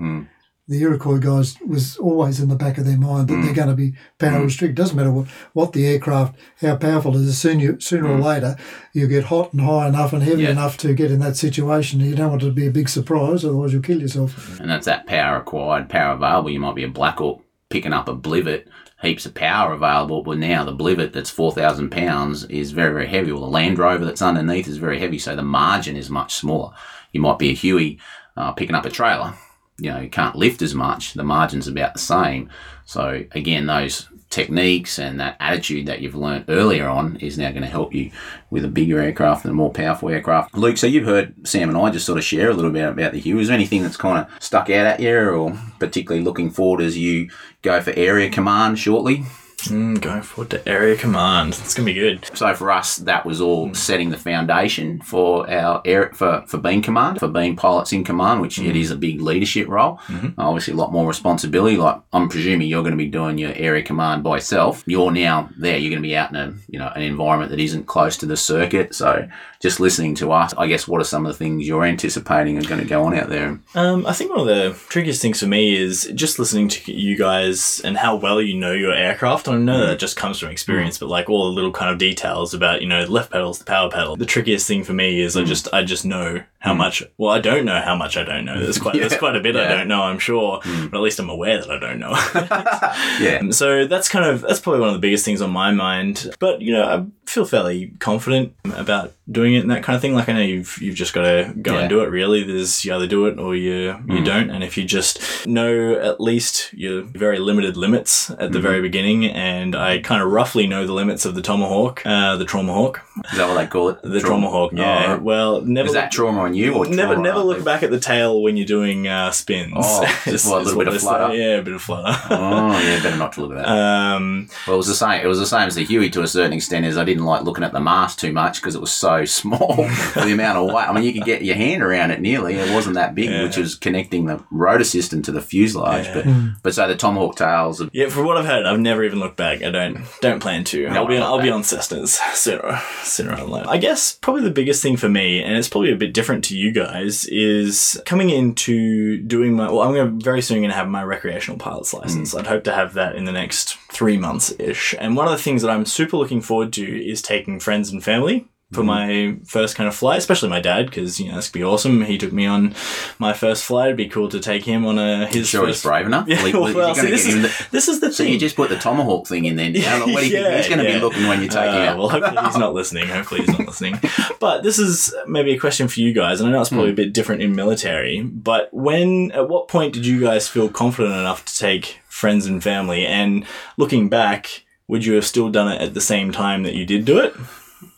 the 0.69 0.81
Iroquois 0.83 1.17
guys 1.17 1.59
was 1.65 1.97
always 1.97 2.39
in 2.39 2.47
the 2.47 2.55
back 2.55 2.77
of 2.77 2.85
their 2.85 2.97
mind 2.97 3.27
that 3.27 3.41
they're 3.41 3.53
mm. 3.53 3.55
going 3.55 3.69
to 3.69 3.75
be 3.75 3.95
power 4.19 4.39
mm. 4.39 4.45
restricted. 4.45 4.75
Doesn't 4.75 4.95
matter 4.95 5.11
what, 5.11 5.27
what 5.53 5.73
the 5.73 5.87
aircraft, 5.87 6.35
how 6.61 6.75
powerful 6.75 7.15
it 7.15 7.21
is. 7.21 7.39
Soon 7.39 7.59
you, 7.59 7.79
sooner 7.79 8.07
or 8.07 8.19
mm. 8.19 8.23
later, 8.23 8.55
you 8.93 9.07
get 9.07 9.25
hot 9.25 9.51
and 9.51 9.63
high 9.63 9.87
enough 9.87 10.13
and 10.13 10.21
heavy 10.21 10.43
Yeah. 10.43 10.51
enough 10.51 10.77
to 10.77 10.93
get 10.93 11.09
in 11.09 11.19
that 11.21 11.35
situation. 11.35 12.01
You 12.01 12.15
don't 12.15 12.29
want 12.29 12.43
it 12.43 12.45
to 12.45 12.51
be 12.51 12.67
a 12.67 12.71
big 12.71 12.87
surprise, 12.87 13.43
otherwise 13.43 13.73
you'll 13.73 13.81
kill 13.81 13.99
yourself. 13.99 14.59
and 14.59 14.69
that's 14.69 14.85
that 14.85 15.07
power 15.07 15.37
acquired, 15.37 15.89
power 15.89 16.13
available. 16.13 16.51
You 16.51 16.59
might 16.59 16.75
be 16.75 16.83
a 16.83 16.89
Black 16.89 17.17
Hawk 17.17 17.43
picking 17.69 17.93
up 17.93 18.07
a 18.07 18.15
Blivet, 18.15 18.67
heaps 19.01 19.25
of 19.25 19.33
power 19.33 19.73
available, 19.73 20.21
but 20.21 20.37
now 20.37 20.63
the 20.63 20.75
Blivet 20.75 21.13
that's 21.13 21.31
4,000 21.31 21.89
pounds 21.89 22.43
is 22.45 22.71
very, 22.71 22.93
very 22.93 23.07
heavy, 23.07 23.31
or 23.31 23.39
the 23.39 23.47
Land 23.47 23.79
Rover 23.79 24.05
that's 24.05 24.21
underneath 24.21 24.67
is 24.67 24.77
very 24.77 24.99
heavy, 24.99 25.17
so 25.17 25.35
the 25.35 25.41
margin 25.41 25.95
is 25.95 26.11
much 26.11 26.35
smaller. 26.35 26.73
You 27.11 27.21
might 27.21 27.39
be 27.39 27.49
a 27.49 27.53
Huey 27.53 27.99
uh, 28.37 28.51
picking 28.51 28.75
up 28.75 28.85
a 28.85 28.89
trailer. 28.91 29.33
You 29.79 29.91
know, 29.91 29.99
you 29.99 30.09
can't 30.09 30.35
lift 30.35 30.61
as 30.61 30.75
much, 30.75 31.13
the 31.13 31.23
margin's 31.23 31.67
about 31.67 31.93
the 31.93 31.99
same. 31.99 32.49
So, 32.85 33.23
again, 33.31 33.67
those 33.67 34.07
techniques 34.29 34.99
and 34.99 35.19
that 35.19 35.35
attitude 35.39 35.87
that 35.87 36.01
you've 36.01 36.15
learnt 36.15 36.45
earlier 36.49 36.87
on 36.87 37.15
is 37.17 37.37
now 37.37 37.49
going 37.49 37.63
to 37.63 37.67
help 37.67 37.93
you 37.93 38.11
with 38.51 38.63
a 38.63 38.67
bigger 38.67 38.99
aircraft 38.99 39.43
and 39.43 39.51
a 39.51 39.55
more 39.55 39.71
powerful 39.71 40.09
aircraft. 40.09 40.55
Luke, 40.55 40.77
so 40.77 40.87
you've 40.87 41.05
heard 41.05 41.33
Sam 41.47 41.69
and 41.69 41.77
I 41.77 41.89
just 41.89 42.05
sort 42.05 42.17
of 42.17 42.23
share 42.23 42.49
a 42.49 42.53
little 42.53 42.71
bit 42.71 42.87
about 42.87 43.11
the 43.11 43.19
Huey. 43.19 43.41
Is 43.41 43.47
there 43.47 43.55
anything 43.55 43.81
that's 43.81 43.97
kind 43.97 44.19
of 44.19 44.43
stuck 44.43 44.69
out 44.69 44.85
at 44.85 44.99
you 44.99 45.29
or 45.29 45.57
particularly 45.79 46.23
looking 46.23 46.51
forward 46.51 46.83
as 46.83 46.97
you 46.97 47.29
go 47.63 47.81
for 47.81 47.91
area 47.95 48.29
command 48.29 48.77
shortly? 48.77 49.23
Mm, 49.67 49.99
going 50.01 50.21
forward 50.21 50.49
to 50.51 50.67
area 50.67 50.95
command. 50.95 51.49
It's 51.49 51.73
gonna 51.73 51.85
be 51.85 51.93
good. 51.93 52.25
So 52.33 52.53
for 52.53 52.71
us, 52.71 52.97
that 52.97 53.25
was 53.25 53.41
all 53.41 53.73
setting 53.73 54.09
the 54.09 54.17
foundation 54.17 55.01
for 55.01 55.49
our 55.49 55.81
air 55.85 56.11
for, 56.13 56.43
for 56.47 56.57
being 56.57 56.81
command, 56.81 57.19
for 57.19 57.27
being 57.27 57.55
pilots 57.55 57.91
in 57.93 58.03
command, 58.03 58.41
which 58.41 58.59
it 58.59 58.75
is 58.75 58.91
a 58.91 58.95
big 58.95 59.21
leadership 59.21 59.67
role. 59.67 59.99
Obviously, 60.37 60.73
a 60.73 60.77
lot 60.77 60.91
more 60.91 61.07
responsibility. 61.07 61.77
Like 61.77 61.99
I'm 62.13 62.29
presuming 62.29 62.67
you're 62.67 62.83
going 62.83 62.91
to 62.93 62.97
be 62.97 63.07
doing 63.07 63.37
your 63.37 63.53
area 63.53 63.83
command 63.83 64.23
by 64.23 64.35
yourself. 64.35 64.83
You're 64.85 65.11
now 65.11 65.49
there. 65.57 65.77
You're 65.77 65.91
going 65.91 66.01
to 66.01 66.07
be 66.07 66.15
out 66.15 66.29
in 66.29 66.35
a 66.35 66.53
you 66.69 66.79
know 66.79 66.91
an 66.95 67.01
environment 67.01 67.51
that 67.51 67.59
isn't 67.59 67.85
close 67.87 68.17
to 68.17 68.25
the 68.25 68.37
circuit. 68.37 68.95
So 68.95 69.27
just 69.59 69.79
listening 69.79 70.15
to 70.15 70.31
us, 70.31 70.53
I 70.57 70.67
guess, 70.67 70.87
what 70.87 71.01
are 71.01 71.05
some 71.05 71.25
of 71.25 71.33
the 71.33 71.37
things 71.37 71.67
you're 71.67 71.83
anticipating 71.83 72.57
are 72.57 72.67
going 72.67 72.79
to 72.81 72.87
go 72.87 73.03
on 73.03 73.13
out 73.13 73.29
there? 73.29 73.59
Um, 73.75 74.05
I 74.05 74.13
think 74.13 74.31
one 74.31 74.39
of 74.39 74.47
the 74.47 74.77
trickiest 74.87 75.21
things 75.21 75.41
for 75.41 75.47
me 75.47 75.75
is 75.77 76.09
just 76.15 76.39
listening 76.39 76.69
to 76.69 76.93
you 76.93 77.17
guys 77.17 77.81
and 77.83 77.97
how 77.97 78.15
well 78.15 78.41
you 78.41 78.57
know 78.57 78.71
your 78.71 78.93
aircraft. 78.93 79.48
I 79.49 79.57
know 79.57 79.87
that 79.87 79.99
just 79.99 80.15
comes 80.15 80.39
from 80.39 80.49
experience, 80.49 80.97
mm. 80.97 81.01
but 81.01 81.09
like 81.09 81.29
all 81.29 81.45
the 81.45 81.51
little 81.51 81.71
kind 81.71 81.91
of 81.91 81.97
details 81.97 82.53
about 82.53 82.81
you 82.81 82.87
know 82.87 83.05
the 83.05 83.11
left 83.11 83.31
pedals, 83.31 83.59
the 83.59 83.65
power 83.65 83.89
pedal. 83.89 84.15
The 84.15 84.25
trickiest 84.25 84.67
thing 84.67 84.83
for 84.83 84.93
me 84.93 85.21
is 85.21 85.35
I 85.35 85.43
mm. 85.43 85.47
just 85.47 85.67
I 85.73 85.83
just 85.83 86.05
know 86.05 86.43
how 86.59 86.73
mm. 86.73 86.77
much. 86.77 87.03
Well, 87.17 87.31
I 87.31 87.39
don't 87.39 87.65
know 87.65 87.81
how 87.81 87.95
much 87.95 88.17
I 88.17 88.23
don't 88.23 88.45
know. 88.45 88.59
There's 88.59 88.77
quite 88.77 88.95
there's 88.95 89.17
quite 89.17 89.35
a 89.35 89.39
bit 89.39 89.55
I 89.55 89.67
don't 89.67 89.87
know. 89.87 90.03
I'm 90.03 90.19
sure, 90.19 90.61
but 90.63 90.97
at 90.97 91.01
least 91.01 91.19
I'm 91.19 91.29
aware 91.29 91.59
that 91.59 91.69
I 91.69 91.79
don't 91.79 91.99
know. 91.99 92.15
Yeah. 93.19 93.39
So 93.59 93.85
that's 93.87 94.07
kind 94.07 94.25
of 94.25 94.41
that's 94.41 94.59
probably 94.59 94.79
one 94.79 94.89
of 94.89 94.95
the 94.95 94.99
biggest 94.99 95.25
things 95.25 95.41
on 95.41 95.49
my 95.49 95.71
mind. 95.71 96.33
But 96.39 96.61
you 96.61 96.71
know, 96.71 96.83
I 96.83 97.05
feel 97.29 97.45
fairly 97.45 97.93
confident 97.99 98.53
about 98.73 99.13
doing 99.31 99.53
it 99.53 99.59
and 99.59 99.71
that 99.71 99.83
kind 99.83 99.95
of 99.95 100.01
thing. 100.01 100.13
Like 100.13 100.29
I 100.29 100.33
know 100.33 100.41
you've 100.41 100.77
you've 100.81 100.95
just 100.95 101.13
got 101.13 101.21
to 101.23 101.53
go 101.61 101.73
Yeah. 101.73 101.79
and 101.81 101.89
do 101.89 102.01
it. 102.01 102.09
Really, 102.09 102.43
there's 102.43 102.83
you 102.85 102.93
either 102.93 103.07
do 103.07 103.25
it 103.27 103.37
or 103.39 103.55
you 103.55 103.97
you 104.07 104.23
don't. 104.23 104.49
And 104.49 104.63
if 104.63 104.77
you 104.77 104.83
just 104.85 105.45
know 105.47 105.93
at 105.93 106.19
least 106.19 106.73
your 106.73 107.01
very 107.03 107.39
limited 107.39 107.77
limits 107.77 108.29
at 108.31 108.51
the 108.51 108.59
very 108.59 108.81
beginning, 108.81 109.25
and 109.25 109.75
I 109.75 109.99
kind 109.99 110.21
of 110.21 110.31
roughly 110.31 110.67
know 110.67 110.85
the 110.87 110.93
limits 110.93 111.25
of 111.25 111.35
the 111.35 111.41
Tomahawk, 111.41 112.01
uh, 112.05 112.35
the 112.37 112.45
Traumahawk, 112.45 112.97
Is 113.31 113.37
that 113.37 113.47
what 113.47 113.55
they 113.55 113.67
call 113.67 113.89
it? 113.89 114.01
the 114.03 114.19
trauma 114.19 114.49
hawk. 114.49 114.71
Yeah. 114.73 115.17
Oh. 115.19 115.23
Well, 115.23 115.61
never 115.61 115.87
Is 115.87 115.93
that 115.93 116.11
trauma 116.11 116.41
on 116.41 116.53
you 116.53 116.73
or 116.73 116.85
Never, 116.85 117.13
trauma 117.13 117.21
never 117.21 117.39
look 117.39 117.63
back 117.63 117.83
at 117.83 117.91
the 117.91 117.99
tail 117.99 118.41
when 118.41 118.57
you're 118.57 118.65
doing 118.65 119.07
uh, 119.07 119.31
spins. 119.31 119.73
Oh, 119.75 120.21
just 120.25 120.49
what, 120.49 120.61
a 120.61 120.65
little 120.65 120.79
bit 120.79 120.87
of 120.87 120.93
say. 120.95 120.99
flutter? 120.99 121.35
Yeah, 121.35 121.55
a 121.57 121.61
bit 121.61 121.73
of 121.73 121.81
flutter. 121.81 122.17
Oh 122.31 122.79
yeah, 122.79 123.01
better 123.03 123.17
not 123.17 123.33
to 123.33 123.41
look 123.41 123.51
at 123.51 123.57
that. 123.57 123.67
um, 123.67 124.49
Well, 124.65 124.75
it 124.75 124.77
was 124.77 124.87
the 124.87 124.95
same. 124.95 125.21
It 125.23 125.27
was 125.27 125.39
the 125.39 125.45
same 125.45 125.67
as 125.67 125.75
the 125.75 125.83
Huey 125.85 126.09
to 126.11 126.21
a 126.23 126.27
certain 126.27 126.53
extent. 126.53 126.85
As 126.85 126.97
I 126.97 127.03
didn't 127.03 127.25
like 127.25 127.43
looking 127.43 127.63
at 127.63 127.71
the 127.73 127.79
mast 127.79 128.19
too 128.19 128.31
much 128.31 128.61
because 128.61 128.75
it 128.75 128.81
was 128.81 128.91
so 128.91 129.18
small 129.27 129.87
for 129.87 130.21
the 130.21 130.31
amount 130.33 130.57
of 130.57 130.73
weight. 130.73 130.87
I 130.87 130.93
mean, 130.93 131.03
you 131.03 131.13
could 131.13 131.25
get 131.25 131.43
your 131.43 131.55
hand 131.55 131.81
around 131.83 132.11
it 132.11 132.21
nearly. 132.21 132.55
It 132.55 132.73
wasn't 132.73 132.95
that 132.95 133.15
big, 133.15 133.29
Yeah. 133.29 133.43
which 133.43 133.57
was 133.57 133.75
connecting 133.75 134.25
the 134.25 134.43
rotor 134.51 134.83
system 134.83 135.21
to 135.23 135.31
the 135.31 135.41
fuselage. 135.41 136.05
Yeah. 136.05 136.13
But 136.13 136.25
hmm. 136.25 136.47
but 136.63 136.73
so 136.73 136.87
the 136.87 136.95
Tomahawk 136.95 137.35
tails. 137.35 137.81
Are, 137.81 137.89
Yeah, 137.93 138.09
for 138.09 138.23
what 138.23 138.37
I've 138.37 138.45
heard, 138.45 138.65
I've 138.65 138.79
never 138.79 139.03
even 139.03 139.19
looked 139.19 139.37
back. 139.37 139.61
I 139.63 139.71
don't 139.71 140.05
don't 140.21 140.39
plan 140.39 140.63
to. 140.65 140.87
I'll 140.87 141.07
be 141.07 141.17
on, 141.17 141.23
I 141.23 141.25
I'll 141.27 141.35
like 141.35 141.43
be 141.43 141.51
on 141.51 141.61
Cessnas 141.61 142.19
sooner 142.35 142.79
sooner 143.03 143.33
or 143.33 143.45
later. 143.47 143.69
I 143.69 143.77
guess 143.77 144.17
probably 144.21 144.43
the 144.43 144.51
biggest 144.51 144.81
thing 144.81 144.97
for 144.97 145.09
me, 145.09 145.41
and 145.41 145.55
it's 145.57 145.69
probably 145.69 145.91
a 145.91 145.95
bit 145.95 146.13
different 146.13 146.43
to 146.45 146.57
you 146.57 146.71
guys, 146.71 147.25
is 147.25 147.99
coming 148.05 148.29
into 148.29 149.17
doing 149.17 149.53
my. 149.55 149.71
Well, 149.71 149.81
I'm 149.81 149.93
going 149.93 150.19
to 150.19 150.23
very 150.23 150.41
soon 150.41 150.59
going 150.59 150.69
to 150.69 150.75
have 150.75 150.87
my 150.87 151.03
recreational 151.03 151.57
pilot's 151.57 151.93
license. 151.93 152.31
Hmm. 152.33 152.39
I'd 152.39 152.47
hope 152.47 152.63
to 152.65 152.73
have 152.73 152.93
that 152.93 153.15
in 153.15 153.25
the 153.25 153.31
next 153.31 153.77
three 153.91 154.17
months 154.17 154.53
ish. 154.59 154.95
And 154.99 155.15
one 155.15 155.27
of 155.27 155.31
the 155.31 155.43
things 155.43 155.61
that 155.61 155.71
I'm 155.71 155.85
super 155.85 156.17
looking 156.17 156.41
forward 156.41 156.73
to 156.73 156.83
is 157.09 157.21
taking 157.21 157.59
friends 157.59 157.91
and 157.91 158.03
family. 158.03 158.47
For 158.71 158.83
my 158.83 159.35
first 159.47 159.75
kind 159.75 159.87
of 159.87 159.95
flight, 159.95 160.19
especially 160.19 160.49
my 160.49 160.59
dad, 160.59 160.85
because 160.85 161.19
you 161.19 161.27
know 161.29 161.33
that's 161.33 161.49
gonna 161.49 161.65
be 161.65 161.67
awesome. 161.67 162.03
He 162.03 162.19
took 162.19 162.31
me 162.31 162.45
on 162.45 162.75
my 163.17 163.33
first 163.33 163.63
flight. 163.65 163.87
It'd 163.87 163.97
be 163.97 164.07
cool 164.07 164.29
to 164.29 164.39
take 164.39 164.63
him 164.63 164.85
on 164.85 164.99
a 164.99 165.25
his 165.25 165.47
sure, 165.49 165.65
he's 165.65 165.77
first 165.77 165.85
brave 165.85 166.05
enough. 166.05 166.27
Yeah, 166.29 166.43
Well, 166.53 166.75
well, 166.75 166.93
see, 166.93 167.09
this, 167.09 167.25
is, 167.25 167.41
the- 167.41 167.67
this 167.71 167.87
is 167.87 167.99
the 167.99 168.11
so 168.13 168.23
thing. 168.23 168.31
you 168.33 168.37
just 168.39 168.55
put 168.55 168.69
the 168.69 168.77
Tomahawk 168.77 169.25
thing 169.25 169.45
in 169.45 169.55
then. 169.55 169.73
Yeah, 169.73 170.01
what 170.01 170.05
do 170.05 170.11
you 170.11 170.17
think 170.43 170.55
he's 170.57 170.67
going 170.67 170.77
to 170.77 170.83
yeah. 170.85 170.93
be 170.93 170.99
looking 170.99 171.27
when 171.27 171.41
you 171.41 171.47
take 171.47 171.67
him 171.71 171.81
Uh, 171.81 171.85
out? 171.87 171.97
Well, 171.97 172.09
hopefully 172.09 172.37
he's 172.45 172.57
not 172.57 172.75
listening. 172.75 173.07
Hopefully 173.07 173.41
he's 173.41 173.49
not 173.57 173.65
listening. 173.67 173.99
But 174.39 174.61
this 174.61 174.77
is 174.77 175.15
maybe 175.25 175.51
a 175.53 175.59
question 175.59 175.87
for 175.87 175.99
you 176.01 176.13
guys, 176.13 176.39
and 176.39 176.47
I 176.47 176.51
know 176.51 176.61
it's 176.61 176.69
probably 176.69 176.91
a 176.91 176.93
bit 176.93 177.11
different 177.11 177.41
in 177.41 177.55
military. 177.55 178.21
But 178.21 178.71
when, 178.71 179.31
at 179.31 179.49
what 179.49 179.67
point 179.67 179.93
did 179.95 180.05
you 180.05 180.21
guys 180.21 180.47
feel 180.47 180.69
confident 180.69 181.15
enough 181.15 181.43
to 181.45 181.57
take 181.57 181.97
friends 182.07 182.45
and 182.45 182.61
family? 182.61 183.03
And 183.03 183.47
looking 183.77 184.09
back, 184.09 184.63
would 184.87 185.05
you 185.05 185.13
have 185.15 185.25
still 185.25 185.49
done 185.49 185.71
it 185.71 185.81
at 185.81 185.95
the 185.95 186.01
same 186.01 186.31
time 186.31 186.61
that 186.63 186.75
you 186.75 186.85
did 186.85 187.03
do 187.03 187.17
it? 187.17 187.33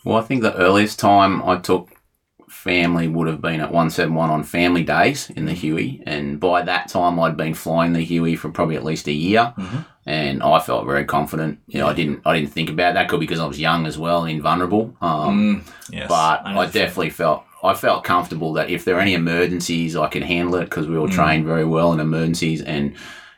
Well, 0.04 0.18
I 0.18 0.22
think 0.22 0.42
the 0.42 0.56
earliest 0.56 1.00
time 1.00 1.44
I 1.44 1.58
took 1.58 1.90
family 2.50 3.08
would 3.08 3.28
have 3.28 3.42
been 3.42 3.62
at 3.62 3.72
171 3.72 4.30
on 4.30 4.44
family 4.44 4.84
days 4.84 5.30
in 5.32 5.46
the 5.46 5.54
Huey. 5.54 6.04
And 6.06 6.40
by 6.40 6.62
that 6.64 6.90
time, 6.90 7.20
I'd 7.20 7.38
been 7.38 7.54
flying 7.54 7.94
the 7.94 8.02
Huey 8.02 8.36
for 8.36 8.50
probably 8.50 8.76
at 8.76 8.84
least 8.84 9.08
a 9.08 9.12
year. 9.14 9.54
Mhm. 9.58 9.86
And 10.06 10.44
I 10.44 10.60
felt 10.60 10.86
very 10.86 11.06
confident. 11.06 11.60
You 11.68 11.80
know, 11.80 11.88
I 11.88 11.94
didn't, 11.94 12.22
I 12.26 12.38
didn't 12.40 12.52
think 12.52 12.70
about 12.70 12.96
that. 12.96 13.08
Could 13.08 13.20
because 13.20 13.40
I 13.40 13.46
was 13.46 13.60
young 13.60 13.86
as 13.86 13.98
well 13.98 14.24
and 14.24 14.32
invulnerable. 14.32 14.96
Um, 15.02 15.64
Mm, 15.66 15.94
yes, 15.94 16.08
but 16.10 16.42
I, 16.46 16.54
feeling. 16.54 16.70
definitely 16.72 17.10
felt 17.12 17.44
I 17.64 17.76
felt 17.76 18.04
comfortable 18.04 18.54
that 18.54 18.72
if 18.72 18.86
there 18.86 18.96
are 18.98 19.02
any 19.02 19.14
emergencies, 19.14 19.96
I 19.96 20.08
could 20.08 20.24
handle 20.24 20.56
it 20.56 20.64
because 20.66 20.88
we 20.88 20.98
were 20.98 21.08
trained 21.08 21.46
very 21.46 21.64
well 21.66 21.94
in 21.94 22.00
emergencies. 22.00 22.62
And 22.64 22.96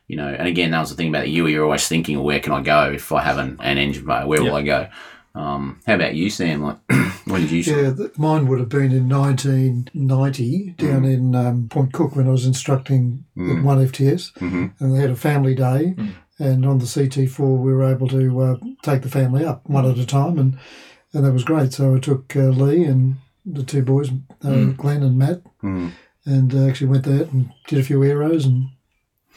you 0.07 0.15
know, 0.17 0.27
and 0.27 0.47
again, 0.47 0.71
that 0.71 0.79
was 0.79 0.89
the 0.89 0.95
thing 0.95 1.09
about 1.09 1.25
the 1.25 1.29
Huey. 1.31 1.51
You're 1.51 1.65
always 1.65 1.87
thinking, 1.87 2.21
where 2.23 2.39
can 2.39 2.53
I 2.53 2.61
go 2.61 2.91
if 2.91 3.11
I 3.11 3.21
have 3.21 3.37
an, 3.37 3.57
an 3.61 3.77
engine 3.77 4.05
failure? 4.05 4.27
Where 4.27 4.41
will 4.43 4.55
I 4.55 4.61
go? 4.63 4.87
Um, 5.35 5.79
how 5.87 5.95
about 5.95 6.13
you, 6.15 6.29
Sam? 6.29 6.61
Like, 6.61 6.77
when 7.25 7.41
did 7.41 7.51
you? 7.51 7.63
Yeah, 7.63 7.93
th- 7.93 8.17
mine 8.17 8.47
would 8.47 8.59
have 8.59 8.69
been 8.69 8.91
in 8.91 9.09
1990 9.09 10.75
down 10.77 11.05
in 11.05 11.35
um, 11.35 11.67
Point 11.69 11.91
Cook 11.93 12.15
when 12.15 12.27
I 12.27 12.31
was 12.31 12.45
instructing 12.45 13.25
at 13.37 13.63
one 13.63 13.79
FTS, 13.85 14.33
Mhm. 14.37 14.73
and 14.79 14.93
they 14.95 14.99
had 14.99 15.09
a 15.09 15.15
family 15.15 15.55
day. 15.55 15.95
And 16.39 16.65
on 16.65 16.79
the 16.79 16.85
CT4, 16.85 17.57
we 17.59 17.73
were 17.73 17.83
able 17.91 18.07
to 18.09 18.39
uh, 18.41 18.57
take 18.81 19.01
the 19.03 19.09
family 19.09 19.45
up 19.45 19.61
one 19.69 19.85
at 19.85 19.97
a 19.97 20.05
time, 20.05 20.37
and 20.37 20.57
and 21.13 21.23
that 21.25 21.31
was 21.33 21.43
great. 21.43 21.73
So 21.73 21.95
I 21.95 21.99
took 21.99 22.35
uh, 22.35 22.49
Lee 22.49 22.83
and 22.85 23.17
the 23.45 23.63
two 23.63 23.83
boys, 23.83 24.09
uh, 24.43 24.65
Glenn 24.77 25.03
and 25.03 25.17
Matt, 25.17 25.41
Mm. 25.63 25.91
and 26.25 26.53
uh, 26.53 26.65
actually 26.67 26.87
went 26.87 27.03
there 27.05 27.23
and 27.23 27.51
did 27.67 27.79
a 27.79 27.83
few 27.83 28.03
arrows 28.03 28.45
and 28.45 28.69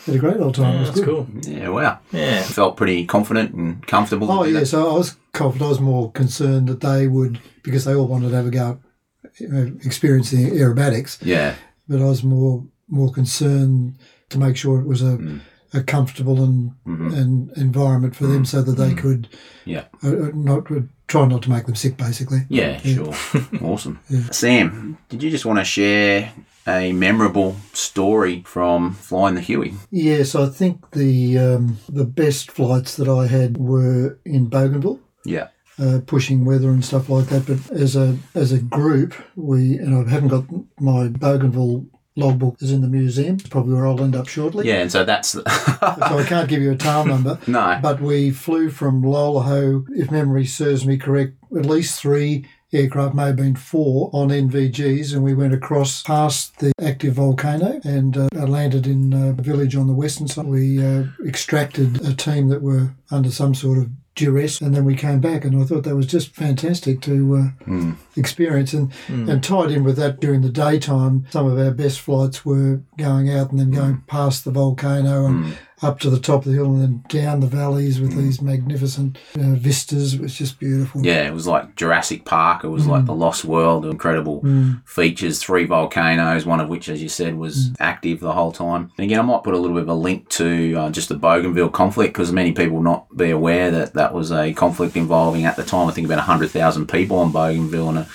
had 0.07 0.15
a 0.15 0.19
great 0.19 0.37
old 0.41 0.55
time. 0.55 0.73
Yeah, 0.73 0.77
it 0.77 0.81
was 0.81 0.89
that's 0.91 1.01
good. 1.01 1.07
cool. 1.07 1.27
Yeah, 1.53 1.69
wow. 1.69 1.99
Yeah. 2.13 2.43
Felt 2.43 2.77
pretty 2.77 3.05
confident 3.07 3.53
and 3.55 3.87
comfortable. 3.87 4.31
Oh 4.31 4.45
yeah, 4.45 4.61
that. 4.61 4.67
so 4.67 4.91
I 4.91 4.95
was 4.95 5.17
confident. 5.33 5.67
I 5.67 5.69
was 5.71 5.81
more 5.81 6.11
concerned 6.13 6.69
that 6.69 6.81
they 6.81 7.07
would 7.09 7.39
because 7.63 7.85
they 7.85 7.95
all 7.95 8.07
wanted 8.09 8.31
to 8.31 8.37
have 8.37 8.47
a 8.47 8.51
go, 8.51 8.79
at, 9.25 9.85
experience 9.85 10.33
aerobatics. 10.33 11.19
yeah, 11.23 11.55
But 11.89 12.01
I 12.01 12.05
was 12.05 12.23
more 12.23 12.65
more 12.89 13.13
concerned 13.13 13.99
to 14.31 14.39
make 14.39 14.57
sure 14.57 14.81
it 14.81 14.87
was 14.87 15.03
a, 15.03 15.17
Mm. 15.19 15.41
A 15.77 15.83
comfortable 15.83 16.43
and 16.43 16.73
Mhm. 16.87 17.17
and 17.17 17.51
environment 17.57 18.17
for 18.17 18.27
them, 18.27 18.45
so 18.45 18.63
that 18.63 18.77
they 18.77 18.95
could 18.95 19.29
Yeah. 19.65 19.85
uh, 20.03 20.09
uh, 20.09 20.31
not 20.35 20.71
uh, 20.71 20.81
try 21.09 21.27
not 21.27 21.43
to 21.43 21.51
make 21.51 21.67
them 21.67 21.75
sick, 21.75 21.97
basically. 21.97 22.43
yeah, 22.49 22.81
Yeah. 22.83 22.95
sure, 22.95 23.15
awesome. 23.63 23.99
Yeah. 24.09 24.31
Sam, 24.31 24.99
did 25.09 25.23
you 25.23 25.31
just 25.31 25.47
want 25.47 25.59
to 25.59 25.65
share 25.65 26.33
a 26.69 26.93
memorable 26.93 27.57
story 27.73 28.43
from 28.47 28.93
flying 28.95 29.35
the 29.37 29.41
Huey? 29.41 29.75
Yes, 29.91 30.35
I 30.35 30.47
think 30.47 30.91
the 30.93 31.39
um, 31.39 31.79
the 31.89 32.05
best 32.05 32.51
flights 32.51 32.97
that 32.97 33.09
I 33.09 33.27
had 33.27 33.57
were 33.59 34.19
in 34.25 34.47
Bougainville. 34.49 34.99
Yeah, 35.25 35.49
uh, 35.79 36.01
pushing 36.07 36.45
weather 36.45 36.71
and 36.71 36.85
stuff 36.85 37.09
like 37.09 37.27
that. 37.29 37.47
But 37.47 37.71
as 37.77 37.97
a 37.97 38.17
as 38.35 38.53
a 38.53 38.59
group, 38.59 39.15
we 39.37 39.77
and 39.79 39.95
I 39.95 40.09
haven't 40.11 40.29
got 40.29 40.45
my 40.81 41.09
Bougainville 41.09 41.85
logbook 42.17 42.61
is 42.61 42.73
in 42.73 42.81
the 42.81 42.89
museum. 42.89 43.37
It's 43.37 43.49
probably 43.49 43.75
where 43.75 43.87
I'll 43.87 44.03
end 44.03 44.17
up 44.17 44.27
shortly. 44.29 44.67
yeah, 44.67 44.81
and 44.81 44.91
so 44.91 45.05
that's 45.05 45.31
So 45.33 45.45
I 45.83 46.25
can't 46.27 46.49
give 46.49 46.63
you 46.63 46.73
a 46.73 46.77
tail 46.77 47.05
number. 47.05 47.39
no, 47.47 47.79
But 47.83 48.01
we 48.01 48.31
flew 48.31 48.71
from 48.71 49.03
Loloho, 49.03 49.87
if 49.91 50.11
memory 50.11 50.47
serves 50.47 50.87
me 50.87 50.97
correct, 50.97 51.35
at 51.57 51.67
least 51.67 52.01
three 52.01 52.47
aircraft, 52.73 53.15
may 53.15 53.27
have 53.27 53.37
been 53.37 53.55
four, 53.55 54.11
on 54.13 54.29
NVGs, 54.29 55.13
and 55.15 55.23
we 55.23 55.35
went 55.35 55.55
across 55.55 56.03
past 56.03 56.59
the 56.59 56.73
active 56.81 57.15
volcano 57.15 57.81
and 57.85 58.17
uh, 58.17 58.29
landed 58.47 58.87
in 58.87 59.13
a 59.13 59.33
village 59.33 59.77
on 59.77 59.87
the 59.87 59.95
western 59.95 60.27
side. 60.29 60.47
We 60.47 60.85
uh, 60.85 61.05
extracted 61.25 62.05
a 62.05 62.15
team 62.15 62.49
that 62.49 62.63
were 62.63 62.91
under 63.11 63.31
some 63.31 63.55
sort 63.55 63.79
of 63.79 63.91
duress, 64.17 64.61
and 64.61 64.75
then 64.75 64.85
we 64.85 64.95
came 64.97 65.21
back, 65.21 65.45
and 65.45 65.63
I 65.63 65.65
thought 65.65 65.85
that 65.85 65.95
was 65.95 66.07
just 66.07 66.35
fantastic 66.35 67.01
to 67.03 67.37
uh, 67.37 67.65
Mm. 67.71 67.97
experience. 68.17 68.73
And 68.75 68.91
and 69.09 69.43
tied 69.45 69.71
in 69.71 69.85
with 69.85 69.97
that 69.97 70.21
during 70.21 70.41
the 70.43 70.49
daytime, 70.51 71.27
some 71.31 71.47
of 71.47 71.59
our 71.59 71.71
best 71.71 72.01
flights 72.01 72.45
were 72.45 72.81
going 72.99 73.31
out 73.31 73.51
and 73.51 73.61
then 73.61 73.71
going 73.71 74.03
past 74.09 74.45
the 74.45 74.51
volcano 74.51 75.27
and 75.27 75.57
up 75.83 76.01
to 76.01 76.09
the 76.09 76.19
top 76.19 76.41
of 76.41 76.45
the 76.51 76.53
hill 76.53 76.73
and 76.75 76.83
then 76.83 77.05
down 77.09 77.41
the 77.41 77.47
valleys 77.47 78.01
with 78.01 78.17
these 78.17 78.41
magnificent 78.41 79.19
uh, 79.39 79.55
vistas. 79.55 80.15
It 80.15 80.23
was 80.23 80.35
just 80.35 80.59
beautiful. 80.59 81.05
Yeah, 81.05 81.27
it 81.27 81.35
was 81.35 81.47
like 81.47 81.77
Jurassic 81.77 82.25
Park. 82.25 82.65
It 82.65 82.69
was 82.69 82.87
like 82.87 83.05
the 83.05 83.15
Lost 83.15 83.45
World. 83.45 83.85
Incredible 83.85 84.43
features. 84.87 85.43
Three 85.43 85.67
volcanoes, 85.67 86.47
one 86.47 86.61
of 86.61 86.69
which, 86.69 86.89
as 86.89 87.03
you 87.03 87.11
said, 87.11 87.37
was 87.37 87.73
active 87.79 88.21
the 88.21 88.33
whole 88.33 88.53
time. 88.53 88.91
And 88.97 89.05
again, 89.05 89.19
I 89.19 89.23
might 89.23 89.45
put 89.45 89.53
a 89.53 89.59
little 89.59 89.77
bit 89.77 89.83
of 89.83 89.89
a 89.91 89.95
link 89.95 90.29
to 90.31 90.75
uh, 90.75 90.91
just 90.91 91.11
the 91.11 91.15
Bougainville 91.15 91.69
conflict 91.69 92.15
because 92.15 92.33
many 92.33 92.53
people 92.53 92.83
not 92.83 93.15
be 93.15 93.31
aware 93.31 93.71
that 93.71 93.95
that 93.95 94.15
was 94.15 94.33
a 94.33 94.55
conflict 94.55 94.97
involving 94.97 95.45
at 95.45 95.57
the 95.57 95.65
time 95.65 95.89
I 95.89 95.93
think 95.93 96.07
about 96.07 96.21
hundred 96.21 96.51
thousand 96.51 96.89
people 96.89 97.19
on 97.19 97.33
Bougainville 97.33 97.91
and. 97.91 97.99
A, 97.99 98.09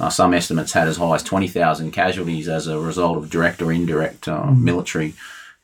uh, 0.00 0.08
some 0.08 0.32
estimates 0.32 0.72
had 0.74 0.86
as 0.86 0.96
high 0.96 1.16
as 1.16 1.24
20,000 1.24 1.90
casualties 1.90 2.48
as 2.48 2.68
a 2.68 2.78
result 2.78 3.18
of 3.18 3.28
direct 3.30 3.60
or 3.60 3.72
indirect 3.72 4.28
uh, 4.28 4.48
military 4.52 5.12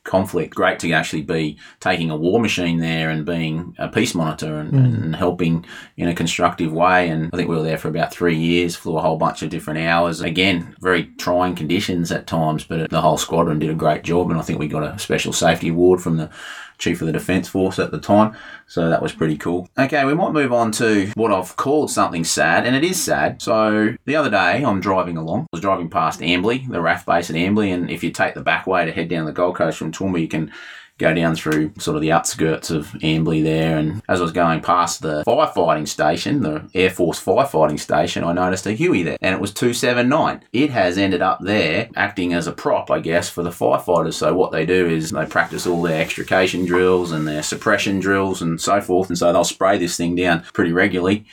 conflict. 0.05 0.55
Great 0.55 0.79
to 0.81 0.93
actually 0.93 1.23
be 1.23 1.59
taking 1.81 2.11
a 2.11 2.17
war 2.17 2.41
machine 2.41 2.79
there 2.79 3.11
and 3.11 3.25
being 3.25 3.75
a 3.79 3.89
peace 3.89 4.15
monitor 4.15 4.59
and, 4.59 4.71
hmm. 4.71 4.77
and 4.77 5.17
helping 5.17 5.65
in 5.97 6.09
a 6.09 6.15
constructive 6.15 6.73
way. 6.73 7.09
And 7.09 7.31
I 7.33 7.37
think 7.37 7.49
we 7.49 7.57
were 7.57 7.63
there 7.63 7.79
for 7.79 7.89
about 7.89 8.13
three 8.13 8.37
years, 8.37 8.77
flew 8.77 8.97
a 8.97 9.01
whole 9.01 9.17
bunch 9.17 9.43
of 9.43 9.51
different 9.51 9.81
hours. 9.81 10.21
Again, 10.21 10.77
very 10.81 11.07
trying 11.19 11.55
conditions 11.55 12.13
at 12.13 12.27
times, 12.27 12.65
but 12.65 12.91
the 12.91 13.01
whole 13.01 13.19
squadron 13.19 13.59
did 13.59 13.71
a 13.71 13.75
great 13.75 14.05
job. 14.05 14.31
And 14.31 14.39
I 14.39 14.43
think 14.43 14.59
we 14.59 14.69
got 14.69 14.83
a 14.83 14.99
special 14.99 15.33
safety 15.33 15.69
award 15.69 16.03
from 16.03 16.19
the 16.19 16.31
Chief 16.79 17.01
of 17.01 17.07
the 17.07 17.13
Defence 17.13 17.49
Force 17.49 17.79
at 17.79 17.91
the 17.91 17.99
time. 17.99 18.37
So 18.67 18.89
that 18.89 19.03
was 19.03 19.13
pretty 19.13 19.37
cool. 19.37 19.69
Okay, 19.79 20.05
we 20.05 20.15
might 20.15 20.33
move 20.33 20.53
on 20.53 20.73
to 20.73 21.11
what 21.15 21.33
I've 21.33 21.57
called 21.57 21.91
something 21.91 22.25
sad, 22.25 22.67
and 22.67 22.75
it 22.75 22.85
is 22.85 23.03
sad. 23.03 23.41
So 23.43 23.95
the 24.05 24.17
other 24.17 24.31
day, 24.31 24.65
I'm 24.65 24.81
driving 24.81 25.17
along. 25.17 25.43
I 25.43 25.47
was 25.53 25.61
driving 25.61 25.91
past 25.91 26.21
Amberley, 26.21 26.69
the 26.69 26.79
RAAF 26.79 27.07
base 27.07 27.31
at 27.31 27.37
Amberley, 27.37 27.73
and 27.73 27.91
if 27.91 28.03
you 28.03 28.11
take 28.11 28.35
the 28.35 28.41
back 28.41 28.67
way 28.67 28.85
to 28.85 28.93
head 28.93 29.09
down 29.09 29.27
the 29.27 29.33
Gold 29.33 29.57
Coast 29.57 29.79
from 29.79 29.93
Toowoomba, 29.93 30.21
you 30.21 30.29
can 30.29 30.53
go 30.99 31.13
down 31.13 31.35
through 31.35 31.73
sort 31.79 31.97
of 31.97 32.03
the 32.03 32.13
outskirts 32.13 32.71
of 32.71 32.87
Amberley 33.03 33.43
there. 33.43 33.77
And 33.79 34.03
as 34.09 34.21
I 34.21 34.23
was 34.23 34.33
going 34.33 34.61
past 34.61 35.03
the 35.03 35.25
firefighting 35.25 35.89
station, 35.89 36.43
the 36.43 36.69
Air 36.75 36.91
Force 36.91 37.23
firefighting 37.23 37.81
station, 37.81 38.23
I 38.23 38.33
noticed 38.33 38.67
a 38.67 38.73
Huey 38.73 39.03
there, 39.03 39.19
and 39.21 39.35
it 39.35 39.41
was 39.41 39.53
279. 39.53 40.45
It 40.53 40.71
has 40.71 40.97
ended 40.97 41.23
up 41.23 41.41
there 41.41 41.89
acting 41.97 42.33
as 42.33 42.47
a 42.47 42.53
prop, 42.53 42.91
I 42.91 43.01
guess, 43.01 43.29
for 43.29 43.43
the 43.43 43.51
firefighters. 43.51 44.15
So 44.15 44.35
what 44.35 44.53
they 44.53 44.65
do 44.65 44.87
is 44.87 45.11
they 45.11 45.27
practice 45.27 45.67
all 45.67 45.83
their 45.83 46.01
extrication 46.01 46.65
drills 46.65 47.13
and 47.13 47.27
their 47.27 47.43
suppression 47.43 47.99
drills 47.99 48.41
and 48.41 48.61
so 48.61 48.81
forth. 48.81 49.09
And 49.09 49.19
so 49.19 49.33
they'll 49.33 49.45
spray 49.45 49.79
this 49.79 49.97
thing 49.97 50.15
down 50.15 50.43
pretty 50.53 50.73
regularly 50.73 51.27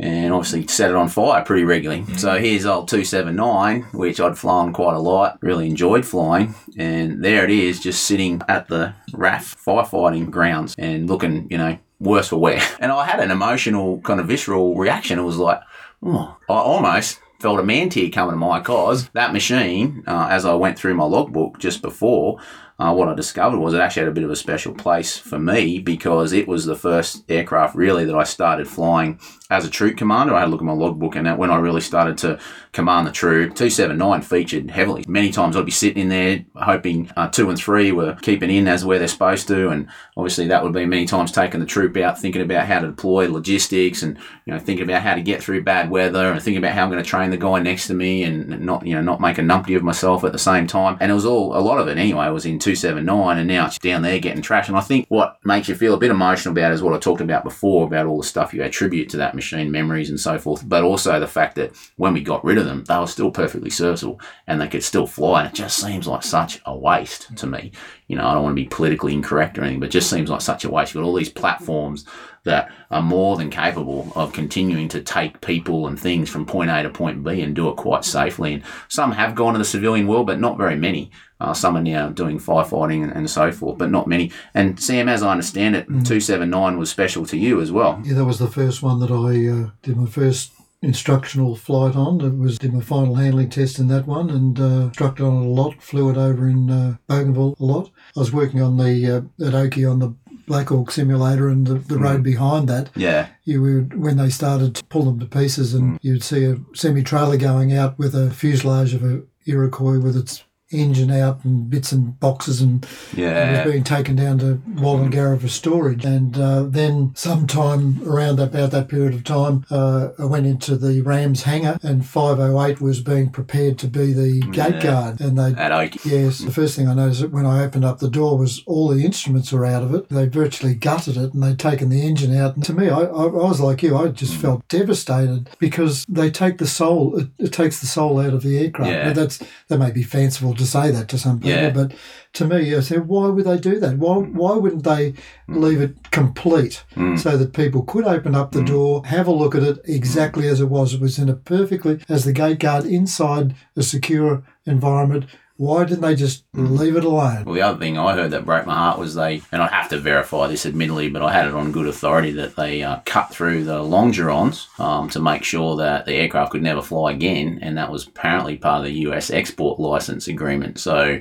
and 0.00 0.32
obviously 0.32 0.66
set 0.68 0.90
it 0.90 0.96
on 0.96 1.08
fire 1.08 1.44
pretty 1.44 1.64
regularly. 1.64 2.04
So 2.16 2.38
here's 2.38 2.66
old 2.66 2.88
279, 2.88 3.82
which 3.92 4.20
I'd 4.20 4.38
flown 4.38 4.72
quite 4.72 4.94
a 4.94 5.00
lot, 5.00 5.38
really 5.42 5.68
enjoyed 5.68 6.06
flying, 6.06 6.54
and 6.76 7.24
there 7.24 7.44
it 7.44 7.50
is, 7.50 7.80
just 7.80 8.04
sitting 8.04 8.40
at 8.48 8.68
the 8.68 8.94
RAAF 9.12 9.56
firefighting 9.64 10.30
grounds 10.30 10.74
and 10.78 11.08
looking, 11.08 11.48
you 11.50 11.58
know, 11.58 11.78
worse 11.98 12.28
for 12.28 12.36
wear. 12.36 12.60
And 12.80 12.92
I 12.92 13.06
had 13.06 13.20
an 13.20 13.30
emotional, 13.30 14.00
kind 14.00 14.20
of 14.20 14.28
visceral 14.28 14.76
reaction. 14.76 15.18
It 15.18 15.22
was 15.22 15.38
like, 15.38 15.60
oh, 16.02 16.36
I 16.48 16.54
almost 16.54 17.20
felt 17.40 17.58
a 17.60 17.64
man 17.64 17.88
tear 17.88 18.10
coming 18.10 18.32
to 18.32 18.36
my 18.36 18.60
cause. 18.60 19.08
That 19.10 19.32
machine, 19.32 20.04
uh, 20.06 20.28
as 20.30 20.44
I 20.44 20.54
went 20.54 20.78
through 20.78 20.94
my 20.94 21.04
logbook 21.04 21.58
just 21.58 21.82
before, 21.82 22.38
uh, 22.78 22.94
what 22.94 23.08
I 23.08 23.14
discovered 23.14 23.58
was 23.58 23.74
it 23.74 23.80
actually 23.80 24.02
had 24.02 24.10
a 24.10 24.14
bit 24.14 24.24
of 24.24 24.30
a 24.30 24.36
special 24.36 24.72
place 24.72 25.18
for 25.18 25.38
me 25.38 25.80
because 25.80 26.32
it 26.32 26.46
was 26.46 26.64
the 26.64 26.76
first 26.76 27.24
aircraft 27.28 27.74
really 27.74 28.04
that 28.04 28.14
I 28.14 28.22
started 28.22 28.68
flying 28.68 29.18
as 29.50 29.64
a 29.64 29.70
troop 29.70 29.96
commander. 29.96 30.34
I 30.34 30.40
had 30.40 30.48
a 30.48 30.50
look 30.50 30.60
at 30.60 30.64
my 30.64 30.72
logbook, 30.72 31.16
and 31.16 31.38
when 31.38 31.50
I 31.50 31.56
really 31.56 31.80
started 31.80 32.18
to 32.18 32.38
command 32.72 33.06
the 33.06 33.12
troop, 33.12 33.56
279 33.56 34.22
featured 34.22 34.70
heavily. 34.70 35.04
Many 35.08 35.30
times 35.30 35.56
I'd 35.56 35.64
be 35.64 35.72
sitting 35.72 36.02
in 36.02 36.08
there 36.08 36.44
hoping 36.54 37.10
uh, 37.16 37.28
two 37.28 37.48
and 37.48 37.58
three 37.58 37.90
were 37.90 38.14
keeping 38.22 38.50
in 38.50 38.68
as 38.68 38.84
where 38.84 38.98
they're 38.98 39.08
supposed 39.08 39.48
to, 39.48 39.70
and 39.70 39.88
obviously 40.16 40.46
that 40.46 40.62
would 40.62 40.72
be 40.72 40.86
many 40.86 41.06
times 41.06 41.32
taking 41.32 41.58
the 41.58 41.66
troop 41.66 41.96
out, 41.96 42.20
thinking 42.20 42.42
about 42.42 42.66
how 42.66 42.78
to 42.78 42.86
deploy 42.86 43.28
logistics, 43.28 44.02
and 44.02 44.18
you 44.44 44.52
know 44.52 44.58
thinking 44.60 44.84
about 44.84 45.02
how 45.02 45.16
to 45.16 45.22
get 45.22 45.42
through 45.42 45.64
bad 45.64 45.90
weather, 45.90 46.30
and 46.30 46.40
thinking 46.40 46.62
about 46.62 46.74
how 46.74 46.84
I'm 46.84 46.90
going 46.90 47.02
to 47.02 47.08
train 47.08 47.30
the 47.30 47.36
guy 47.36 47.58
next 47.58 47.88
to 47.88 47.94
me, 47.94 48.22
and 48.22 48.60
not 48.60 48.86
you 48.86 48.94
know 48.94 49.02
not 49.02 49.20
make 49.20 49.38
a 49.38 49.42
numpty 49.42 49.76
of 49.76 49.82
myself 49.82 50.22
at 50.22 50.32
the 50.32 50.38
same 50.38 50.68
time. 50.68 50.96
And 51.00 51.10
it 51.10 51.14
was 51.14 51.26
all 51.26 51.56
a 51.56 51.58
lot 51.58 51.78
of 51.78 51.88
it 51.88 51.98
anyway 51.98 52.28
was 52.28 52.46
in 52.46 52.60
279, 52.68 53.38
and 53.38 53.48
now 53.48 53.64
it's 53.66 53.78
down 53.78 54.02
there 54.02 54.18
getting 54.18 54.42
trash. 54.42 54.68
And 54.68 54.76
I 54.76 54.82
think 54.82 55.06
what 55.08 55.38
makes 55.42 55.68
you 55.68 55.74
feel 55.74 55.94
a 55.94 55.98
bit 55.98 56.10
emotional 56.10 56.52
about 56.52 56.72
is 56.72 56.82
what 56.82 56.92
I 56.92 56.98
talked 56.98 57.22
about 57.22 57.42
before 57.42 57.86
about 57.86 58.04
all 58.04 58.18
the 58.18 58.26
stuff 58.26 58.52
you 58.52 58.62
attribute 58.62 59.08
to 59.10 59.16
that 59.16 59.34
machine, 59.34 59.70
memories 59.70 60.10
and 60.10 60.20
so 60.20 60.38
forth, 60.38 60.68
but 60.68 60.82
also 60.82 61.18
the 61.18 61.26
fact 61.26 61.54
that 61.54 61.74
when 61.96 62.12
we 62.12 62.20
got 62.20 62.44
rid 62.44 62.58
of 62.58 62.66
them, 62.66 62.84
they 62.84 62.98
were 62.98 63.06
still 63.06 63.30
perfectly 63.30 63.70
serviceable 63.70 64.20
and 64.46 64.60
they 64.60 64.68
could 64.68 64.84
still 64.84 65.06
fly. 65.06 65.44
And 65.44 65.48
it 65.48 65.56
just 65.56 65.78
seems 65.78 66.06
like 66.06 66.22
such 66.22 66.60
a 66.66 66.76
waste 66.76 67.34
to 67.38 67.46
me. 67.46 67.72
You 68.06 68.16
know, 68.16 68.26
I 68.26 68.34
don't 68.34 68.42
want 68.42 68.56
to 68.56 68.62
be 68.62 68.68
politically 68.68 69.14
incorrect 69.14 69.58
or 69.58 69.62
anything, 69.62 69.80
but 69.80 69.88
it 69.88 69.92
just 69.92 70.10
seems 70.10 70.28
like 70.28 70.42
such 70.42 70.64
a 70.64 70.70
waste. 70.70 70.92
You've 70.92 71.02
got 71.02 71.06
all 71.06 71.14
these 71.14 71.30
platforms 71.30 72.04
that 72.48 72.70
are 72.90 73.02
more 73.02 73.36
than 73.36 73.50
capable 73.50 74.12
of 74.16 74.32
continuing 74.32 74.88
to 74.88 75.00
take 75.00 75.40
people 75.40 75.86
and 75.86 75.98
things 75.98 76.28
from 76.28 76.46
point 76.46 76.70
A 76.70 76.82
to 76.82 76.90
point 76.90 77.22
B 77.22 77.40
and 77.42 77.54
do 77.54 77.68
it 77.68 77.76
quite 77.76 78.04
safely. 78.04 78.54
And 78.54 78.62
some 78.88 79.12
have 79.12 79.34
gone 79.34 79.52
to 79.52 79.58
the 79.58 79.64
civilian 79.64 80.06
world, 80.06 80.26
but 80.26 80.40
not 80.40 80.58
very 80.58 80.76
many. 80.76 81.10
Uh, 81.40 81.54
some 81.54 81.76
are 81.76 81.82
now 81.82 82.08
doing 82.08 82.38
firefighting 82.38 83.04
and, 83.04 83.12
and 83.12 83.30
so 83.30 83.52
forth, 83.52 83.78
but 83.78 83.90
not 83.90 84.08
many. 84.08 84.32
And 84.54 84.80
Sam, 84.80 85.08
as 85.08 85.22
I 85.22 85.30
understand 85.30 85.76
it, 85.76 85.86
279 85.86 86.78
was 86.78 86.90
special 86.90 87.24
to 87.26 87.36
you 87.36 87.60
as 87.60 87.70
well. 87.70 88.02
Yeah, 88.04 88.14
that 88.14 88.24
was 88.24 88.38
the 88.40 88.48
first 88.48 88.82
one 88.82 88.98
that 89.00 89.10
I 89.12 89.46
uh, 89.46 89.70
did 89.82 89.96
my 89.96 90.06
first 90.06 90.52
instructional 90.82 91.56
flight 91.56 91.96
on. 91.96 92.20
It 92.20 92.36
was 92.36 92.58
did 92.58 92.72
my 92.72 92.80
final 92.80 93.16
handling 93.16 93.50
test 93.50 93.78
in 93.78 93.88
that 93.88 94.06
one 94.06 94.30
and 94.30 94.58
uh, 94.58 94.86
instructed 94.86 95.24
on 95.24 95.42
it 95.42 95.46
a 95.46 95.48
lot. 95.48 95.82
Flew 95.82 96.10
it 96.10 96.16
over 96.16 96.48
in 96.48 96.70
uh, 96.70 96.96
Bougainville 97.08 97.56
a 97.58 97.64
lot. 97.64 97.90
I 98.16 98.20
was 98.20 98.32
working 98.32 98.62
on 98.62 98.76
the 98.76 99.06
uh, 99.40 99.46
at 99.46 99.54
Oakey 99.54 99.84
on 99.84 99.98
the 99.98 100.14
Black 100.48 100.68
Hawk 100.68 100.90
simulator 100.90 101.48
and 101.48 101.66
the, 101.66 101.74
the 101.74 101.98
road 101.98 102.20
mm. 102.20 102.24
behind 102.24 102.68
that. 102.68 102.90
Yeah. 102.96 103.28
You 103.44 103.62
would 103.62 104.00
when 104.00 104.16
they 104.16 104.30
started 104.30 104.74
to 104.74 104.84
pull 104.84 105.04
them 105.04 105.20
to 105.20 105.26
pieces, 105.26 105.74
and 105.74 105.94
mm. 105.94 105.98
you'd 106.02 106.24
see 106.24 106.44
a 106.44 106.58
semi 106.74 107.02
trailer 107.02 107.36
going 107.36 107.72
out 107.72 107.98
with 107.98 108.14
a 108.14 108.30
fuselage 108.30 108.94
of 108.94 109.04
a 109.04 109.22
Iroquois 109.46 109.98
with 109.98 110.16
its 110.16 110.44
engine 110.70 111.10
out 111.10 111.44
and 111.44 111.70
bits 111.70 111.92
and 111.92 112.18
boxes 112.20 112.60
and 112.60 112.84
it 113.12 113.18
Yeah. 113.18 113.62
was 113.64 113.72
being 113.72 113.84
taken 113.84 114.16
down 114.16 114.38
to 114.40 114.60
Wallangarra 114.74 115.40
for 115.40 115.48
storage. 115.48 116.04
And 116.04 116.36
uh, 116.38 116.64
then 116.64 117.12
sometime 117.14 118.00
around 118.06 118.38
about 118.38 118.70
that 118.72 118.88
period 118.88 119.14
of 119.14 119.24
time, 119.24 119.64
uh, 119.70 120.08
I 120.18 120.24
went 120.26 120.46
into 120.46 120.76
the 120.76 121.00
Rams 121.00 121.44
hangar 121.44 121.78
and 121.82 122.04
508 122.04 122.80
was 122.80 123.00
being 123.00 123.30
prepared 123.30 123.78
to 123.78 123.86
be 123.86 124.12
the 124.12 124.40
gate 124.52 124.74
Yeah. 124.76 124.82
guard. 124.82 125.20
And 125.20 125.38
they 125.38 125.54
At 125.60 125.72
Oakey. 125.72 126.00
Yes, 126.08 126.38
the 126.40 126.50
first 126.50 126.76
thing 126.76 126.86
I 126.88 126.94
noticed 126.94 127.28
when 127.30 127.46
I 127.46 127.64
opened 127.64 127.84
up 127.84 127.98
the 128.00 128.10
door 128.10 128.36
was 128.36 128.62
all 128.66 128.88
the 128.88 129.04
instruments 129.04 129.52
were 129.52 129.64
out 129.64 129.82
of 129.82 129.94
it. 129.94 130.08
They 130.10 130.26
virtually 130.26 130.74
gutted 130.74 131.16
it 131.16 131.32
and 131.32 131.42
they'd 131.42 131.58
taken 131.58 131.88
the 131.88 132.02
engine 132.06 132.36
out. 132.36 132.56
And 132.56 132.64
to 132.64 132.74
me, 132.74 132.90
I, 132.90 133.00
I, 133.00 133.22
I 133.24 133.26
was 133.48 133.60
like 133.60 133.82
you, 133.82 133.96
I 133.96 134.08
just 134.08 134.34
felt 134.36 134.66
devastated 134.68 135.48
because 135.58 136.04
they 136.08 136.30
take 136.30 136.58
the 136.58 136.66
soul, 136.66 137.16
it, 137.18 137.28
it 137.38 137.52
takes 137.52 137.80
the 137.80 137.86
soul 137.86 138.18
out 138.20 138.34
of 138.34 138.42
the 138.42 138.58
aircraft. 138.58 138.90
Yeah. 138.90 139.06
Now 139.08 139.12
that's 139.14 139.42
that 139.68 139.78
may 139.78 139.90
be 139.90 140.02
fanciful 140.02 140.52
to 140.58 140.66
say 140.66 140.90
that 140.90 141.08
to 141.08 141.18
some 141.18 141.40
people, 141.40 141.50
Yeah. 141.50 141.70
but 141.70 141.92
to 142.34 142.44
me, 142.44 142.74
I 142.74 142.80
said, 142.80 143.08
why 143.08 143.28
would 143.28 143.44
they 143.44 143.58
do 143.58 143.80
that? 143.80 143.98
Why 143.98 144.16
mm. 144.16 144.32
why 144.34 144.54
wouldn't 144.56 144.84
they 144.84 145.12
mm. 145.12 145.16
leave 145.48 145.80
it 145.80 146.10
complete 146.10 146.84
mm. 146.94 147.18
so 147.18 147.36
that 147.36 147.52
people 147.52 147.82
could 147.82 148.04
open 148.04 148.34
up 148.34 148.52
the 148.52 148.62
door, 148.62 149.04
have 149.06 149.26
a 149.26 149.32
look 149.32 149.54
at 149.54 149.62
it 149.62 149.78
exactly 149.84 150.48
as 150.48 150.60
it 150.60 150.68
was? 150.68 150.94
It 150.94 151.00
was 151.00 151.18
in 151.18 151.28
a 151.28 151.34
perfectly 151.34 152.00
as 152.08 152.24
the 152.24 152.32
gate 152.32 152.60
guard 152.60 152.84
inside 152.84 153.54
a 153.76 153.82
secure 153.82 154.42
environment. 154.66 155.24
Why 155.58 155.84
didn't 155.84 156.02
they 156.02 156.14
just 156.14 156.44
leave 156.54 156.96
it 156.96 157.04
alone? 157.04 157.44
Well, 157.44 157.56
the 157.56 157.62
other 157.62 157.80
thing 157.80 157.98
I 157.98 158.14
heard 158.14 158.30
that 158.30 158.44
broke 158.44 158.64
my 158.64 158.76
heart 158.76 158.96
was 158.96 159.16
they, 159.16 159.42
and 159.50 159.60
I 159.60 159.66
have 159.66 159.88
to 159.88 159.98
verify 159.98 160.46
this 160.46 160.64
admittedly, 160.64 161.10
but 161.10 161.20
I 161.20 161.32
had 161.32 161.48
it 161.48 161.54
on 161.54 161.72
good 161.72 161.88
authority 161.88 162.30
that 162.34 162.54
they 162.54 162.84
uh, 162.84 163.00
cut 163.04 163.30
through 163.30 163.64
the 163.64 163.80
longerons 163.80 164.68
um, 164.78 165.10
to 165.10 165.20
make 165.20 165.42
sure 165.42 165.76
that 165.78 166.06
the 166.06 166.14
aircraft 166.14 166.52
could 166.52 166.62
never 166.62 166.80
fly 166.80 167.10
again, 167.10 167.58
and 167.60 167.76
that 167.76 167.90
was 167.90 168.06
apparently 168.06 168.56
part 168.56 168.82
of 168.82 168.84
the 168.84 169.00
US 169.08 169.30
export 169.30 169.80
license 169.80 170.28
agreement. 170.28 170.78
So 170.78 171.20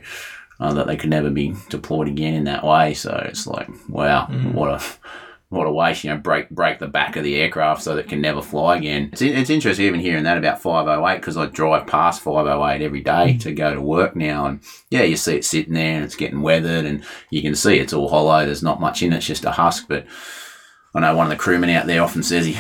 uh, 0.60 0.74
that 0.74 0.86
they 0.86 0.98
could 0.98 1.10
never 1.10 1.32
be 1.32 1.56
deployed 1.70 2.08
again 2.08 2.36
in 2.36 2.44
that 2.44 2.64
way. 2.64 2.94
So 2.94 3.16
it's 3.28 3.48
like, 3.48 3.70
wow, 3.90 4.28
what 4.54 4.70
a 4.70 4.84
what 5.50 5.66
a 5.66 5.72
waste, 5.72 6.04
you 6.04 6.10
know, 6.10 6.18
break 6.18 6.50
break 6.50 6.80
the 6.80 6.88
back 6.88 7.16
of 7.16 7.24
the 7.24 7.36
aircraft 7.36 7.82
so 7.82 7.96
that 7.96 8.06
it 8.06 8.10
can 8.10 8.20
never 8.20 8.42
fly 8.42 8.76
again. 8.78 9.10
It's, 9.14 9.22
it's 9.22 9.50
interesting 9.50 9.86
even 9.86 10.02
hearing 10.02 10.26
that 10.26 10.38
about 10.38 10.62
508 10.62 11.20
because 11.20 11.38
I 11.38 11.46
drive 11.46 11.88
past 11.88 12.22
508 12.22 12.84
every 12.84 13.02
day 13.02 13.36
mm. 13.36 13.40
to 13.42 13.54
go 13.54 13.74
to 13.74 13.82
work 13.82 14.16
now. 14.16 14.48
And 14.48 14.60
yeah, 14.90 15.04
you 15.04 15.16
see 15.16 15.38
it 15.38 15.46
sitting 15.46 15.74
there 15.74 15.96
and 15.96 16.04
it's 16.04 16.18
getting 16.18 16.42
weathered 16.42 16.86
and 16.86 17.04
you 17.30 17.42
can 17.42 17.56
see 17.56 17.80
it's 17.80 17.94
all 17.94 18.10
hollow. 18.10 18.46
There's 18.46 18.64
not 18.64 18.82
much 18.82 19.02
in 19.02 19.14
it, 19.14 19.18
it's 19.18 19.26
just 19.26 19.46
a 19.46 19.52
husk. 19.52 19.86
But 19.88 20.06
I 20.96 21.02
know 21.02 21.16
one 21.16 21.28
of 21.28 21.30
the 21.30 21.36
crewmen 21.36 21.70
out 21.70 21.86
there 21.86 22.02
often 22.02 22.24
says 22.24 22.46
he 22.46 22.58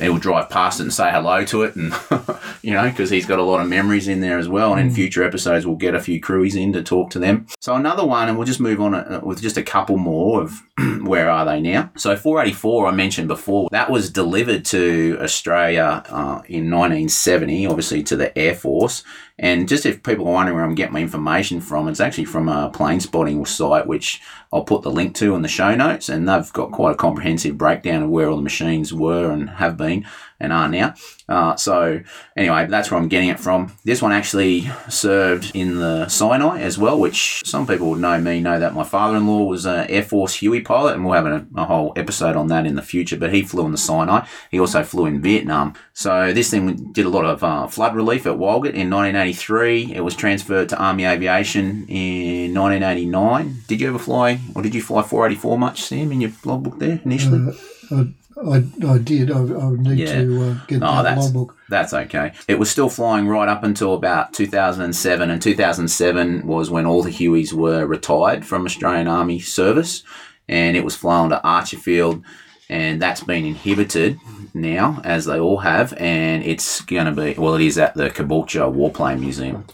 he'll 0.00 0.18
drive 0.18 0.48
past 0.50 0.78
it 0.78 0.84
and 0.84 0.92
say 0.92 1.10
hello 1.10 1.44
to 1.46 1.62
it, 1.62 1.74
and 1.74 1.92
you 2.62 2.72
know 2.72 2.88
because 2.88 3.10
he's 3.10 3.26
got 3.26 3.38
a 3.38 3.42
lot 3.42 3.60
of 3.60 3.68
memories 3.68 4.08
in 4.08 4.20
there 4.20 4.38
as 4.38 4.48
well. 4.48 4.72
And 4.72 4.80
in 4.80 4.94
future 4.94 5.24
episodes, 5.24 5.66
we'll 5.66 5.76
get 5.76 5.94
a 5.94 6.00
few 6.00 6.20
crewies 6.20 6.54
in 6.54 6.72
to 6.74 6.82
talk 6.82 7.10
to 7.10 7.18
them. 7.18 7.46
So 7.60 7.74
another 7.74 8.04
one, 8.04 8.28
and 8.28 8.36
we'll 8.36 8.46
just 8.46 8.60
move 8.60 8.80
on 8.80 8.94
uh, 8.94 9.20
with 9.22 9.42
just 9.42 9.56
a 9.56 9.62
couple 9.62 9.96
more 9.96 10.42
of 10.42 10.60
where 11.02 11.30
are 11.30 11.44
they 11.44 11.60
now. 11.60 11.90
So 11.96 12.16
484, 12.16 12.86
I 12.86 12.90
mentioned 12.92 13.28
before, 13.28 13.68
that 13.72 13.90
was 13.90 14.10
delivered 14.10 14.64
to 14.66 15.18
Australia 15.20 16.02
uh, 16.08 16.42
in 16.46 16.70
1970, 16.70 17.66
obviously 17.66 18.02
to 18.04 18.16
the 18.16 18.36
Air 18.38 18.54
Force. 18.54 19.02
And 19.38 19.68
just 19.68 19.86
if 19.86 20.02
people 20.02 20.28
are 20.28 20.32
wondering 20.32 20.56
where 20.56 20.64
I'm 20.64 20.74
getting 20.74 20.92
my 20.92 21.00
information 21.00 21.60
from, 21.60 21.88
it's 21.88 22.00
actually 22.00 22.26
from 22.26 22.48
a 22.48 22.70
plane 22.70 23.00
spotting 23.00 23.44
site, 23.46 23.86
which 23.86 24.20
I'll 24.52 24.64
put 24.64 24.82
the 24.82 24.90
link 24.90 25.14
to 25.16 25.34
in 25.34 25.42
the 25.42 25.48
show 25.48 25.74
notes. 25.74 26.08
And 26.08 26.28
they've 26.28 26.52
got 26.52 26.72
quite 26.72 26.92
a 26.92 26.96
comprehensive 26.96 27.58
breakdown 27.58 28.02
of 28.02 28.10
where 28.10 28.28
all 28.28 28.36
the 28.36 28.42
machines 28.42 28.92
were 28.92 29.30
and 29.30 29.50
have 29.50 29.76
been 29.76 30.06
and 30.42 30.52
are 30.52 30.68
now. 30.68 30.94
Uh, 31.28 31.56
so 31.56 32.02
anyway, 32.36 32.66
that's 32.66 32.90
where 32.90 33.00
I'm 33.00 33.08
getting 33.08 33.30
it 33.30 33.40
from. 33.40 33.72
This 33.84 34.02
one 34.02 34.12
actually 34.12 34.68
served 34.88 35.52
in 35.54 35.76
the 35.76 36.08
Sinai 36.08 36.60
as 36.60 36.76
well, 36.76 36.98
which 36.98 37.42
some 37.46 37.66
people 37.66 37.90
would 37.90 38.00
know 38.00 38.20
me 38.20 38.40
know 38.40 38.58
that 38.58 38.74
my 38.74 38.84
father-in-law 38.84 39.44
was 39.44 39.64
an 39.64 39.88
Air 39.88 40.02
Force 40.02 40.34
Huey 40.34 40.60
pilot, 40.60 40.94
and 40.94 41.04
we'll 41.04 41.14
have 41.14 41.26
a, 41.26 41.46
a 41.56 41.64
whole 41.64 41.92
episode 41.96 42.36
on 42.36 42.48
that 42.48 42.66
in 42.66 42.74
the 42.74 42.82
future. 42.82 43.16
But 43.16 43.32
he 43.32 43.42
flew 43.42 43.64
in 43.64 43.72
the 43.72 43.78
Sinai. 43.78 44.26
He 44.50 44.60
also 44.60 44.82
flew 44.82 45.06
in 45.06 45.22
Vietnam. 45.22 45.74
So 45.94 46.32
this 46.32 46.50
thing 46.50 46.92
did 46.92 47.06
a 47.06 47.10
lot 47.10 47.24
of 47.24 47.42
uh, 47.42 47.66
flood 47.66 47.94
relief 47.94 48.26
at 48.26 48.36
Walgett 48.36 48.74
in 48.74 48.90
1983. 48.90 49.94
It 49.94 50.00
was 50.00 50.16
transferred 50.16 50.68
to 50.70 50.76
Army 50.78 51.04
Aviation 51.04 51.86
in 51.88 52.52
1989. 52.54 53.62
Did 53.68 53.80
you 53.80 53.88
ever 53.88 53.98
fly, 53.98 54.40
or 54.54 54.62
did 54.62 54.74
you 54.74 54.82
fly 54.82 55.02
484 55.02 55.58
much, 55.58 55.82
Sam, 55.82 56.12
in 56.12 56.20
your 56.20 56.32
logbook 56.44 56.78
there 56.78 57.00
initially? 57.04 57.56
Uh, 57.90 58.04
I, 58.36 58.64
I 58.88 58.98
did. 58.98 59.30
I, 59.30 59.36
I 59.38 59.66
would 59.66 59.80
need 59.80 59.98
Yeah. 59.98 60.22
to 60.22 60.42
uh, 60.42 60.54
get 60.66 60.82
Oh, 60.82 61.02
that 61.02 61.14
that's 61.14 61.24
logbook. 61.26 61.56
that's 61.68 61.92
okay. 61.92 62.32
It 62.48 62.58
was 62.58 62.70
still 62.70 62.88
flying 62.88 63.28
right 63.28 63.48
up 63.48 63.62
until 63.64 63.94
about 63.94 64.32
2007, 64.32 65.30
and 65.30 65.40
2007 65.40 66.46
was 66.46 66.70
when 66.70 66.86
all 66.86 67.02
the 67.02 67.10
Hueys 67.10 67.52
were 67.52 67.86
retired 67.86 68.44
from 68.46 68.64
Australian 68.64 69.08
Army 69.08 69.38
service, 69.40 70.02
and 70.48 70.76
it 70.76 70.84
was 70.84 70.96
flown 70.96 71.30
to 71.30 71.40
Archerfield, 71.44 72.22
and 72.68 73.00
that's 73.02 73.22
been 73.22 73.44
inhibited 73.44 74.18
now, 74.54 75.00
as 75.04 75.24
they 75.26 75.38
all 75.38 75.58
have, 75.58 75.92
and 75.98 76.42
it's 76.44 76.80
going 76.82 77.06
to 77.06 77.12
be 77.12 77.34
well, 77.38 77.54
it 77.54 77.62
is 77.62 77.78
at 77.78 77.94
the 77.94 78.10
Caboolture 78.10 78.72
Warplane 78.74 79.20
Museum. 79.20 79.64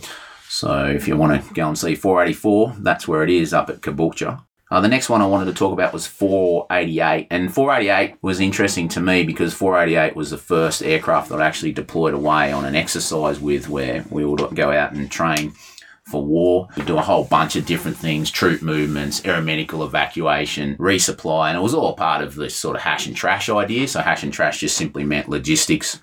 So 0.48 0.86
if 0.86 1.06
you 1.06 1.16
want 1.16 1.44
to 1.46 1.54
go 1.54 1.68
and 1.68 1.78
see 1.78 1.94
484, 1.94 2.76
that's 2.80 3.06
where 3.06 3.22
it 3.22 3.30
is 3.30 3.52
up 3.52 3.68
at 3.70 3.80
Caboolture. 3.82 4.42
Uh, 4.70 4.80
the 4.82 4.88
next 4.88 5.08
one 5.08 5.22
I 5.22 5.26
wanted 5.26 5.46
to 5.46 5.54
talk 5.54 5.72
about 5.72 5.92
was 5.94 6.06
488. 6.06 7.28
And 7.30 7.52
488 7.52 8.16
was 8.20 8.40
interesting 8.40 8.88
to 8.88 9.00
me 9.00 9.24
because 9.24 9.54
488 9.54 10.14
was 10.14 10.30
the 10.30 10.38
first 10.38 10.82
aircraft 10.82 11.30
that 11.30 11.40
I 11.40 11.46
actually 11.46 11.72
deployed 11.72 12.14
away 12.14 12.52
on 12.52 12.66
an 12.66 12.74
exercise 12.74 13.40
with 13.40 13.68
where 13.68 14.04
we 14.10 14.24
would 14.24 14.54
go 14.54 14.70
out 14.70 14.92
and 14.92 15.10
train 15.10 15.54
for 16.10 16.24
war. 16.24 16.68
We 16.76 16.82
do 16.84 16.98
a 16.98 17.02
whole 17.02 17.24
bunch 17.24 17.56
of 17.56 17.66
different 17.66 17.96
things, 17.96 18.30
troop 18.30 18.60
movements, 18.60 19.20
aeromedical 19.22 19.86
evacuation, 19.86 20.76
resupply, 20.76 21.48
and 21.48 21.58
it 21.58 21.62
was 21.62 21.74
all 21.74 21.94
part 21.94 22.22
of 22.22 22.34
this 22.34 22.54
sort 22.54 22.76
of 22.76 22.82
hash 22.82 23.06
and 23.06 23.16
trash 23.16 23.48
idea. 23.48 23.88
So 23.88 24.00
hash 24.00 24.22
and 24.22 24.32
trash 24.32 24.60
just 24.60 24.76
simply 24.76 25.04
meant 25.04 25.28
logistics 25.28 26.00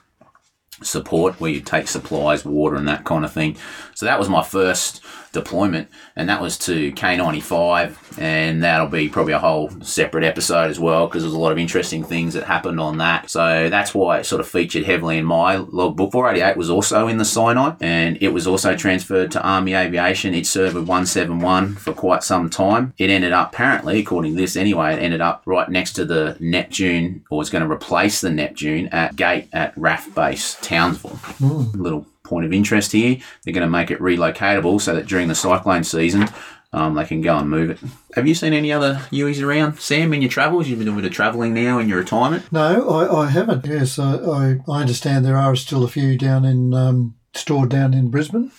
support 0.84 1.40
where 1.40 1.52
you 1.52 1.62
take 1.62 1.88
supplies, 1.88 2.44
water, 2.44 2.76
and 2.76 2.88
that 2.88 3.06
kind 3.06 3.24
of 3.24 3.32
thing. 3.32 3.58
So 3.96 4.06
that 4.06 4.20
was 4.20 4.30
my 4.30 4.44
first 4.44 5.02
deployment, 5.32 5.90
and 6.16 6.30
that 6.30 6.42
was 6.42 6.58
to 6.58 6.92
K95, 6.94 8.20
and 8.20 8.64
that'll 8.64 8.88
be 8.88 9.10
probably 9.10 9.34
a 9.34 9.40
whole 9.40 9.70
separate 9.82 10.24
episode 10.24 10.70
as 10.70 10.80
well 10.80 11.08
because 11.08 11.24
there's 11.24 11.34
a 11.34 11.40
lot 11.40 11.52
of 11.52 11.58
interesting 11.58 12.04
things 12.04 12.34
that 12.34 12.46
happened 12.46 12.80
on 12.80 12.98
that. 12.98 13.30
So 13.30 13.70
that's 13.70 13.94
why 13.94 14.20
it 14.20 14.26
sort 14.26 14.42
of 14.42 14.48
featured 14.48 14.86
heavily 14.86 15.18
in 15.18 15.26
my 15.26 15.56
logbook. 15.56 16.12
488 16.12 16.58
was 16.58 16.70
also 16.70 17.08
in 17.08 17.18
the 17.18 17.26
Sinai, 17.26 17.76
and 17.82 18.18
it 18.22 18.30
was 18.30 18.48
also 18.48 18.76
transferred 18.76 19.32
to 19.32 19.42
Army 19.42 19.74
Aviation. 19.74 20.34
It 20.34 20.48
served 20.48 20.76
with 20.76 20.88
171 20.88 21.76
for 21.76 21.94
quite 21.94 22.24
some 22.24 22.50
time. 22.50 22.94
It 22.98 23.10
ended 23.10 23.32
up, 23.32 23.54
apparently, 23.54 24.00
according 24.00 24.36
to 24.36 24.42
this 24.42 24.56
anyway, 24.56 24.94
it 24.94 25.00
ended 25.00 25.22
up 25.22 25.44
right 25.46 25.70
next 25.70 25.94
to 25.94 26.06
the 26.06 26.38
Neptune, 26.40 27.26
or 27.30 27.42
it's 27.42 27.50
going 27.50 27.64
to 27.64 27.72
replace 27.72 28.22
the 28.22 28.30
Neptune 28.30 28.88
at 28.88 29.16
Gate 29.16 29.48
at 29.54 29.76
RAAF 29.76 30.14
Base 30.16 30.58
Townsville. 30.62 31.18
Hmm. 31.40 31.82
Little 31.82 32.06
point 32.26 32.46
of 32.46 32.54
interest 32.54 32.92
here. 32.92 33.18
They're 33.44 33.54
going 33.54 33.66
to 33.66 33.70
make 33.70 33.92
it 33.92 34.00
relocatable 34.00 34.82
so 34.82 34.94
that 34.96 35.06
during 35.06 35.28
the 35.28 35.36
cyclone 35.36 35.84
season, 35.84 36.28
um, 36.74 36.96
they 36.96 37.06
can 37.06 37.22
go 37.22 37.38
and 37.38 37.50
move 37.50 37.70
it. 37.70 37.80
Have 38.16 38.28
you 38.28 38.36
seen 38.36 38.52
any 38.52 38.72
other 38.72 38.96
Hueys 39.12 39.42
around, 39.42 39.80
Sam, 39.80 40.14
in 40.14 40.22
your 40.22 40.30
travels? 40.30 40.68
You've 40.68 40.80
been 40.80 40.88
doing 40.88 41.00
a 41.00 41.02
bit 41.02 41.08
of 41.10 41.16
travelling 41.16 41.54
now 41.54 41.80
in 41.80 41.88
your 41.88 42.00
retirement. 42.00 42.52
No, 42.52 42.90
I, 42.90 43.24
I 43.24 43.30
haven't. 43.30 43.66
Yes, 43.66 43.98
I, 43.98 44.16
I, 44.16 44.58
I 44.68 44.82
understand 44.82 45.24
there 45.24 45.38
are 45.38 45.56
still 45.56 45.86
a 45.86 45.88
few 45.88 46.18
down 46.18 46.44
in 46.44 46.74
um, 46.74 47.16
stored 47.34 47.70
down 47.70 47.94
in 47.94 48.10
Brisbane. 48.10 48.52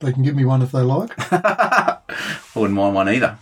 They 0.00 0.12
can 0.12 0.22
give 0.22 0.36
me 0.36 0.44
one 0.44 0.60
if 0.60 0.72
they 0.72 0.82
like. 0.82 1.10
I 1.32 1.98
wouldn't 2.54 2.74
mind 2.74 2.94
one 2.94 3.08
either. 3.08 3.38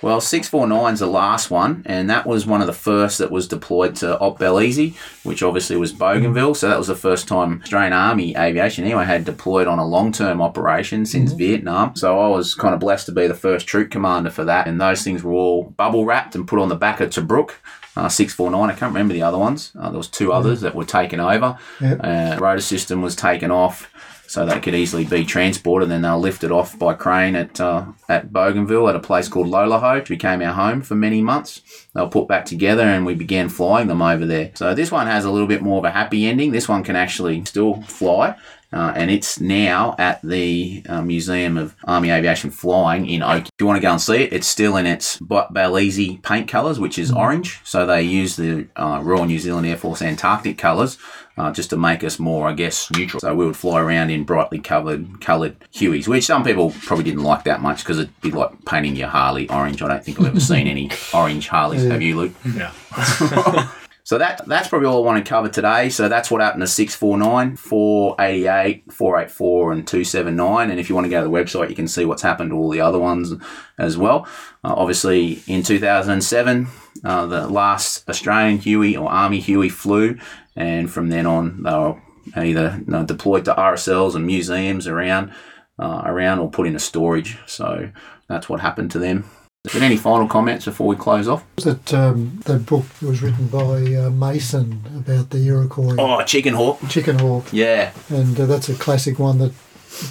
Well, 0.00 0.20
649 0.20 0.94
is 0.94 1.00
the 1.00 1.06
last 1.08 1.50
one, 1.50 1.82
and 1.84 2.08
that 2.08 2.26
was 2.26 2.46
one 2.46 2.60
of 2.60 2.68
the 2.68 2.72
first 2.72 3.18
that 3.18 3.32
was 3.32 3.48
deployed 3.48 3.96
to 3.96 4.16
Op 4.20 4.38
Bel 4.38 4.58
Isi, 4.58 4.94
which 5.24 5.42
obviously 5.42 5.76
was 5.76 5.92
Bougainville. 5.92 6.54
So 6.54 6.68
that 6.68 6.78
was 6.78 6.86
the 6.86 6.94
first 6.94 7.26
time 7.26 7.60
Australian 7.64 7.92
Army 7.92 8.36
Aviation 8.36 8.84
anyway 8.84 9.04
had 9.04 9.24
deployed 9.24 9.66
on 9.66 9.80
a 9.80 9.86
long 9.86 10.12
term 10.12 10.40
operation 10.40 11.04
since 11.04 11.32
Vietnam. 11.32 11.96
So 11.96 12.20
I 12.20 12.28
was 12.28 12.54
kind 12.54 12.72
of 12.72 12.78
blessed 12.78 13.06
to 13.06 13.12
be 13.12 13.26
the 13.26 13.34
first 13.34 13.66
troop 13.66 13.90
commander 13.90 14.30
for 14.30 14.44
that, 14.44 14.68
and 14.68 14.80
those 14.80 15.02
things 15.02 15.24
were 15.24 15.32
all 15.32 15.64
bubble 15.64 16.04
wrapped 16.04 16.36
and 16.36 16.46
put 16.46 16.60
on 16.60 16.68
the 16.68 16.76
back 16.76 17.00
of 17.00 17.10
Tobruk. 17.10 17.50
Uh, 17.96 18.08
649, 18.08 18.70
I 18.70 18.78
can't 18.78 18.92
remember 18.92 19.12
the 19.12 19.22
other 19.22 19.36
ones. 19.36 19.72
Uh, 19.76 19.90
there 19.90 19.98
was 19.98 20.06
two 20.06 20.32
others 20.32 20.60
that 20.60 20.76
were 20.76 20.84
taken 20.84 21.18
over. 21.18 21.58
Yep. 21.80 22.00
Uh, 22.04 22.38
rotor 22.40 22.60
system 22.60 23.02
was 23.02 23.16
taken 23.16 23.50
off 23.50 23.90
so 24.30 24.46
they 24.46 24.60
could 24.60 24.76
easily 24.76 25.04
be 25.04 25.24
transported. 25.24 25.90
And 25.90 25.92
then 25.92 26.02
they 26.02 26.08
were 26.08 26.22
lifted 26.22 26.52
off 26.52 26.78
by 26.78 26.94
crane 26.94 27.34
at 27.34 27.60
uh, 27.60 27.86
at 28.08 28.32
Bougainville 28.32 28.88
at 28.88 28.94
a 28.94 29.00
place 29.00 29.26
called 29.26 29.48
Loloho, 29.48 29.96
which 29.96 30.08
became 30.08 30.40
our 30.40 30.54
home 30.54 30.82
for 30.82 30.94
many 30.94 31.20
months. 31.20 31.62
They 31.94 32.00
were 32.00 32.08
put 32.08 32.28
back 32.28 32.44
together, 32.44 32.84
and 32.84 33.04
we 33.04 33.16
began 33.16 33.48
flying 33.48 33.88
them 33.88 34.00
over 34.00 34.24
there. 34.24 34.52
So 34.54 34.72
this 34.72 34.92
one 34.92 35.08
has 35.08 35.24
a 35.24 35.32
little 35.32 35.48
bit 35.48 35.62
more 35.62 35.78
of 35.78 35.84
a 35.84 35.90
happy 35.90 36.28
ending. 36.28 36.52
This 36.52 36.68
one 36.68 36.84
can 36.84 36.94
actually 36.94 37.44
still 37.44 37.82
fly. 37.82 38.36
Uh, 38.72 38.92
and 38.94 39.10
it's 39.10 39.40
now 39.40 39.94
at 39.98 40.22
the 40.22 40.82
uh, 40.88 41.02
Museum 41.02 41.56
of 41.56 41.74
Army 41.84 42.10
Aviation 42.10 42.50
Flying 42.50 43.08
in 43.08 43.22
Oak. 43.22 43.46
If 43.46 43.50
you 43.58 43.66
want 43.66 43.78
to 43.78 43.82
go 43.82 43.90
and 43.90 44.00
see 44.00 44.16
it, 44.22 44.32
it's 44.32 44.46
still 44.46 44.76
in 44.76 44.86
its 44.86 45.18
Ba- 45.18 45.48
Bel 45.50 45.76
Isi 45.76 46.18
paint 46.18 46.48
colours, 46.48 46.78
which 46.78 46.98
is 46.98 47.10
orange. 47.10 47.60
So 47.64 47.84
they 47.84 48.02
use 48.02 48.36
the 48.36 48.68
uh, 48.76 49.00
Royal 49.02 49.24
New 49.26 49.38
Zealand 49.38 49.66
Air 49.66 49.76
Force 49.76 50.02
Antarctic 50.02 50.56
colours 50.56 50.98
uh, 51.36 51.50
just 51.50 51.70
to 51.70 51.76
make 51.76 52.04
us 52.04 52.18
more, 52.18 52.48
I 52.48 52.52
guess, 52.52 52.90
neutral. 52.92 53.20
So 53.20 53.34
we 53.34 53.46
would 53.46 53.56
fly 53.56 53.80
around 53.80 54.10
in 54.10 54.24
brightly 54.24 54.60
coloured 54.60 55.20
coloured 55.20 55.56
Hueys, 55.72 56.06
which 56.06 56.24
some 56.24 56.44
people 56.44 56.70
probably 56.82 57.04
didn't 57.04 57.24
like 57.24 57.44
that 57.44 57.60
much 57.60 57.78
because 57.78 57.98
it'd 57.98 58.20
be 58.20 58.30
like 58.30 58.64
painting 58.66 58.94
your 58.94 59.08
Harley 59.08 59.48
orange. 59.50 59.82
I 59.82 59.88
don't 59.88 60.04
think 60.04 60.20
I've 60.20 60.26
ever 60.26 60.40
seen 60.52 60.66
any 60.66 60.90
orange 61.12 61.48
Harleys. 61.48 61.84
Have 61.84 62.02
you, 62.02 62.16
Luke? 62.16 62.32
Yeah. 62.54 62.72
So 64.10 64.18
that 64.18 64.44
that's 64.48 64.66
probably 64.66 64.88
all 64.88 65.04
I 65.04 65.06
want 65.06 65.24
to 65.24 65.28
cover 65.28 65.48
today. 65.48 65.88
So 65.88 66.08
that's 66.08 66.32
what 66.32 66.40
happened 66.40 66.62
to 66.62 66.66
649, 66.66 67.54
488, 67.54 68.92
484, 68.92 69.72
and 69.72 69.86
279. 69.86 70.68
And 70.68 70.80
if 70.80 70.88
you 70.88 70.96
want 70.96 71.04
to 71.04 71.08
go 71.08 71.22
to 71.22 71.28
the 71.28 71.32
website, 71.32 71.68
you 71.68 71.76
can 71.76 71.86
see 71.86 72.04
what's 72.04 72.22
happened 72.22 72.50
to 72.50 72.56
all 72.56 72.70
the 72.70 72.80
other 72.80 72.98
ones 72.98 73.32
as 73.78 73.96
well. 73.96 74.26
Uh, 74.64 74.74
obviously, 74.76 75.44
in 75.46 75.62
2007, 75.62 76.66
uh, 77.04 77.26
the 77.26 77.46
last 77.46 78.08
Australian 78.08 78.58
Huey 78.58 78.96
or 78.96 79.08
Army 79.08 79.38
Huey 79.38 79.68
flew, 79.68 80.18
and 80.56 80.90
from 80.90 81.10
then 81.10 81.26
on, 81.26 81.62
they 81.62 81.70
were 81.70 82.02
either 82.34 82.82
you 82.84 82.90
know, 82.90 83.04
deployed 83.04 83.44
to 83.44 83.54
RSLs 83.54 84.16
and 84.16 84.26
museums 84.26 84.88
around 84.88 85.32
uh, 85.78 86.02
around 86.04 86.40
or 86.40 86.50
put 86.50 86.66
into 86.66 86.80
storage. 86.80 87.38
So 87.46 87.92
that's 88.26 88.48
what 88.48 88.58
happened 88.58 88.90
to 88.90 88.98
them. 88.98 89.30
Is 89.66 89.74
there 89.74 89.82
any 89.82 89.98
final 89.98 90.26
comments 90.26 90.64
before 90.64 90.86
we 90.86 90.96
close 90.96 91.28
off? 91.28 91.44
That 91.56 91.92
um, 91.92 92.40
that 92.46 92.64
book 92.64 92.86
was 93.02 93.20
written 93.20 93.48
by 93.48 93.94
uh, 93.94 94.08
Mason 94.08 94.80
about 94.96 95.28
the 95.28 95.46
Iroquois 95.46 95.96
Oh, 95.98 96.22
Chicken 96.24 96.54
Hawk. 96.54 96.78
chicken 96.88 97.18
hawk, 97.18 97.44
Yeah, 97.52 97.92
and 98.08 98.40
uh, 98.40 98.46
that's 98.46 98.70
a 98.70 98.74
classic 98.74 99.18
one 99.18 99.36
that 99.36 99.52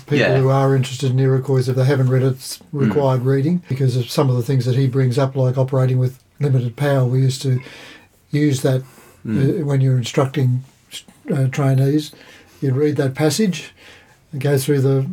people 0.06 0.20
Yeah. 0.20 0.38
who 0.38 0.50
are 0.50 0.76
interested 0.76 1.10
in 1.10 1.20
Iroquois, 1.20 1.68
if 1.68 1.76
they 1.76 1.84
haven't 1.84 2.10
read 2.12 2.22
it, 2.22 2.34
it's 2.34 2.60
required 2.72 3.24
reading 3.24 3.64
because 3.68 3.96
of 3.98 4.08
some 4.12 4.30
of 4.30 4.36
the 4.36 4.44
things 4.44 4.66
that 4.66 4.76
he 4.76 4.88
brings 4.88 5.18
up, 5.18 5.36
like 5.36 5.58
operating 5.58 5.98
with 5.98 6.22
limited 6.40 6.76
power. 6.76 7.06
We 7.06 7.22
used 7.22 7.42
to 7.42 7.60
use 8.30 8.62
that 8.62 8.82
uh, 9.28 9.66
when 9.66 9.82
you're 9.82 9.98
instructing 9.98 10.64
uh, 11.34 11.48
trainees. 11.48 12.12
You'd 12.62 12.76
read 12.76 12.98
that 12.98 13.16
passage 13.16 13.72
and 14.32 14.42
go 14.42 14.60
through 14.60 14.82
the 14.82 15.10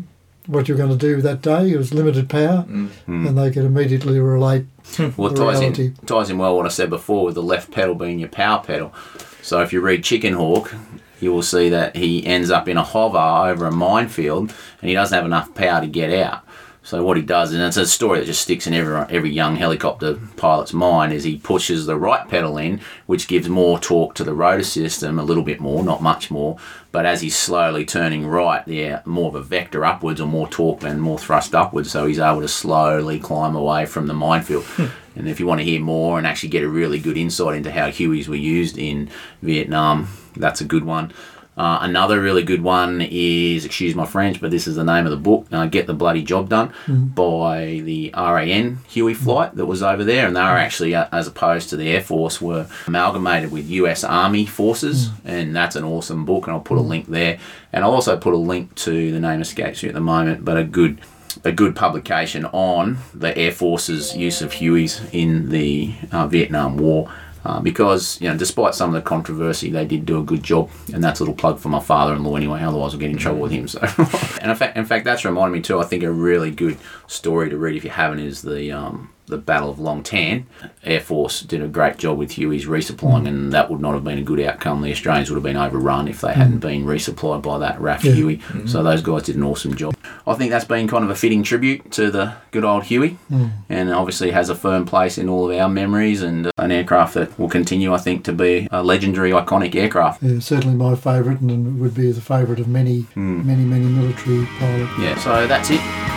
what 0.46 0.68
you're 0.68 0.76
going 0.76 0.90
to 0.90 0.96
do 0.96 1.20
that 1.22 1.42
day. 1.42 1.70
It 1.70 1.76
was 1.76 1.92
limited 1.92 2.28
power, 2.28 2.64
mm. 2.68 2.88
hmm. 2.88 3.26
and 3.26 3.38
they 3.38 3.50
could 3.50 3.64
immediately 3.64 4.20
relate 4.20 4.66
hmm. 4.94 5.08
Well, 5.16 5.30
the 5.30 5.36
ties 5.36 5.60
reality. 5.60 5.86
in, 5.86 5.94
ties 6.06 6.30
in 6.30 6.38
well 6.38 6.56
what 6.56 6.66
I 6.66 6.70
said 6.70 6.90
before 6.90 7.24
with 7.24 7.34
the 7.34 7.42
left 7.42 7.70
pedal 7.70 7.94
being 7.94 8.18
your 8.18 8.28
power 8.28 8.62
pedal. 8.62 8.94
So 9.42 9.60
if 9.62 9.72
you 9.72 9.80
read 9.80 10.04
Chicken 10.04 10.34
Hawk, 10.34 10.74
you 11.20 11.32
will 11.32 11.42
see 11.42 11.68
that 11.70 11.96
he 11.96 12.26
ends 12.26 12.50
up 12.50 12.68
in 12.68 12.76
a 12.76 12.82
hover 12.82 13.18
over 13.18 13.66
a 13.66 13.72
minefield 13.72 14.52
and 14.80 14.88
he 14.88 14.94
doesn't 14.94 15.14
have 15.14 15.24
enough 15.24 15.54
power 15.54 15.80
to 15.80 15.86
get 15.86 16.12
out. 16.12 16.45
So 16.86 17.02
what 17.02 17.16
he 17.16 17.22
does, 17.24 17.52
and 17.52 17.60
it's 17.60 17.76
a 17.76 17.84
story 17.84 18.20
that 18.20 18.26
just 18.26 18.42
sticks 18.42 18.68
in 18.68 18.72
every 18.72 18.94
every 19.10 19.30
young 19.30 19.56
helicopter 19.56 20.20
pilot's 20.36 20.72
mind, 20.72 21.12
is 21.12 21.24
he 21.24 21.36
pushes 21.36 21.84
the 21.84 21.96
right 21.96 22.28
pedal 22.28 22.58
in, 22.58 22.80
which 23.06 23.26
gives 23.26 23.48
more 23.48 23.80
torque 23.80 24.14
to 24.14 24.22
the 24.22 24.32
rotor 24.32 24.62
system, 24.62 25.18
a 25.18 25.24
little 25.24 25.42
bit 25.42 25.58
more, 25.58 25.82
not 25.82 26.00
much 26.00 26.30
more. 26.30 26.58
But 26.92 27.04
as 27.04 27.22
he's 27.22 27.34
slowly 27.34 27.84
turning 27.84 28.24
right, 28.24 28.62
yeah, 28.68 29.02
more 29.04 29.26
of 29.26 29.34
a 29.34 29.42
vector 29.42 29.84
upwards 29.84 30.20
or 30.20 30.28
more 30.28 30.46
torque 30.46 30.84
and 30.84 31.02
more 31.02 31.18
thrust 31.18 31.56
upwards. 31.56 31.90
So 31.90 32.06
he's 32.06 32.20
able 32.20 32.42
to 32.42 32.48
slowly 32.48 33.18
climb 33.18 33.56
away 33.56 33.86
from 33.86 34.06
the 34.06 34.14
minefield. 34.14 34.62
Hmm. 34.66 34.86
and 35.16 35.28
if 35.28 35.40
you 35.40 35.46
want 35.46 35.58
to 35.58 35.64
hear 35.64 35.80
more 35.80 36.18
and 36.18 36.26
actually 36.26 36.50
get 36.50 36.62
a 36.62 36.68
really 36.68 37.00
good 37.00 37.16
insight 37.16 37.56
into 37.56 37.72
how 37.72 37.88
Hueys 37.88 38.28
were 38.28 38.36
used 38.36 38.78
in 38.78 39.10
Vietnam, 39.42 40.06
that's 40.36 40.60
a 40.60 40.64
good 40.64 40.84
one. 40.84 41.12
Uh, 41.56 41.78
another 41.80 42.20
really 42.20 42.42
good 42.42 42.62
one 42.62 43.00
is, 43.00 43.64
excuse 43.64 43.94
my 43.94 44.04
French, 44.04 44.40
but 44.40 44.50
this 44.50 44.66
is 44.66 44.76
the 44.76 44.84
name 44.84 45.06
of 45.06 45.10
the 45.10 45.16
book, 45.16 45.46
uh, 45.52 45.64
Get 45.66 45.86
the 45.86 45.94
Bloody 45.94 46.22
Job 46.22 46.50
Done 46.50 46.72
by 47.14 47.80
the 47.84 48.12
RAN 48.14 48.78
Huey 48.88 49.14
flight 49.14 49.54
that 49.54 49.64
was 49.64 49.82
over 49.82 50.04
there. 50.04 50.26
And 50.26 50.36
they 50.36 50.40
were 50.40 50.46
actually, 50.46 50.94
uh, 50.94 51.08
as 51.12 51.26
opposed 51.26 51.70
to 51.70 51.76
the 51.76 51.88
Air 51.88 52.02
Force, 52.02 52.40
were 52.42 52.66
amalgamated 52.86 53.50
with 53.50 53.70
US 53.70 54.04
Army 54.04 54.44
forces. 54.44 55.10
And 55.24 55.56
that's 55.56 55.76
an 55.76 55.84
awesome 55.84 56.26
book, 56.26 56.46
and 56.46 56.54
I'll 56.54 56.60
put 56.60 56.78
a 56.78 56.82
link 56.82 57.06
there. 57.06 57.38
And 57.72 57.84
I'll 57.84 57.92
also 57.92 58.16
put 58.18 58.34
a 58.34 58.38
link 58.38 58.74
to, 58.76 59.10
the 59.10 59.20
name 59.20 59.40
escapes 59.40 59.82
me 59.82 59.88
at 59.88 59.94
the 59.94 60.00
moment, 60.00 60.44
but 60.44 60.56
a 60.58 60.64
good 60.64 61.00
a 61.44 61.52
good 61.52 61.76
publication 61.76 62.46
on 62.46 62.96
the 63.12 63.36
Air 63.36 63.52
Force's 63.52 64.16
use 64.16 64.40
of 64.40 64.52
Hueys 64.52 65.06
in 65.12 65.50
the 65.50 65.94
uh, 66.10 66.26
Vietnam 66.26 66.78
War. 66.78 67.12
Uh, 67.46 67.60
because 67.60 68.20
you 68.20 68.28
know, 68.28 68.36
despite 68.36 68.74
some 68.74 68.92
of 68.92 68.94
the 69.00 69.08
controversy, 69.08 69.70
they 69.70 69.86
did 69.86 70.04
do 70.04 70.18
a 70.18 70.22
good 70.24 70.42
job, 70.42 70.68
and 70.92 71.02
that's 71.02 71.20
a 71.20 71.22
little 71.22 71.32
plug 71.32 71.60
for 71.60 71.68
my 71.68 71.78
father-in-law 71.78 72.34
anyway. 72.34 72.60
Otherwise, 72.60 72.92
I'll 72.92 72.98
get 72.98 73.12
in 73.12 73.18
trouble 73.18 73.38
with 73.38 73.52
him. 73.52 73.68
So, 73.68 73.78
and 74.42 74.50
in 74.50 74.56
fact, 74.56 74.76
in 74.76 74.84
fact, 74.84 75.04
that's 75.04 75.24
reminded 75.24 75.52
me 75.52 75.62
too. 75.62 75.78
I 75.78 75.84
think 75.84 76.02
a 76.02 76.10
really 76.10 76.50
good 76.50 76.76
story 77.06 77.48
to 77.48 77.56
read 77.56 77.76
if 77.76 77.84
you 77.84 77.90
haven't 77.90 78.18
is 78.18 78.42
the 78.42 78.72
um, 78.72 79.10
the 79.26 79.38
Battle 79.38 79.70
of 79.70 79.78
Long 79.78 80.02
Tan. 80.02 80.46
Air 80.84 81.00
Force 81.00 81.42
did 81.42 81.62
a 81.62 81.68
great 81.68 81.96
job 81.96 82.18
with 82.18 82.32
Huey's 82.32 82.66
resupplying, 82.66 83.26
and 83.26 83.52
that 83.52 83.70
would 83.70 83.80
not 83.80 83.94
have 83.94 84.04
been 84.04 84.18
a 84.18 84.22
good 84.22 84.40
outcome. 84.40 84.82
The 84.82 84.92
Australians 84.92 85.30
would 85.30 85.36
have 85.36 85.42
been 85.42 85.56
overrun 85.56 86.08
if 86.08 86.20
they 86.20 86.32
hmm. 86.32 86.40
hadn't 86.40 86.58
been 86.58 86.84
resupplied 86.84 87.42
by 87.42 87.58
that 87.58 87.78
RAAF 87.78 88.04
Yeah. 88.04 88.12
Huey. 88.12 88.36
Hmm. 88.36 88.66
So 88.66 88.82
those 88.82 89.02
guys 89.02 89.24
did 89.24 89.36
an 89.36 89.42
awesome 89.42 89.76
job. 89.76 89.96
I 90.26 90.34
think 90.34 90.50
that's 90.50 90.64
been 90.64 90.88
kind 90.88 91.04
of 91.04 91.10
a 91.10 91.14
fitting 91.14 91.42
tribute 91.42 91.90
to 91.92 92.10
the 92.10 92.34
good 92.50 92.64
old 92.64 92.84
Huey, 92.84 93.10
hmm. 93.28 93.48
and 93.68 93.92
obviously 93.92 94.30
has 94.30 94.48
a 94.48 94.54
firm 94.54 94.84
place 94.84 95.18
in 95.18 95.28
all 95.28 95.50
of 95.50 95.56
our 95.56 95.68
memories, 95.68 96.22
and 96.22 96.46
uh, 96.46 96.52
an 96.58 96.70
aircraft 96.70 97.14
that 97.14 97.38
will 97.38 97.48
continue, 97.48 97.92
I 97.92 97.98
think, 97.98 98.24
to 98.24 98.32
be 98.32 98.68
a 98.70 98.82
legendary, 98.82 99.30
iconic 99.30 99.74
aircraft. 99.74 100.22
Yeah, 100.22 100.40
certainly 100.40 100.76
my 100.76 100.94
favourite, 100.94 101.40
and 101.40 101.80
would 101.80 101.94
be 101.94 102.12
the 102.12 102.20
favourite 102.20 102.60
of 102.60 102.68
many, 102.68 103.06
many, 103.14 103.64
many 103.64 103.86
military 103.86 104.46
pilots. 104.58 104.92
Yeah, 104.98 105.18
so 105.18 105.46
that's 105.46 105.70
it. 105.70 106.15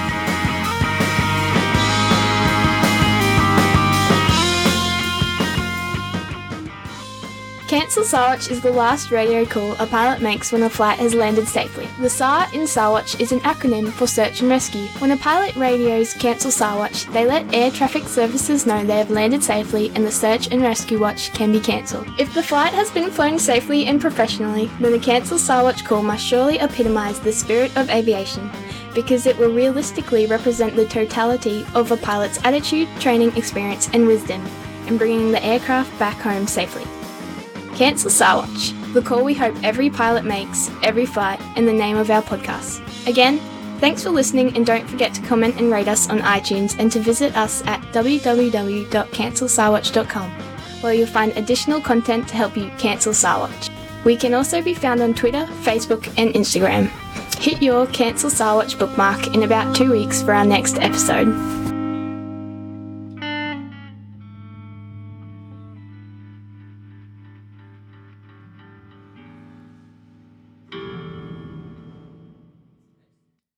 Cancel 7.89 8.19
Sarwatch 8.19 8.51
is 8.51 8.61
the 8.61 8.71
last 8.71 9.09
radio 9.09 9.43
call 9.43 9.71
a 9.79 9.87
pilot 9.87 10.21
makes 10.21 10.51
when 10.51 10.61
a 10.61 10.69
flight 10.69 10.99
has 10.99 11.15
landed 11.15 11.47
safely. 11.47 11.87
The 11.99 12.07
SAR 12.07 12.45
in 12.53 12.67
Sarwatch 12.67 13.19
is 13.19 13.31
an 13.31 13.39
acronym 13.39 13.91
for 13.91 14.05
search 14.05 14.41
and 14.41 14.49
rescue. 14.51 14.85
When 14.99 15.09
a 15.09 15.17
pilot 15.17 15.55
radios 15.55 16.13
Cancel 16.13 16.51
Sarwatch, 16.51 17.11
they 17.13 17.25
let 17.25 17.51
air 17.51 17.71
traffic 17.71 18.07
services 18.07 18.67
know 18.67 18.85
they 18.85 18.99
have 18.99 19.09
landed 19.09 19.41
safely 19.41 19.91
and 19.95 20.05
the 20.05 20.11
search 20.11 20.51
and 20.51 20.61
rescue 20.61 20.99
watch 20.99 21.33
can 21.33 21.51
be 21.51 21.59
cancelled. 21.59 22.07
If 22.19 22.31
the 22.35 22.43
flight 22.43 22.75
has 22.75 22.91
been 22.91 23.09
flown 23.09 23.39
safely 23.39 23.87
and 23.87 23.99
professionally, 23.99 24.69
then 24.79 24.91
the 24.91 24.99
Cancel 24.99 25.39
Sarwatch 25.39 25.83
call 25.83 26.03
must 26.03 26.23
surely 26.23 26.59
epitomise 26.59 27.17
the 27.17 27.33
spirit 27.33 27.75
of 27.75 27.89
aviation 27.89 28.51
because 28.93 29.25
it 29.25 29.35
will 29.39 29.51
realistically 29.51 30.27
represent 30.27 30.75
the 30.75 30.85
totality 30.85 31.65
of 31.73 31.91
a 31.91 31.97
pilot's 31.97 32.39
attitude, 32.43 32.87
training, 32.99 33.35
experience, 33.35 33.89
and 33.93 34.05
wisdom 34.05 34.45
in 34.85 34.99
bringing 34.99 35.31
the 35.31 35.43
aircraft 35.43 35.97
back 35.97 36.17
home 36.17 36.45
safely. 36.45 36.85
Cancel 37.79 38.11
Sarwatch, 38.11 38.75
the 38.93 39.01
call 39.01 39.23
we 39.23 39.33
hope 39.33 39.55
every 39.63 39.89
pilot 39.89 40.25
makes, 40.25 40.69
every 40.83 41.05
flight, 41.05 41.39
in 41.55 41.65
the 41.65 41.71
name 41.71 41.95
of 41.95 42.11
our 42.11 42.21
podcast. 42.21 42.81
Again, 43.07 43.39
thanks 43.79 44.03
for 44.03 44.09
listening 44.09 44.53
and 44.57 44.65
don't 44.65 44.85
forget 44.85 45.13
to 45.13 45.21
comment 45.21 45.57
and 45.57 45.71
rate 45.71 45.87
us 45.87 46.09
on 46.09 46.19
iTunes 46.19 46.77
and 46.77 46.91
to 46.91 46.99
visit 46.99 47.37
us 47.37 47.65
at 47.67 47.79
www.cancelsarwatch.com 47.93 50.31
where 50.81 50.93
you'll 50.93 51.07
find 51.07 51.31
additional 51.37 51.79
content 51.79 52.27
to 52.27 52.35
help 52.35 52.57
you 52.57 52.69
cancel 52.77 53.13
Sarwatch. 53.13 53.69
We 54.03 54.17
can 54.17 54.33
also 54.33 54.61
be 54.61 54.73
found 54.73 55.01
on 55.01 55.13
Twitter, 55.13 55.45
Facebook, 55.61 56.05
and 56.17 56.33
Instagram. 56.33 56.89
Hit 57.39 57.61
your 57.61 57.87
Cancel 57.87 58.29
Sarwatch 58.29 58.77
bookmark 58.77 59.33
in 59.33 59.43
about 59.43 59.73
two 59.73 59.93
weeks 59.93 60.21
for 60.21 60.33
our 60.33 60.43
next 60.43 60.79
episode. 60.79 61.58